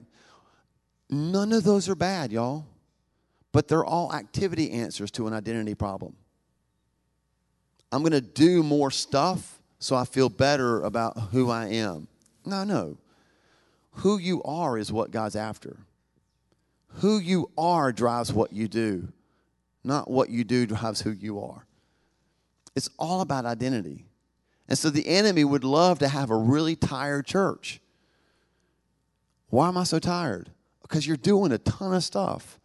None 1.09 1.53
of 1.53 1.63
those 1.63 1.87
are 1.89 1.95
bad, 1.95 2.31
y'all, 2.31 2.65
but 3.51 3.67
they're 3.67 3.85
all 3.85 4.13
activity 4.13 4.71
answers 4.71 5.11
to 5.11 5.27
an 5.27 5.33
identity 5.33 5.75
problem. 5.75 6.15
I'm 7.91 8.01
going 8.01 8.11
to 8.11 8.21
do 8.21 8.61
more 8.61 8.91
stuff 8.91 9.59
so 9.79 9.95
I 9.95 10.05
feel 10.05 10.29
better 10.29 10.83
about 10.83 11.17
who 11.31 11.49
I 11.49 11.67
am. 11.67 12.07
No, 12.45 12.63
no. 12.63 12.97
Who 13.93 14.17
you 14.17 14.43
are 14.43 14.77
is 14.77 14.91
what 14.91 15.11
God's 15.11 15.35
after. 15.35 15.77
Who 16.95 17.17
you 17.17 17.49
are 17.57 17.91
drives 17.91 18.33
what 18.33 18.51
you 18.51 18.67
do, 18.67 19.07
not 19.83 20.09
what 20.09 20.29
you 20.29 20.43
do 20.43 20.65
drives 20.65 21.01
who 21.01 21.11
you 21.11 21.39
are. 21.39 21.65
It's 22.75 22.89
all 22.97 23.21
about 23.21 23.45
identity. 23.45 24.05
And 24.67 24.77
so 24.77 24.89
the 24.89 25.07
enemy 25.07 25.43
would 25.43 25.63
love 25.63 25.99
to 25.99 26.07
have 26.07 26.29
a 26.29 26.35
really 26.35 26.75
tired 26.75 27.25
church. 27.25 27.81
Why 29.49 29.67
am 29.67 29.77
I 29.77 29.83
so 29.83 29.97
tired? 29.97 30.51
Because 30.81 31.07
you're 31.07 31.17
doing 31.17 31.51
a 31.51 31.57
ton 31.57 31.93
of 31.93 32.03
stuff. 32.03 32.58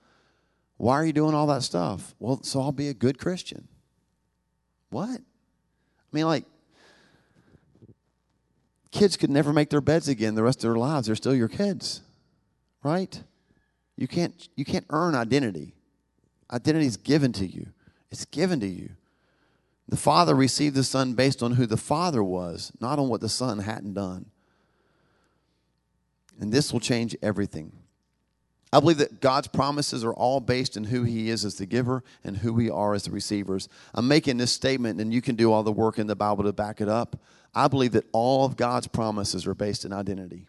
Why 0.77 0.95
are 0.95 1.05
you 1.05 1.13
doing 1.13 1.35
all 1.35 1.47
that 1.49 1.63
stuff? 1.63 2.15
Well, 2.19 2.43
so 2.43 2.61
I'll 2.61 2.73
be 2.73 2.89
a 2.89 2.95
good 2.95 3.19
Christian. 3.19 3.69
What? 4.91 5.21
I 5.21 6.17
mean, 6.17 6.27
like, 6.27 6.45
kids 8.91 9.17
could 9.17 9.31
never 9.31 9.53
make 9.53 9.71
their 9.71 9.81
beds 9.81 10.09
again 10.09 10.35
the 10.35 10.43
rest 10.43 10.59
of 10.59 10.71
their 10.71 10.79
lives. 10.79 11.07
They're 11.07 11.17
still 11.17 11.35
your 11.35 11.49
kids, 11.49 12.01
right? 12.83 13.23
You 13.97 14.09
can't, 14.09 14.49
you 14.57 14.65
can't 14.65 14.87
earn 14.91 15.15
identity. 15.15 15.75
Identity 16.53 16.87
is 16.87 16.97
given 16.97 17.33
to 17.35 17.47
you, 17.47 17.69
it's 18.11 18.25
given 18.25 18.61
to 18.61 18.67
you. 18.67 18.91
The 19.87 19.97
Father 19.97 20.35
received 20.35 20.77
the 20.77 20.85
Son 20.85 21.13
based 21.13 21.43
on 21.43 21.53
who 21.53 21.67
the 21.67 21.77
Father 21.77 22.25
was, 22.25 22.73
not 22.81 22.99
on 22.99 23.09
what 23.09 23.21
the 23.21 23.29
Son 23.29 23.59
hadn't 23.59 23.95
done. 23.95 24.27
And 26.41 26.53
this 26.53 26.73
will 26.73 26.81
change 26.81 27.15
everything. 27.21 27.73
I 28.75 28.81
believe 28.81 28.99
that 28.99 29.21
God's 29.21 29.47
promises 29.47 30.03
are 30.03 30.13
all 30.13 30.41
based 30.41 30.77
in 30.77 30.83
who 30.83 31.05
He 31.05 31.31
is 31.31 31.45
as 31.45 31.55
the 31.55 31.65
giver 31.65 32.03
and 32.25 32.39
who 32.39 32.53
we 32.53 32.69
are 32.69 32.93
as 32.93 33.05
the 33.05 33.13
receivers. 33.13 33.69
I'm 33.95 34.09
making 34.09 34.39
this 34.39 34.51
statement, 34.51 35.01
and 35.01 35.15
you 35.15 35.23
can 35.23 35.37
do 35.37 35.53
all 35.53 35.63
the 35.63 35.71
work 35.71 35.97
in 35.97 36.09
the 36.09 36.17
Bible 36.17 36.43
to 36.43 36.53
back 36.53 36.81
it 36.81 36.89
up. 36.89 37.17
I 37.55 37.69
believe 37.69 37.93
that 37.93 38.07
all 38.11 38.45
of 38.45 38.57
God's 38.57 38.89
promises 38.89 39.47
are 39.47 39.55
based 39.55 39.85
in 39.85 39.93
identity. 39.93 40.49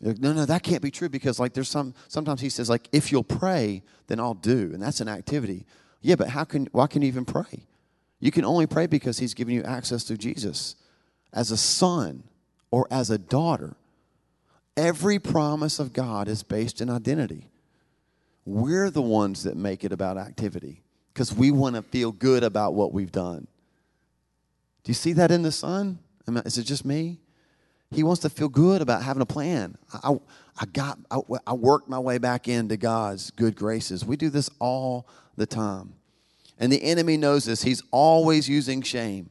No, 0.00 0.32
no, 0.32 0.46
that 0.46 0.62
can't 0.62 0.80
be 0.80 0.90
true 0.90 1.10
because 1.10 1.38
like 1.38 1.52
there's 1.52 1.68
some 1.68 1.92
sometimes 2.08 2.40
he 2.40 2.48
says 2.48 2.70
like 2.70 2.88
if 2.92 3.12
you'll 3.12 3.22
pray, 3.22 3.82
then 4.06 4.18
I'll 4.18 4.34
do, 4.34 4.70
and 4.72 4.82
that's 4.82 5.00
an 5.02 5.08
activity. 5.08 5.66
Yeah, 6.00 6.14
but 6.14 6.28
how 6.28 6.44
can 6.44 6.66
why 6.72 6.86
can 6.86 7.02
you 7.02 7.08
even 7.08 7.26
pray? 7.26 7.66
You 8.20 8.30
can 8.30 8.46
only 8.46 8.66
pray 8.66 8.86
because 8.86 9.18
he's 9.18 9.34
given 9.34 9.54
you 9.54 9.62
access 9.64 10.02
to 10.04 10.16
Jesus 10.16 10.76
as 11.34 11.50
a 11.50 11.58
son 11.58 12.22
or 12.70 12.86
as 12.90 13.10
a 13.10 13.18
daughter. 13.18 13.76
Every 14.76 15.18
promise 15.18 15.78
of 15.78 15.92
God 15.92 16.28
is 16.28 16.42
based 16.42 16.80
in 16.80 16.90
identity. 16.90 17.48
We're 18.44 18.90
the 18.90 19.02
ones 19.02 19.42
that 19.44 19.56
make 19.56 19.84
it 19.84 19.92
about 19.92 20.18
activity 20.18 20.82
because 21.12 21.32
we 21.32 21.50
want 21.50 21.76
to 21.76 21.82
feel 21.82 22.12
good 22.12 22.44
about 22.44 22.74
what 22.74 22.92
we've 22.92 23.10
done. 23.10 23.46
Do 24.84 24.90
you 24.90 24.94
see 24.94 25.14
that 25.14 25.30
in 25.30 25.42
the 25.42 25.50
Son? 25.50 25.98
Is 26.44 26.58
it 26.58 26.64
just 26.64 26.84
me? 26.84 27.18
He 27.90 28.02
wants 28.02 28.20
to 28.22 28.30
feel 28.30 28.48
good 28.48 28.82
about 28.82 29.02
having 29.02 29.22
a 29.22 29.26
plan. 29.26 29.76
I, 29.92 30.18
I 30.60 30.66
got, 30.66 30.98
I, 31.10 31.20
I 31.46 31.54
worked 31.54 31.88
my 31.88 31.98
way 31.98 32.18
back 32.18 32.48
into 32.48 32.76
God's 32.76 33.30
good 33.30 33.56
graces. 33.56 34.04
We 34.04 34.16
do 34.16 34.28
this 34.28 34.50
all 34.58 35.08
the 35.36 35.46
time. 35.46 35.94
And 36.58 36.72
the 36.72 36.82
enemy 36.82 37.16
knows 37.16 37.44
this. 37.44 37.62
He's 37.62 37.82
always 37.90 38.48
using 38.48 38.82
shame 38.82 39.30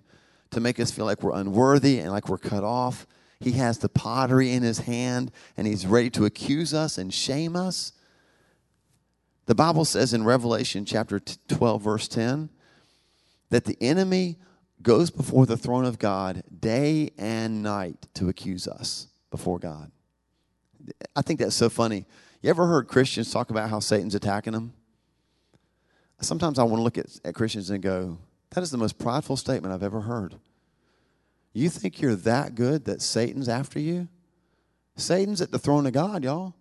to 0.51 0.59
make 0.59 0.79
us 0.79 0.91
feel 0.91 1.05
like 1.05 1.21
we're 1.21 1.33
unworthy 1.33 1.99
and 1.99 2.11
like 2.11 2.29
we're 2.29 2.37
cut 2.37 2.63
off. 2.63 3.05
He 3.39 3.53
has 3.53 3.79
the 3.79 3.89
pottery 3.89 4.51
in 4.51 4.63
his 4.63 4.79
hand 4.79 5.31
and 5.57 5.67
he's 5.67 5.85
ready 5.85 6.09
to 6.11 6.25
accuse 6.25 6.73
us 6.73 6.97
and 6.97 7.13
shame 7.13 7.55
us. 7.55 7.93
The 9.45 9.55
Bible 9.55 9.85
says 9.85 10.13
in 10.13 10.23
Revelation 10.23 10.85
chapter 10.85 11.19
12, 11.19 11.81
verse 11.81 12.07
10, 12.07 12.49
that 13.49 13.65
the 13.65 13.77
enemy 13.79 14.37
goes 14.81 15.09
before 15.09 15.45
the 15.45 15.57
throne 15.57 15.85
of 15.85 15.99
God 15.99 16.43
day 16.59 17.11
and 17.17 17.61
night 17.61 18.07
to 18.15 18.29
accuse 18.29 18.67
us 18.67 19.07
before 19.29 19.59
God. 19.59 19.91
I 21.15 21.21
think 21.21 21.39
that's 21.39 21.55
so 21.55 21.69
funny. 21.69 22.05
You 22.41 22.49
ever 22.49 22.67
heard 22.67 22.87
Christians 22.87 23.31
talk 23.31 23.49
about 23.49 23.69
how 23.69 23.79
Satan's 23.79 24.15
attacking 24.15 24.53
them? 24.53 24.73
Sometimes 26.21 26.57
I 26.57 26.63
want 26.63 26.77
to 26.77 26.83
look 26.83 26.97
at, 26.97 27.19
at 27.25 27.35
Christians 27.35 27.69
and 27.69 27.83
go, 27.83 28.17
that 28.51 28.61
is 28.61 28.71
the 28.71 28.77
most 28.77 28.97
prideful 28.97 29.37
statement 29.37 29.73
I've 29.73 29.83
ever 29.83 30.01
heard. 30.01 30.35
You 31.55 31.69
think 31.69 32.01
you're 32.01 32.17
that 32.17 32.53
good 32.53 32.83
that 32.83 33.01
Satan's 33.01 33.47
after 33.47 33.79
you? 33.79 34.09
Satan's 34.97 35.39
at 35.39 35.53
the 35.53 35.57
throne 35.57 35.85
of 35.85 35.93
God, 35.93 36.25
y'all. 36.25 36.53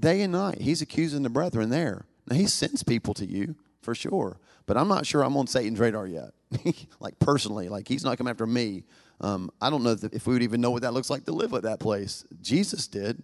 Day 0.00 0.22
and 0.22 0.32
night. 0.32 0.62
He's 0.62 0.80
accusing 0.80 1.22
the 1.22 1.28
brethren 1.28 1.68
there. 1.68 2.06
Now, 2.26 2.36
he 2.36 2.46
sends 2.46 2.82
people 2.82 3.12
to 3.12 3.26
you 3.26 3.54
for 3.82 3.94
sure, 3.94 4.38
but 4.64 4.78
I'm 4.78 4.88
not 4.88 5.04
sure 5.04 5.22
I'm 5.22 5.36
on 5.36 5.46
Satan's 5.46 5.78
radar 5.78 6.06
yet. 6.06 6.30
like 7.00 7.18
personally, 7.18 7.68
like 7.68 7.86
he's 7.86 8.02
not 8.02 8.16
coming 8.16 8.30
after 8.30 8.46
me. 8.46 8.84
Um, 9.20 9.50
I 9.60 9.68
don't 9.68 9.82
know 9.82 9.94
if 10.10 10.26
we 10.26 10.32
would 10.32 10.42
even 10.42 10.62
know 10.62 10.70
what 10.70 10.82
that 10.82 10.94
looks 10.94 11.10
like 11.10 11.26
to 11.26 11.32
live 11.32 11.52
at 11.52 11.64
that 11.64 11.78
place. 11.78 12.24
Jesus 12.40 12.86
did. 12.86 13.22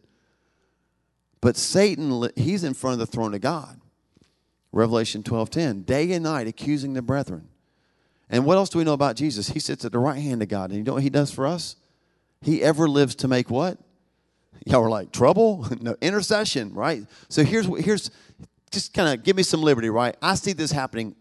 But 1.40 1.56
Satan, 1.56 2.28
he's 2.36 2.62
in 2.62 2.74
front 2.74 2.92
of 2.92 2.98
the 2.98 3.06
throne 3.06 3.32
of 3.32 3.40
God. 3.40 3.80
Revelation 4.70 5.22
12:10, 5.22 5.86
day 5.86 6.12
and 6.12 6.24
night 6.24 6.46
accusing 6.46 6.92
the 6.92 7.00
brethren. 7.00 7.48
And 8.30 8.44
what 8.44 8.56
else 8.56 8.68
do 8.68 8.78
we 8.78 8.84
know 8.84 8.92
about 8.92 9.16
Jesus? 9.16 9.48
He 9.48 9.60
sits 9.60 9.84
at 9.84 9.92
the 9.92 9.98
right 9.98 10.20
hand 10.20 10.42
of 10.42 10.48
God. 10.48 10.70
And 10.70 10.78
you 10.78 10.84
know 10.84 10.94
what 10.94 11.02
he 11.02 11.10
does 11.10 11.30
for 11.30 11.46
us? 11.46 11.76
He 12.40 12.62
ever 12.62 12.88
lives 12.88 13.14
to 13.16 13.28
make 13.28 13.50
what? 13.50 13.78
Y'all 14.66 14.82
were 14.82 14.90
like, 14.90 15.12
trouble? 15.12 15.66
no, 15.80 15.96
intercession, 16.00 16.74
right? 16.74 17.04
So 17.28 17.42
here's 17.42 17.66
what, 17.66 17.80
here's 17.80 18.10
just 18.70 18.92
kind 18.92 19.18
of 19.18 19.24
give 19.24 19.36
me 19.36 19.42
some 19.42 19.62
liberty, 19.62 19.88
right? 19.88 20.16
I 20.20 20.34
see 20.34 20.52
this 20.52 20.70
happening. 20.70 21.16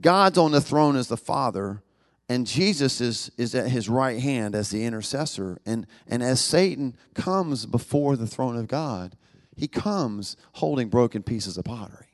God's 0.00 0.38
on 0.38 0.52
the 0.52 0.60
throne 0.60 0.94
as 0.96 1.08
the 1.08 1.16
Father, 1.16 1.82
and 2.28 2.46
Jesus 2.46 3.00
is, 3.00 3.30
is 3.36 3.54
at 3.54 3.68
his 3.68 3.88
right 3.88 4.20
hand 4.20 4.54
as 4.54 4.70
the 4.70 4.84
intercessor. 4.84 5.58
And, 5.66 5.86
and 6.06 6.22
as 6.22 6.40
Satan 6.40 6.96
comes 7.14 7.66
before 7.66 8.16
the 8.16 8.26
throne 8.26 8.56
of 8.56 8.68
God, 8.68 9.16
he 9.56 9.66
comes 9.66 10.36
holding 10.52 10.88
broken 10.88 11.22
pieces 11.22 11.58
of 11.58 11.64
pottery. 11.64 12.07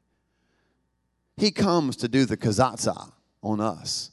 He 1.37 1.51
comes 1.51 1.97
to 1.97 2.09
do 2.09 2.25
the 2.25 2.37
kezazah 2.37 3.13
on 3.43 3.61
us, 3.61 4.11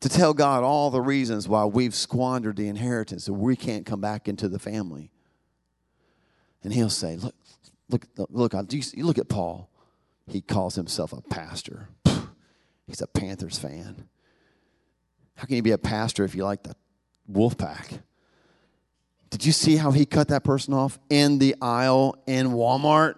to 0.00 0.08
tell 0.08 0.34
God 0.34 0.64
all 0.64 0.90
the 0.90 1.00
reasons 1.00 1.48
why 1.48 1.64
we've 1.64 1.94
squandered 1.94 2.56
the 2.56 2.68
inheritance 2.68 3.28
and 3.28 3.38
we 3.38 3.56
can't 3.56 3.86
come 3.86 4.00
back 4.00 4.28
into 4.28 4.48
the 4.48 4.58
family. 4.58 5.10
And 6.62 6.72
he'll 6.72 6.90
say, 6.90 7.16
Look, 7.16 7.34
look, 7.88 8.28
look, 8.30 8.52
you 8.72 9.06
look 9.06 9.18
at 9.18 9.28
Paul. 9.28 9.70
He 10.26 10.40
calls 10.40 10.74
himself 10.74 11.12
a 11.12 11.20
pastor. 11.20 11.88
He's 12.86 13.00
a 13.00 13.06
Panthers 13.06 13.58
fan. 13.58 14.08
How 15.36 15.44
can 15.44 15.56
you 15.56 15.62
be 15.62 15.70
a 15.70 15.78
pastor 15.78 16.24
if 16.24 16.34
you 16.34 16.44
like 16.44 16.64
the 16.64 16.74
wolf 17.28 17.56
pack? 17.56 18.00
Did 19.30 19.44
you 19.44 19.52
see 19.52 19.76
how 19.76 19.90
he 19.90 20.06
cut 20.06 20.28
that 20.28 20.44
person 20.44 20.72
off 20.72 20.98
in 21.10 21.38
the 21.38 21.54
aisle 21.60 22.16
in 22.26 22.48
Walmart? 22.48 23.16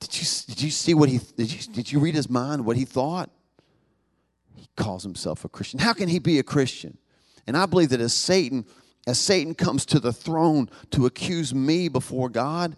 Did 0.00 0.20
you, 0.20 0.26
did 0.46 0.62
you 0.62 0.70
see 0.70 0.94
what 0.94 1.08
he 1.08 1.18
did 1.36 1.52
you, 1.52 1.72
did 1.72 1.90
you 1.90 1.98
read 1.98 2.14
his 2.14 2.30
mind, 2.30 2.64
what 2.64 2.76
he 2.76 2.84
thought? 2.84 3.30
He 4.54 4.68
calls 4.76 5.02
himself 5.02 5.44
a 5.44 5.48
Christian. 5.48 5.80
How 5.80 5.92
can 5.92 6.08
he 6.08 6.18
be 6.18 6.38
a 6.38 6.42
Christian? 6.42 6.98
And 7.46 7.56
I 7.56 7.66
believe 7.66 7.88
that 7.90 8.00
as 8.00 8.12
Satan, 8.12 8.64
as 9.06 9.18
Satan 9.18 9.54
comes 9.54 9.86
to 9.86 9.98
the 9.98 10.12
throne 10.12 10.68
to 10.90 11.06
accuse 11.06 11.54
me 11.54 11.88
before 11.88 12.28
God, 12.28 12.76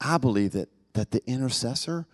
I 0.00 0.18
believe 0.18 0.52
that, 0.52 0.68
that 0.94 1.10
the 1.10 1.22
intercessor 1.26 2.06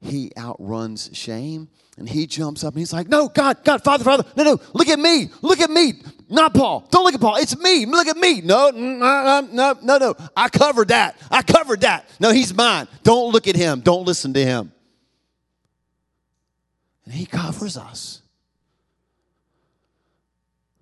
he 0.00 0.30
outruns 0.38 1.10
shame 1.12 1.68
and 1.96 2.08
he 2.08 2.26
jumps 2.26 2.62
up 2.62 2.74
and 2.74 2.78
he's 2.78 2.92
like, 2.92 3.08
No, 3.08 3.28
God, 3.28 3.64
God, 3.64 3.82
Father, 3.82 4.04
Father, 4.04 4.24
no, 4.36 4.44
no, 4.44 4.60
look 4.72 4.88
at 4.88 4.98
me, 4.98 5.30
look 5.42 5.60
at 5.60 5.70
me, 5.70 5.94
not 6.28 6.54
Paul. 6.54 6.86
Don't 6.90 7.04
look 7.04 7.14
at 7.14 7.20
Paul, 7.20 7.36
it's 7.36 7.58
me, 7.58 7.84
look 7.84 8.06
at 8.06 8.16
me. 8.16 8.40
No, 8.40 8.70
no, 8.70 9.40
no, 9.40 9.76
no, 9.82 9.98
no, 9.98 10.14
I 10.36 10.48
covered 10.48 10.88
that, 10.88 11.16
I 11.30 11.42
covered 11.42 11.80
that. 11.80 12.08
No, 12.20 12.30
he's 12.30 12.54
mine. 12.54 12.86
Don't 13.02 13.32
look 13.32 13.48
at 13.48 13.56
him, 13.56 13.80
don't 13.80 14.06
listen 14.06 14.32
to 14.34 14.44
him. 14.44 14.72
And 17.04 17.14
he 17.14 17.26
covers 17.26 17.76
us. 17.76 18.22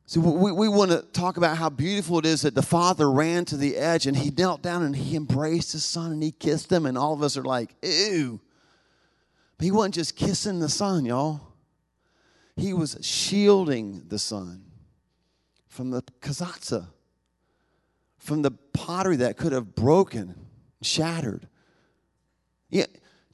See, 0.08 0.20
we, 0.20 0.52
we 0.52 0.68
want 0.68 0.92
to 0.92 1.02
talk 1.02 1.36
about 1.36 1.56
how 1.56 1.68
beautiful 1.68 2.18
it 2.18 2.26
is 2.26 2.42
that 2.42 2.54
the 2.54 2.62
father 2.62 3.10
ran 3.10 3.44
to 3.46 3.56
the 3.56 3.76
edge 3.76 4.06
and 4.06 4.16
he 4.16 4.30
knelt 4.30 4.62
down 4.62 4.84
and 4.84 4.94
he 4.94 5.16
embraced 5.16 5.72
his 5.72 5.84
son 5.84 6.12
and 6.12 6.22
he 6.22 6.30
kissed 6.32 6.70
him, 6.70 6.84
and 6.84 6.98
all 6.98 7.14
of 7.14 7.22
us 7.22 7.36
are 7.36 7.42
like, 7.42 7.74
Ew. 7.82 8.40
But 9.58 9.64
he 9.64 9.70
wasn't 9.70 9.94
just 9.94 10.16
kissing 10.16 10.60
the 10.60 10.68
son, 10.68 11.04
y'all. 11.04 11.40
He 12.56 12.72
was 12.72 12.98
shielding 13.02 14.04
the 14.08 14.18
son 14.18 14.64
from 15.68 15.90
the 15.90 16.02
kezazah, 16.20 16.88
from 18.18 18.42
the 18.42 18.50
pottery 18.50 19.16
that 19.16 19.36
could 19.36 19.52
have 19.52 19.74
broken, 19.74 20.34
shattered. 20.82 21.48
Yeah. 22.70 22.86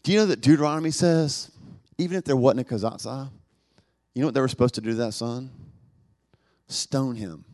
Do 0.02 0.12
you 0.12 0.18
know 0.18 0.26
that 0.26 0.40
Deuteronomy 0.40 0.90
says, 0.90 1.50
even 1.98 2.16
if 2.16 2.24
there 2.24 2.36
wasn't 2.36 2.68
a 2.68 2.74
kezazah, 2.74 3.30
you 4.14 4.20
know 4.20 4.28
what 4.28 4.34
they 4.34 4.40
were 4.40 4.48
supposed 4.48 4.74
to 4.74 4.80
do 4.80 4.90
to 4.90 4.96
that 4.96 5.14
son? 5.14 5.50
Stone 6.66 7.16
him. 7.16 7.44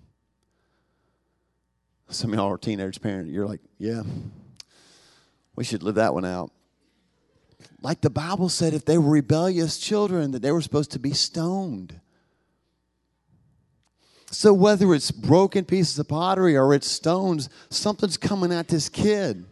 Some 2.08 2.32
of 2.32 2.38
y'all 2.38 2.50
are 2.50 2.58
teenage 2.58 3.00
parents. 3.02 3.30
You're 3.30 3.46
like, 3.46 3.60
yeah, 3.78 4.02
we 5.54 5.64
should 5.64 5.82
live 5.82 5.96
that 5.96 6.14
one 6.14 6.24
out 6.24 6.50
like 7.80 8.00
the 8.00 8.10
Bible 8.10 8.48
said, 8.48 8.74
if 8.74 8.84
they 8.84 8.98
were 8.98 9.10
rebellious 9.10 9.78
children, 9.78 10.32
that 10.32 10.42
they 10.42 10.52
were 10.52 10.62
supposed 10.62 10.90
to 10.92 10.98
be 10.98 11.12
stoned. 11.12 12.00
So 14.30 14.52
whether 14.52 14.94
it's 14.94 15.10
broken 15.10 15.64
pieces 15.64 15.98
of 15.98 16.08
pottery 16.08 16.56
or 16.56 16.74
it's 16.74 16.86
stones, 16.86 17.48
something's 17.70 18.16
coming 18.16 18.52
at 18.52 18.68
this 18.68 18.88
kid. 18.88 19.46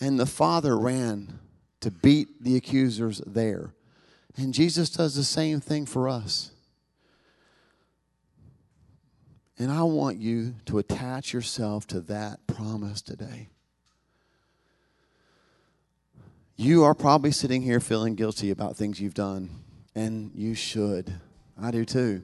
And 0.00 0.18
the 0.18 0.26
father 0.26 0.78
ran 0.78 1.38
to 1.80 1.90
beat 1.90 2.42
the 2.42 2.56
accusers 2.56 3.20
there. 3.26 3.74
And 4.36 4.54
Jesus 4.54 4.88
does 4.88 5.14
the 5.14 5.24
same 5.24 5.60
thing 5.60 5.84
for 5.84 6.08
us. 6.08 6.52
And 9.58 9.70
I 9.70 9.82
want 9.82 10.18
you 10.18 10.54
to 10.66 10.78
attach 10.78 11.32
yourself 11.32 11.86
to 11.88 12.00
that 12.02 12.46
promise 12.46 13.02
today. 13.02 13.50
You 16.62 16.84
are 16.84 16.94
probably 16.94 17.32
sitting 17.32 17.60
here 17.60 17.80
feeling 17.80 18.14
guilty 18.14 18.52
about 18.52 18.76
things 18.76 19.00
you've 19.00 19.14
done, 19.14 19.50
and 19.96 20.30
you 20.32 20.54
should. 20.54 21.12
I 21.60 21.72
do 21.72 21.84
too. 21.84 22.22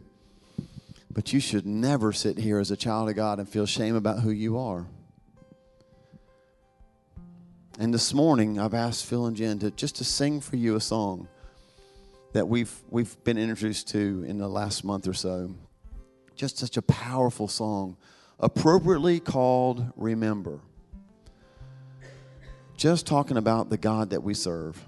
But 1.11 1.33
you 1.33 1.41
should 1.41 1.67
never 1.67 2.13
sit 2.13 2.39
here 2.39 2.61
as 2.61 2.71
a 2.71 2.77
child 2.77 3.09
of 3.09 3.17
God 3.17 3.41
and 3.41 3.49
feel 3.49 3.67
shame 3.67 3.97
about 3.97 4.21
who 4.21 4.31
you 4.31 4.57
are. 4.57 4.87
And 7.81 7.93
this 7.93 8.15
morning, 8.15 8.61
I've 8.61 8.75
asked 8.75 9.07
Phil 9.07 9.27
and 9.27 9.37
Jen 9.37 9.59
to 9.59 9.73
just 9.73 9.97
to 9.97 10.05
sing 10.05 10.41
for 10.41 10.55
you 10.55 10.77
a 10.77 10.81
song 10.81 11.27
that 12.33 12.47
we've 12.47 12.73
we've 12.91 13.17
been 13.25 13.39
introduced 13.39 13.89
to 13.89 14.25
in 14.25 14.39
the 14.39 14.47
last 14.47 14.85
month 14.85 15.09
or 15.09 15.15
so. 15.15 15.53
Just 16.37 16.59
such 16.59 16.77
a 16.77 16.83
powerful 16.83 17.49
song 17.49 17.97
appropriately 18.39 19.19
called 19.19 19.93
Remember. 19.97 20.61
Just 22.79 23.09
talking 23.09 23.37
about 23.37 23.71
the 23.71 23.77
God 23.77 24.11
that 24.11 24.23
we 24.23 24.35
serve. 24.35 24.81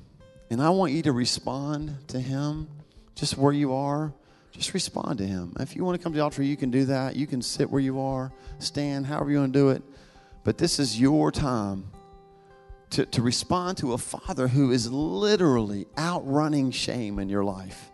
And 0.49 0.63
I 0.63 0.71
want 0.71 0.93
you 0.93 1.03
to 1.03 1.13
respond 1.13 1.97
to 2.09 2.21
Him 2.21 2.69
just 3.17 3.37
where 3.37 3.53
you 3.53 3.75
are. 3.75 4.15
Just 4.53 4.75
respond 4.75 5.19
to 5.19 5.27
Him. 5.27 5.55
If 5.59 5.75
you 5.75 5.85
want 5.85 5.99
to 5.99 6.03
come 6.03 6.13
to 6.13 6.19
the 6.19 6.23
altar, 6.23 6.45
you 6.45 6.57
can 6.57 6.71
do 6.71 6.85
that. 6.85 7.17
You 7.17 7.27
can 7.27 7.43
sit 7.43 7.69
where 7.69 7.81
you 7.81 7.99
are, 8.01 8.33
stand, 8.61 9.07
however 9.07 9.33
you 9.33 9.41
want 9.41 9.53
to 9.53 9.59
do 9.59 9.69
it. 9.71 9.83
But 10.45 10.57
this 10.57 10.79
is 10.79 11.01
your 11.01 11.33
time 11.33 11.91
to, 12.91 13.07
to 13.07 13.23
respond 13.23 13.79
to 13.79 13.93
a 13.93 13.99
Father 13.99 14.47
who 14.47 14.71
is 14.71 14.91
literally 14.93 15.89
outrunning 15.99 16.71
shame 16.71 17.19
in 17.19 17.29
your 17.29 17.43
life. 17.43 17.91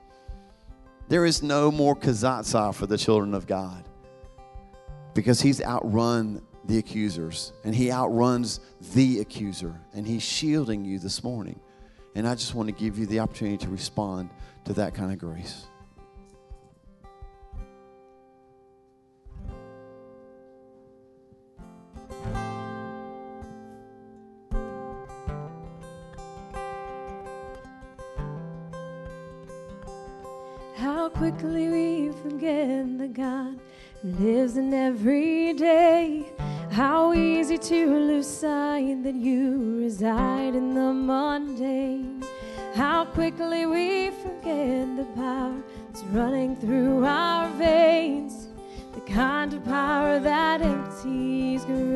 There 1.08 1.24
is 1.24 1.42
no 1.42 1.70
more 1.70 1.96
kezazah 1.96 2.74
for 2.74 2.86
the 2.86 2.98
children 2.98 3.32
of 3.32 3.46
God 3.46 3.82
because 5.14 5.40
he's 5.40 5.62
outrun 5.62 6.42
the 6.66 6.78
accusers 6.78 7.52
and 7.64 7.74
he 7.74 7.92
outruns 7.92 8.60
the 8.94 9.20
accuser 9.20 9.80
and 9.94 10.06
he's 10.06 10.22
shielding 10.22 10.84
you 10.84 10.98
this 10.98 11.22
morning. 11.22 11.60
And 12.14 12.26
I 12.26 12.34
just 12.34 12.54
want 12.54 12.68
to 12.68 12.74
give 12.74 12.98
you 12.98 13.06
the 13.06 13.20
opportunity 13.20 13.58
to 13.58 13.68
respond 13.68 14.30
to 14.64 14.72
that 14.74 14.94
kind 14.94 15.12
of 15.12 15.18
grace. 15.18 15.66
How 30.74 31.08
quickly 31.10 31.68
we 31.68 32.12
forget 32.22 32.98
the 32.98 33.08
God 33.08 33.58
who 34.02 34.08
lives 34.24 34.56
in 34.56 34.72
every 34.74 35.52
day. 35.52 36.26
How 36.76 37.14
easy 37.14 37.56
to 37.56 37.86
lose 37.86 38.26
sight 38.26 39.02
that 39.02 39.14
you 39.14 39.78
reside 39.80 40.54
in 40.54 40.74
the 40.74 40.92
mundane. 40.92 42.22
How 42.74 43.06
quickly 43.06 43.64
we 43.64 44.10
forget 44.10 44.94
the 44.94 45.06
power 45.14 45.54
that's 45.86 46.02
running 46.12 46.54
through 46.54 47.06
our 47.06 47.48
veins, 47.52 48.48
the 48.92 49.00
kind 49.10 49.54
of 49.54 49.64
power 49.64 50.18
that 50.20 50.60
empties 50.60 51.64
grace. 51.64 51.86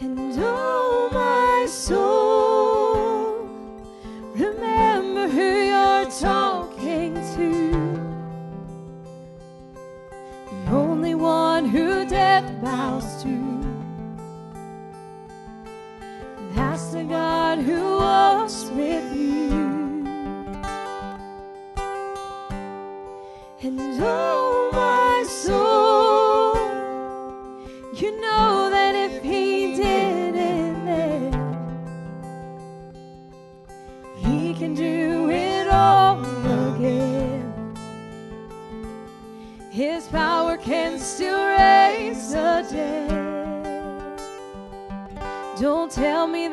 And 0.00 0.38
oh, 0.38 1.10
my 1.12 1.66
soul, 1.68 2.55
death 12.40 12.62
bows 12.62 13.22
to. 13.22 13.34
That's 16.54 16.88
the 16.88 17.04
God 17.04 17.58
who 17.60 17.80
walks 17.96 18.64
with 18.74 19.16
you. 19.16 20.04
And 23.62 23.80
oh, 24.02 24.70
my 24.72 25.24
soul, 25.26 26.56
you 28.00 28.20
know 28.20 28.68
that 28.70 28.94
if 28.94 29.22
He 29.22 29.45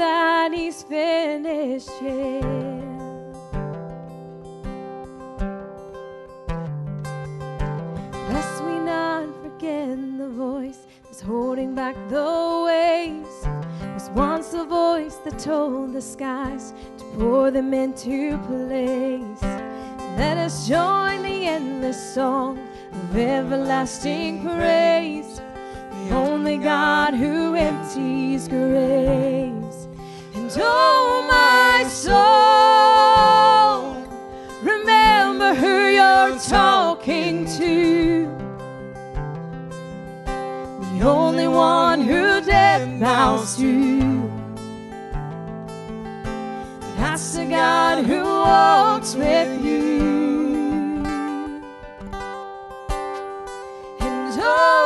that 0.04 0.52
He's 0.54 0.84
finished 0.84 1.90
yet. 2.02 2.44
Lest 8.32 8.56
we 8.68 8.76
not 8.94 9.26
forget 9.42 9.98
the 10.18 10.30
voice 10.30 10.82
that's 11.04 11.22
holding 11.22 11.74
back 11.74 11.96
the 12.10 12.30
waves. 12.66 13.38
Was 13.94 14.10
once 14.10 14.50
the 14.50 14.66
voice 14.66 15.16
that 15.24 15.40
told 15.40 15.94
the 15.94 16.02
skies 16.02 16.74
to 16.98 17.04
pour 17.18 17.50
them 17.52 17.74
into 17.74 18.38
place. 18.50 19.44
Let 20.22 20.38
us 20.38 20.68
join 20.68 21.24
the 21.24 21.40
endless 21.58 22.02
song 22.16 22.60
of 22.92 23.16
everlasting 23.16 24.44
praise. 24.44 25.42
The 25.98 26.16
only 26.26 26.58
God 26.58 27.14
who 27.14 27.56
empties 27.56 28.48
graves. 28.48 29.73
Oh, 30.58 31.26
my 31.30 31.84
soul, 31.90 32.14
remember 34.62 35.56
who 35.56 35.88
you're 35.88 36.38
talking 36.40 37.46
to. 37.58 38.28
The 40.26 41.02
only 41.02 41.48
one 41.48 42.02
who 42.02 42.42
death 42.42 43.00
bows 43.00 43.58
to. 43.58 44.30
That's 46.98 47.34
the 47.34 47.46
God 47.46 48.06
who 48.06 48.24
walks 48.24 49.16
with 49.16 49.64
you. 49.66 51.04
And 54.00 54.40
oh, 54.40 54.83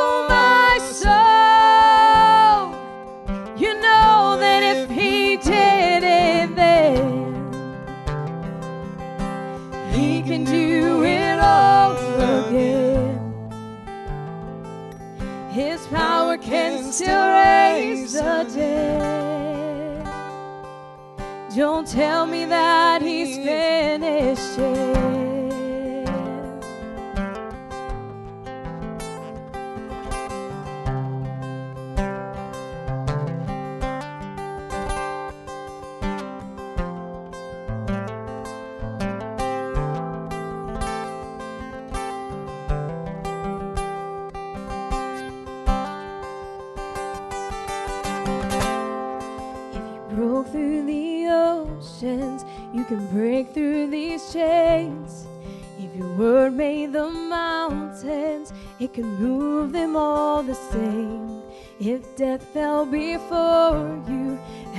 His 15.58 15.84
power 15.88 16.38
can 16.38 16.84
still 16.92 17.26
raise 17.26 18.12
the 18.12 18.46
dead. 18.54 20.06
Don't 21.56 21.84
tell 21.84 22.26
me 22.26 22.44
that 22.44 23.02
He's 23.02 23.36
finished 23.38 24.56
yet. 24.56 25.27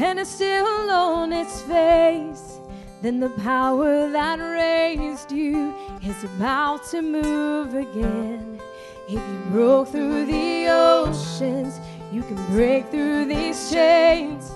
And 0.09 0.19
it's 0.19 0.31
still 0.31 0.89
on 0.89 1.31
its 1.31 1.61
face, 1.61 2.57
then 3.03 3.19
the 3.19 3.29
power 3.29 4.09
that 4.09 4.39
raised 4.39 5.31
you 5.31 5.71
is 6.01 6.23
about 6.23 6.83
to 6.83 7.03
move 7.03 7.75
again. 7.75 8.59
If 9.07 9.13
you 9.13 9.39
broke 9.51 9.89
through 9.89 10.25
the 10.25 10.67
oceans, 10.67 11.79
you 12.11 12.23
can 12.23 12.43
break 12.47 12.89
through 12.89 13.25
these 13.25 13.71
chains. 13.71 14.51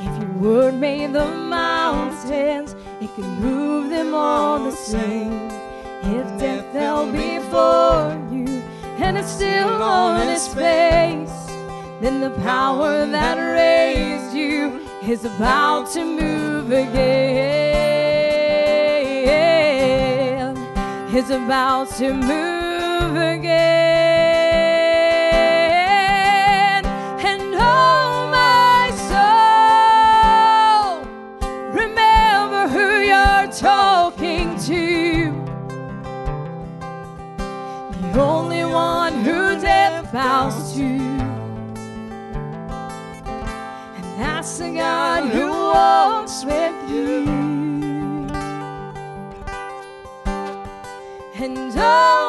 If 0.00 0.20
your 0.20 0.32
word 0.42 0.74
made 0.74 1.12
the 1.12 1.26
mountains, 1.36 2.74
it 3.00 3.14
can 3.14 3.30
move 3.40 3.90
them 3.90 4.12
all 4.12 4.58
the 4.58 4.72
same. 4.72 5.52
If 6.02 6.26
death 6.40 6.66
fell 6.72 7.06
before 7.06 8.18
you 8.34 8.60
and 8.98 9.16
it's 9.16 9.30
still 9.30 9.80
on 9.84 10.28
its 10.28 10.48
face, 10.48 11.39
then 12.00 12.20
the 12.22 12.30
power 12.40 13.04
that 13.06 13.36
raised 13.36 14.34
you 14.34 14.80
is 15.02 15.24
about 15.26 15.90
to 15.90 16.02
move 16.02 16.72
again. 16.72 17.20
Is 21.14 21.28
about 21.30 21.90
to 21.96 22.14
move 22.14 23.16
again. 23.16 23.50
And 27.26 27.54
oh, 27.54 28.28
my 28.32 28.90
soul, 29.10 31.04
remember 31.72 32.68
who 32.68 33.00
you're 33.00 33.48
talking 33.52 34.56
to. 34.60 35.32
The 38.12 38.20
only 38.20 38.64
one 38.64 39.22
who 39.24 39.60
death 39.60 40.10
bows 40.10 40.72
to. 40.76 41.09
The 44.60 44.72
God 44.72 45.30
who 45.30 45.48
walks 45.48 46.44
with 46.44 46.90
you. 46.90 47.24
And 51.34 51.72
oh, 51.76 52.19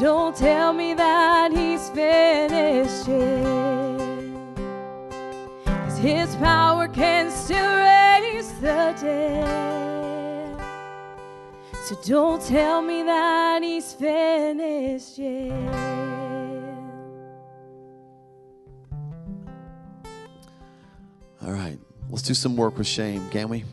Don't 0.00 0.36
tell 0.36 0.72
me 0.72 0.94
that 0.94 1.50
He's 1.50 1.90
finished. 1.90 3.06
'Cause 5.64 5.98
His 5.98 6.36
power 6.36 6.86
can 6.86 7.32
still 7.32 7.76
raise 7.76 8.52
the 8.60 8.94
dead. 9.00 10.56
So 11.86 11.96
don't 12.06 12.40
tell 12.40 12.80
me 12.80 13.02
that 13.02 13.62
He's 13.64 13.92
finished 13.92 15.18
yet. 15.18 15.52
All 21.42 21.52
right, 21.52 21.78
let's 22.08 22.22
do 22.22 22.34
some 22.34 22.56
work 22.56 22.78
with 22.78 22.86
shame, 22.86 23.28
can 23.30 23.48
we? 23.48 23.64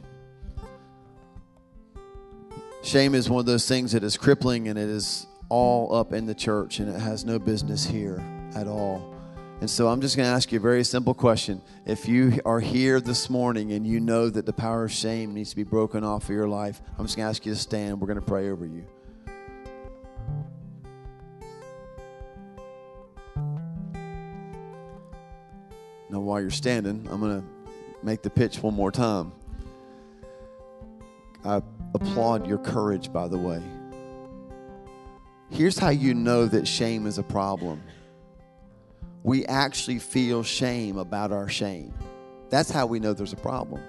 Shame 2.82 3.13
is 3.13 3.30
one 3.30 3.41
of 3.41 3.45
those 3.45 3.67
things 3.67 3.91
that 3.91 4.03
is 4.03 4.17
crippling 4.17 4.67
and 4.67 4.80
it 4.80 4.89
is 4.89 5.28
all 5.49 5.93
up 5.93 6.13
in 6.13 6.25
the 6.25 6.35
church 6.35 6.79
and 6.79 6.93
it 6.93 6.99
has 6.99 7.25
no 7.25 7.39
business 7.39 7.85
here 7.85 8.23
at 8.55 8.67
all. 8.67 9.13
And 9.61 9.69
so 9.69 9.87
I'm 9.87 10.01
just 10.01 10.17
going 10.17 10.27
to 10.27 10.33
ask 10.33 10.51
you 10.51 10.59
a 10.59 10.61
very 10.61 10.83
simple 10.83 11.13
question. 11.13 11.61
If 11.85 12.07
you 12.07 12.39
are 12.45 12.59
here 12.59 12.99
this 12.99 13.29
morning 13.29 13.71
and 13.71 13.87
you 13.87 13.99
know 13.99 14.29
that 14.29 14.45
the 14.45 14.53
power 14.53 14.83
of 14.83 14.91
shame 14.91 15.33
needs 15.33 15.51
to 15.51 15.55
be 15.55 15.63
broken 15.63 16.03
off 16.03 16.23
of 16.23 16.29
your 16.29 16.47
life, 16.47 16.81
I'm 16.97 17.05
just 17.05 17.15
going 17.15 17.25
to 17.25 17.29
ask 17.29 17.45
you 17.45 17.53
to 17.53 17.59
stand. 17.59 18.01
We're 18.01 18.07
going 18.07 18.19
to 18.19 18.25
pray 18.25 18.49
over 18.49 18.65
you. 18.65 18.85
Now, 26.09 26.19
while 26.19 26.41
you're 26.41 26.49
standing, 26.49 27.07
I'm 27.09 27.19
going 27.19 27.41
to 27.41 27.47
make 28.03 28.21
the 28.21 28.29
pitch 28.29 28.61
one 28.61 28.73
more 28.73 28.91
time. 28.91 29.31
I 31.43 31.61
applaud 31.93 32.45
your 32.45 32.57
courage, 32.57 33.11
by 33.11 33.27
the 33.27 33.37
way. 33.37 33.61
Here's 35.55 35.77
how 35.77 35.87
you 35.87 36.13
know 36.13 36.47
that 36.47 36.67
shame 36.67 37.07
is 37.07 37.17
a 37.17 37.23
problem 37.23 37.81
we 39.23 39.45
actually 39.45 39.99
feel 39.99 40.43
shame 40.43 40.97
about 40.97 41.31
our 41.31 41.47
shame. 41.47 41.93
That's 42.49 42.69
how 42.69 42.85
we 42.85 42.99
know 42.99 43.13
there's 43.13 43.31
a 43.31 43.37
problem. 43.37 43.81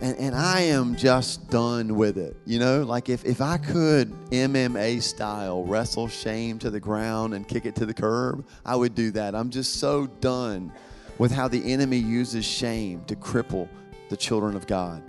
And, 0.00 0.16
and 0.16 0.34
I 0.34 0.62
am 0.62 0.96
just 0.96 1.50
done 1.50 1.96
with 1.96 2.16
it. 2.16 2.34
You 2.46 2.60
know, 2.60 2.82
like 2.82 3.10
if, 3.10 3.26
if 3.26 3.42
I 3.42 3.58
could 3.58 4.10
MMA 4.30 5.02
style 5.02 5.64
wrestle 5.64 6.08
shame 6.08 6.58
to 6.60 6.70
the 6.70 6.80
ground 6.80 7.34
and 7.34 7.46
kick 7.46 7.66
it 7.66 7.76
to 7.76 7.84
the 7.84 7.94
curb, 7.94 8.46
I 8.64 8.74
would 8.74 8.94
do 8.94 9.10
that. 9.10 9.34
I'm 9.34 9.50
just 9.50 9.80
so 9.80 10.06
done 10.06 10.72
with 11.18 11.30
how 11.30 11.46
the 11.46 11.72
enemy 11.72 11.98
uses 11.98 12.46
shame 12.46 13.04
to 13.04 13.14
cripple 13.14 13.68
the 14.08 14.16
children 14.16 14.56
of 14.56 14.66
God. 14.66 15.02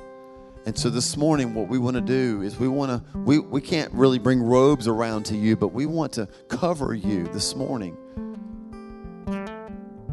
And 0.66 0.78
so 0.78 0.92
this 0.92 1.18
morning, 1.18 1.56
what 1.56 1.68
we 1.68 1.80
want 1.80 1.96
to 1.96 2.02
do 2.02 2.44
is 2.44 2.60
we 2.60 2.68
want 2.68 2.92
to, 2.92 3.18
we, 3.18 3.40
we 3.40 3.62
can't 3.62 3.92
really 3.94 4.20
bring 4.20 4.44
robes 4.44 4.88
around 4.88 5.24
to 5.26 5.36
you, 5.36 5.56
but 5.56 5.70
we 5.70 5.88
want 5.88 6.14
to 6.14 6.28
cover 6.50 6.94
you 6.94 7.24
this 7.30 7.56
morning. 7.56 7.98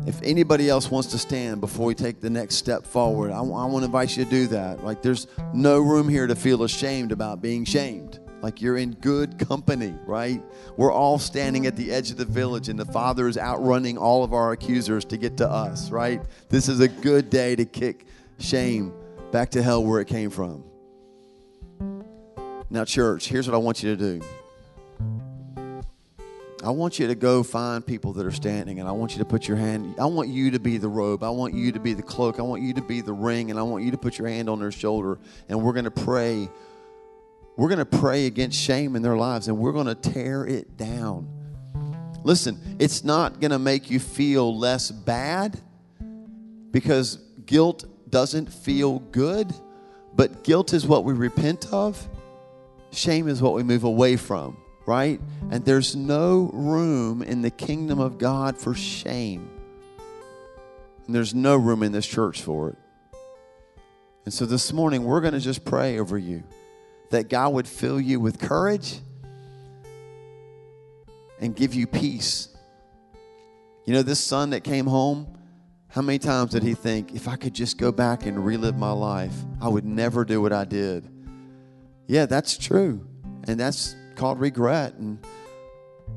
If 0.07 0.23
anybody 0.23 0.71
else 0.71 0.91
wants 0.91 1.11
to 1.11 1.19
stand 1.19 1.61
before 1.61 1.85
we 1.85 1.95
take 1.95 2.23
the 2.23 2.31
next 2.31 2.55
step 2.55 2.87
forward, 2.87 3.31
I, 3.31 3.41
I 3.41 3.43
want 3.43 3.83
to 3.83 3.85
invite 3.85 4.17
you 4.17 4.25
to 4.25 4.31
do 4.31 4.47
that. 4.47 4.83
Like, 4.83 5.03
there's 5.03 5.27
no 5.53 5.81
room 5.81 6.09
here 6.09 6.27
to 6.27 6.35
feel 6.35 6.63
ashamed 6.63 7.13
about 7.13 7.43
being 7.43 7.67
shamed. 7.67 8.19
Like, 8.41 8.63
you're 8.63 8.79
in 8.79 8.93
good 8.95 9.39
company, 9.39 9.95
right? 10.07 10.43
We're 10.79 10.93
all 10.93 11.19
standing 11.19 11.67
at 11.67 11.77
the 11.77 11.93
edge 11.93 12.11
of 12.11 12.17
the 12.17 12.25
village, 12.25 12.71
and 12.71 12.79
the 12.79 12.87
Father 12.87 13.29
is 13.29 13.37
outrunning 13.37 13.99
all 13.99 14.25
of 14.25 14.33
our 14.33 14.53
accusers 14.53 15.05
to 15.07 15.19
get 15.19 15.37
to 15.39 15.51
us, 15.51 15.91
right? 15.91 16.23
This 16.49 16.71
is 16.71 16.81
a 16.81 16.89
good 16.89 17.29
day 17.29 17.55
to 17.55 17.67
kick 17.67 18.07
shame 18.39 18.95
back 19.31 19.51
to 19.51 19.63
hell 19.63 19.85
where 19.85 20.01
it 20.01 20.09
came 20.09 20.31
from. 20.31 20.65
Now, 22.71 22.85
church, 22.85 23.29
here's 23.29 23.47
what 23.49 23.55
I 23.55 23.59
want 23.59 23.83
you 23.83 23.97
to 23.97 24.19
do. 24.19 24.27
I 26.63 26.71
want 26.71 26.99
you 26.99 27.07
to 27.07 27.15
go 27.15 27.45
find 27.45 27.87
people 27.87 28.13
that 28.15 28.27
are 28.27 28.33
standing 28.33 28.81
and 28.81 28.89
I 28.89 28.93
want 28.93 29.13
you 29.13 29.19
to 29.19 29.25
put 29.25 29.47
your 29.47 29.57
hand, 29.57 29.95
I 29.99 30.07
want 30.07 30.29
you 30.29 30.51
to 30.51 30.59
be 30.59 30.77
the 30.77 30.89
robe. 30.89 31.23
I 31.23 31.31
want 31.31 31.55
you 31.55 31.71
to 31.73 31.79
be 31.79 31.95
the 31.95 32.03
cloak. 32.03 32.41
I 32.41 32.43
want 32.43 32.63
you 32.63 32.75
to 32.75 32.83
be 32.83 33.01
the 33.01 33.13
ring 33.13 33.51
and 33.51 33.61
I 33.61 33.63
want 33.63 33.85
you 33.85 33.93
to 33.93 33.99
put 33.99 34.19
your 34.19 34.27
hand 34.27 34.51
on 34.51 34.59
their 34.59 34.73
shoulder 34.73 35.19
and 35.49 35.63
we're 35.63 35.73
going 35.73 35.85
to 35.85 35.91
pray. 35.91 36.49
We're 37.57 37.69
going 37.69 37.79
to 37.79 37.87
pray 37.87 38.27
against 38.27 38.59
shame 38.59 38.97
in 38.97 39.03
their 39.03 39.17
lives 39.17 39.47
and 39.49 39.57
we're 39.57 39.73
going 39.73 39.87
to 39.87 39.95
tear 39.95 40.47
it 40.47 40.77
down. 40.77 41.29
Listen, 42.25 42.77
it's 42.81 43.05
not 43.05 43.41
going 43.41 43.53
to 43.53 43.59
make 43.59 43.89
you 43.89 44.01
feel 44.01 44.57
less 44.59 44.91
bad 44.91 45.61
because 46.73 47.19
guilt 47.47 47.85
doesn't 48.11 48.53
feel 48.53 48.99
good, 48.99 49.53
but 50.15 50.43
guilt 50.45 50.73
is 50.73 50.87
what 50.87 51.05
we 51.05 51.13
repent 51.13 51.73
of, 51.73 52.09
shame 52.91 53.29
is 53.29 53.41
what 53.43 53.55
we 53.55 53.63
move 53.63 53.85
away 53.85 54.17
from 54.17 54.57
right? 54.89 55.21
And 55.51 55.67
there's 55.67 55.95
no 55.95 56.51
room 56.55 57.21
in 57.21 57.43
the 57.43 57.51
kingdom 57.51 58.01
of 58.01 58.17
God 58.17 58.57
for 58.57 58.73
shame. 58.73 59.51
And 61.07 61.15
there's 61.15 61.35
no 61.35 61.57
room 61.57 61.83
in 61.83 61.93
this 61.93 62.07
church 62.07 62.41
for 62.41 62.71
it. 62.71 62.79
And 64.25 64.33
so 64.33 64.47
this 64.47 64.73
morning, 64.73 65.05
we're 65.05 65.21
going 65.21 65.35
to 65.35 65.41
just 65.41 65.63
pray 65.63 65.99
over 65.99 66.17
you 66.17 66.43
that 67.11 67.29
God 67.29 67.53
would 67.53 67.69
fill 67.69 68.01
you 68.01 68.19
with 68.19 68.39
courage 68.39 69.01
and 71.39 71.55
give 71.55 71.75
you 71.75 71.87
peace. 71.87 72.49
You 73.85 73.93
know, 73.93 74.03
this 74.03 74.21
son 74.21 74.51
that 74.51 74.65
came 74.65 74.87
home, 74.87 75.38
how 75.99 76.03
many 76.03 76.21
times 76.21 76.53
did 76.53 76.63
he 76.63 76.75
think, 76.75 77.13
if 77.13 77.27
I 77.27 77.35
could 77.35 77.53
just 77.53 77.77
go 77.77 77.91
back 77.91 78.25
and 78.25 78.47
relive 78.47 78.79
my 78.79 78.93
life, 78.93 79.35
I 79.61 79.67
would 79.67 79.85
never 79.85 80.25
do 80.25 80.41
what 80.41 80.53
I 80.53 80.65
did? 80.65 81.11
Yeah, 82.07 82.27
that's 82.27 82.57
true. 82.57 83.05
And 83.49 83.59
that's 83.59 83.97
called 84.15 84.39
regret. 84.39 84.95
And 84.95 85.19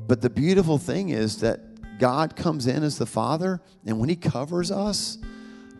but 0.06 0.20
the 0.20 0.30
beautiful 0.30 0.78
thing 0.78 1.08
is 1.08 1.40
that 1.40 1.98
God 1.98 2.36
comes 2.36 2.68
in 2.68 2.84
as 2.84 2.96
the 2.96 3.06
Father, 3.06 3.60
and 3.84 3.98
when 3.98 4.08
He 4.08 4.14
covers 4.14 4.70
us, 4.70 5.18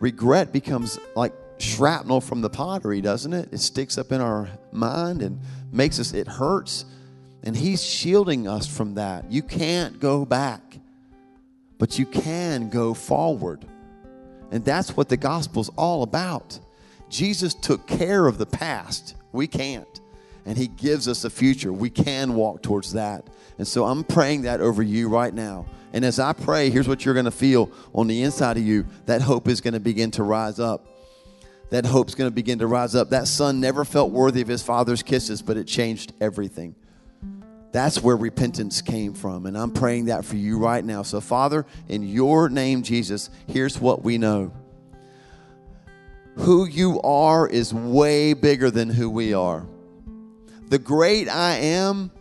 regret 0.01 0.51
becomes 0.51 0.99
like 1.15 1.31
shrapnel 1.57 2.19
from 2.19 2.41
the 2.41 2.49
pottery, 2.49 2.99
doesn't 2.99 3.31
it? 3.31 3.53
It 3.53 3.59
sticks 3.59 3.97
up 3.97 4.11
in 4.11 4.19
our 4.19 4.49
mind 4.73 5.21
and 5.21 5.39
makes 5.71 5.97
us, 5.97 6.13
it 6.13 6.27
hurts. 6.27 6.83
And 7.43 7.55
He's 7.55 7.81
shielding 7.81 8.49
us 8.49 8.67
from 8.67 8.95
that. 8.95 9.31
You 9.31 9.43
can't 9.43 9.97
go 9.97 10.25
back, 10.25 10.77
but 11.77 11.97
you 11.97 12.05
can 12.05 12.69
go 12.69 12.93
forward. 12.93 13.65
And 14.53 14.63
that's 14.63 14.95
what 14.95 15.09
the 15.09 15.17
gospel's 15.17 15.69
all 15.75 16.03
about. 16.03 16.57
Jesus 17.09 17.53
took 17.53 17.85
care 17.87 18.25
of 18.27 18.37
the 18.37 18.45
past. 18.45 19.15
We 19.33 19.47
can't 19.47 19.99
and 20.45 20.57
He 20.57 20.67
gives 20.67 21.07
us 21.07 21.23
a 21.23 21.29
future. 21.29 21.71
We 21.71 21.89
can 21.89 22.35
walk 22.35 22.61
towards 22.61 22.93
that. 22.93 23.25
And 23.57 23.67
so 23.67 23.85
I'm 23.85 24.03
praying 24.03 24.43
that 24.43 24.61
over 24.61 24.81
you 24.81 25.09
right 25.09 25.33
now. 25.33 25.65
And 25.93 26.03
as 26.03 26.19
I 26.19 26.33
pray, 26.33 26.69
here's 26.69 26.87
what 26.87 27.05
you're 27.05 27.13
going 27.13 27.25
to 27.25 27.31
feel 27.31 27.71
on 27.93 28.07
the 28.07 28.23
inside 28.23 28.57
of 28.57 28.63
you 28.63 28.85
that 29.05 29.21
hope 29.21 29.47
is 29.47 29.61
going 29.61 29.75
to 29.75 29.79
begin 29.79 30.11
to 30.11 30.23
rise 30.23 30.59
up. 30.59 30.87
That 31.69 31.85
hope's 31.85 32.15
going 32.15 32.29
to 32.29 32.33
begin 32.33 32.59
to 32.59 32.67
rise 32.67 32.95
up. 32.95 33.11
That 33.11 33.27
son 33.27 33.59
never 33.59 33.85
felt 33.85 34.11
worthy 34.11 34.41
of 34.41 34.47
his 34.47 34.63
father's 34.63 35.03
kisses, 35.03 35.41
but 35.41 35.57
it 35.57 35.65
changed 35.65 36.13
everything. 36.19 36.75
That's 37.73 38.03
where 38.03 38.15
repentance 38.15 38.83
came 38.83 39.15
from. 39.15 39.47
And 39.47 39.57
I'm 39.57 39.71
praying 39.71 40.05
that 40.05 40.23
for 40.23 40.35
you 40.35 40.59
right 40.59 40.85
now. 40.85 41.01
So, 41.01 41.19
Father, 41.19 41.65
in 41.89 42.03
your 42.03 42.47
name, 42.47 42.83
Jesus, 42.83 43.31
here's 43.47 43.79
what 43.81 44.03
we 44.03 44.17
know 44.17 44.53
who 46.35 46.65
you 46.65 47.01
are 47.01 47.47
is 47.47 47.73
way 47.73 48.33
bigger 48.33 48.71
than 48.71 48.89
who 48.89 49.09
we 49.09 49.33
are. 49.33 49.65
The 50.69 50.79
great 50.79 51.29
I 51.29 51.57
am 51.57 52.11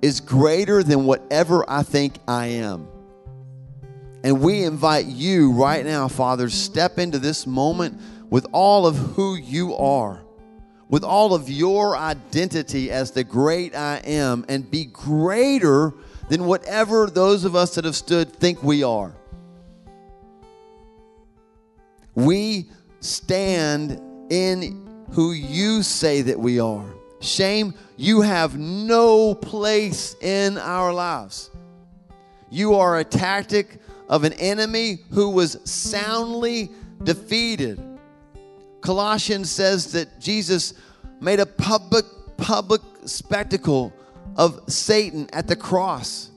is 0.00 0.20
greater 0.20 0.82
than 0.82 1.04
whatever 1.04 1.68
I 1.68 1.82
think 1.82 2.18
I 2.26 2.46
am. 2.46 2.88
And 4.22 4.40
we 4.40 4.64
invite 4.64 5.06
you 5.06 5.52
right 5.52 5.84
now, 5.84 6.08
Father, 6.08 6.48
step 6.48 6.98
into 6.98 7.18
this 7.18 7.46
moment 7.46 8.00
with 8.30 8.46
all 8.52 8.86
of 8.86 8.96
who 8.96 9.34
you 9.34 9.74
are, 9.76 10.23
with 10.94 11.02
all 11.02 11.34
of 11.34 11.50
your 11.50 11.96
identity 11.96 12.88
as 12.88 13.10
the 13.10 13.24
great 13.24 13.74
I 13.74 13.96
am, 14.04 14.44
and 14.48 14.70
be 14.70 14.84
greater 14.84 15.92
than 16.28 16.44
whatever 16.44 17.08
those 17.08 17.44
of 17.44 17.56
us 17.56 17.74
that 17.74 17.84
have 17.84 17.96
stood 17.96 18.32
think 18.32 18.62
we 18.62 18.84
are. 18.84 19.12
We 22.14 22.68
stand 23.00 24.00
in 24.30 25.04
who 25.10 25.32
you 25.32 25.82
say 25.82 26.22
that 26.22 26.38
we 26.38 26.60
are. 26.60 26.86
Shame, 27.18 27.74
you 27.96 28.20
have 28.20 28.56
no 28.56 29.34
place 29.34 30.14
in 30.20 30.58
our 30.58 30.92
lives. 30.92 31.50
You 32.50 32.76
are 32.76 33.00
a 33.00 33.04
tactic 33.04 33.80
of 34.08 34.22
an 34.22 34.34
enemy 34.34 34.98
who 35.10 35.30
was 35.30 35.58
soundly 35.64 36.70
defeated. 37.02 37.82
Colossians 38.84 39.50
says 39.50 39.92
that 39.92 40.20
Jesus 40.20 40.74
made 41.18 41.40
a 41.40 41.46
public 41.46 42.04
public 42.36 42.82
spectacle 43.06 43.94
of 44.36 44.60
Satan 44.70 45.26
at 45.32 45.46
the 45.46 45.56
cross. 45.56 46.30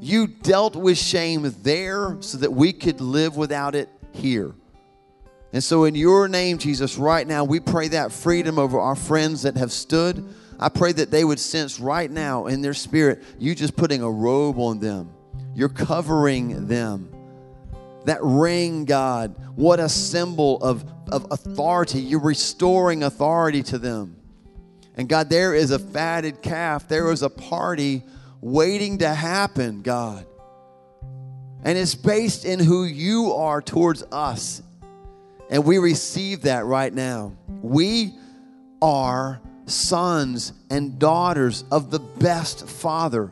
You 0.00 0.28
dealt 0.28 0.76
with 0.76 0.96
shame 0.96 1.52
there 1.62 2.18
so 2.20 2.38
that 2.38 2.52
we 2.52 2.72
could 2.72 3.00
live 3.00 3.36
without 3.36 3.74
it 3.74 3.88
here. 4.12 4.54
And 5.52 5.62
so, 5.62 5.84
in 5.84 5.96
your 5.96 6.28
name, 6.28 6.58
Jesus, 6.58 6.96
right 6.96 7.26
now, 7.26 7.42
we 7.42 7.58
pray 7.58 7.88
that 7.88 8.12
freedom 8.12 8.56
over 8.56 8.78
our 8.78 8.96
friends 8.96 9.42
that 9.42 9.56
have 9.56 9.72
stood. 9.72 10.24
I 10.60 10.68
pray 10.68 10.92
that 10.92 11.10
they 11.10 11.24
would 11.24 11.40
sense 11.40 11.80
right 11.80 12.10
now 12.10 12.46
in 12.46 12.62
their 12.62 12.74
spirit, 12.74 13.24
you 13.40 13.56
just 13.56 13.76
putting 13.76 14.02
a 14.02 14.10
robe 14.10 14.58
on 14.60 14.78
them. 14.78 15.12
You're 15.52 15.68
covering 15.68 16.68
them. 16.68 17.13
That 18.04 18.18
ring, 18.22 18.84
God, 18.84 19.34
what 19.56 19.80
a 19.80 19.88
symbol 19.88 20.62
of, 20.62 20.84
of 21.08 21.26
authority. 21.30 22.00
You're 22.00 22.20
restoring 22.20 23.02
authority 23.02 23.62
to 23.64 23.78
them. 23.78 24.16
And 24.96 25.08
God, 25.08 25.30
there 25.30 25.54
is 25.54 25.70
a 25.70 25.78
fatted 25.78 26.42
calf, 26.42 26.88
there 26.88 27.10
is 27.10 27.22
a 27.22 27.30
party 27.30 28.02
waiting 28.40 28.98
to 28.98 29.08
happen, 29.08 29.82
God. 29.82 30.26
And 31.64 31.78
it's 31.78 31.94
based 31.94 32.44
in 32.44 32.60
who 32.60 32.84
you 32.84 33.32
are 33.32 33.62
towards 33.62 34.02
us. 34.12 34.62
And 35.50 35.64
we 35.64 35.78
receive 35.78 36.42
that 36.42 36.66
right 36.66 36.92
now. 36.92 37.32
We 37.62 38.12
are 38.82 39.40
sons 39.66 40.52
and 40.70 40.98
daughters 40.98 41.64
of 41.70 41.90
the 41.90 41.98
best 41.98 42.68
Father 42.68 43.30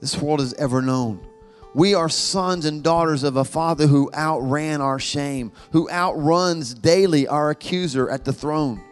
this 0.00 0.20
world 0.20 0.40
has 0.40 0.54
ever 0.54 0.80
known. 0.80 1.26
We 1.74 1.94
are 1.94 2.08
sons 2.08 2.66
and 2.66 2.82
daughters 2.82 3.22
of 3.22 3.36
a 3.36 3.44
Father 3.44 3.86
who 3.86 4.10
outran 4.14 4.80
our 4.80 4.98
shame, 4.98 5.52
who 5.72 5.88
outruns 5.90 6.74
daily 6.74 7.26
our 7.26 7.50
accuser 7.50 8.10
at 8.10 8.24
the 8.24 8.32
throne. 8.32 8.82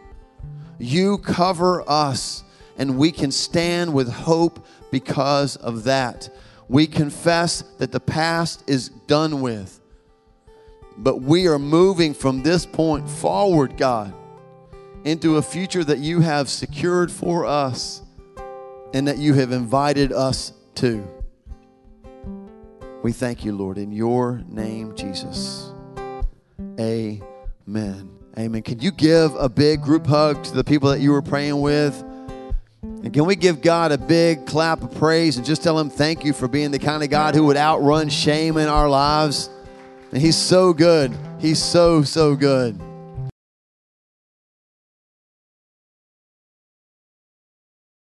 You 0.79 1.19
cover 1.19 1.85
us, 1.87 2.43
and 2.79 2.97
we 2.97 3.13
can 3.13 3.33
stand 3.33 3.93
with 3.93 4.11
hope 4.11 4.65
because 4.91 5.57
of 5.57 5.85
that. 5.85 6.31
We 6.69 6.87
confess 6.87 7.63
that 7.79 7.93
the 7.93 8.01
past 8.01 8.65
is 8.67 8.89
done 8.89 9.43
with, 9.43 9.79
but 10.97 11.21
we 11.21 11.49
are 11.49 11.59
moving 11.59 12.15
from 12.15 12.43
this 12.43 12.65
point 12.65 13.11
forward, 13.11 13.77
God, 13.77 14.15
into 15.05 15.37
a 15.37 15.43
future 15.43 15.85
that 15.85 15.99
you 15.99 16.21
have 16.21 16.49
secured 16.49 17.13
for 17.13 17.45
us 17.45 18.03
and 18.95 19.07
that 19.07 19.19
you 19.19 19.35
have 19.35 19.53
invited 19.53 20.13
us 20.13 20.55
to. 20.77 21.20
We 23.03 23.13
thank 23.13 23.45
you, 23.47 23.53
Lord, 23.53 23.79
in 23.79 23.93
your 23.93 24.43
name, 24.47 24.95
Jesus. 24.95 25.73
Amen. 26.79 28.11
Amen. 28.39 28.63
Can 28.63 28.79
you 28.81 28.93
give 28.93 29.35
a 29.37 29.49
big 29.49 29.83
group 29.83 30.07
hug 30.07 30.45
to 30.45 30.55
the 30.55 30.63
people 30.63 30.91
that 30.91 31.01
you 31.01 31.11
were 31.11 31.23
praying 31.23 31.61
with? 31.61 32.05
And 32.83 33.13
can 33.13 33.25
we 33.25 33.37
give 33.37 33.63
God 33.63 33.93
a 33.93 33.99
big 33.99 34.45
clap 34.45 34.83
of 34.83 34.95
praise 34.95 35.39
and 35.39 35.47
just 35.47 35.63
tell 35.63 35.79
Him 35.79 35.89
thank 35.89 36.25
you 36.25 36.35
for 36.35 36.47
being 36.47 36.71
the 36.71 36.79
kind 36.79 37.03
of 37.03 37.09
God 37.09 37.35
who 37.35 37.47
would 37.47 37.57
outrun 37.57 38.11
shame 38.11 38.59
in 38.59 38.69
our 38.69 38.89
lives? 38.89 39.49
And 40.13 40.21
He's 40.21 40.37
so 40.37 40.75
good. 40.75 41.17
He's 41.39 41.63
so, 41.63 42.03
so 42.03 42.37
good. 42.37 42.79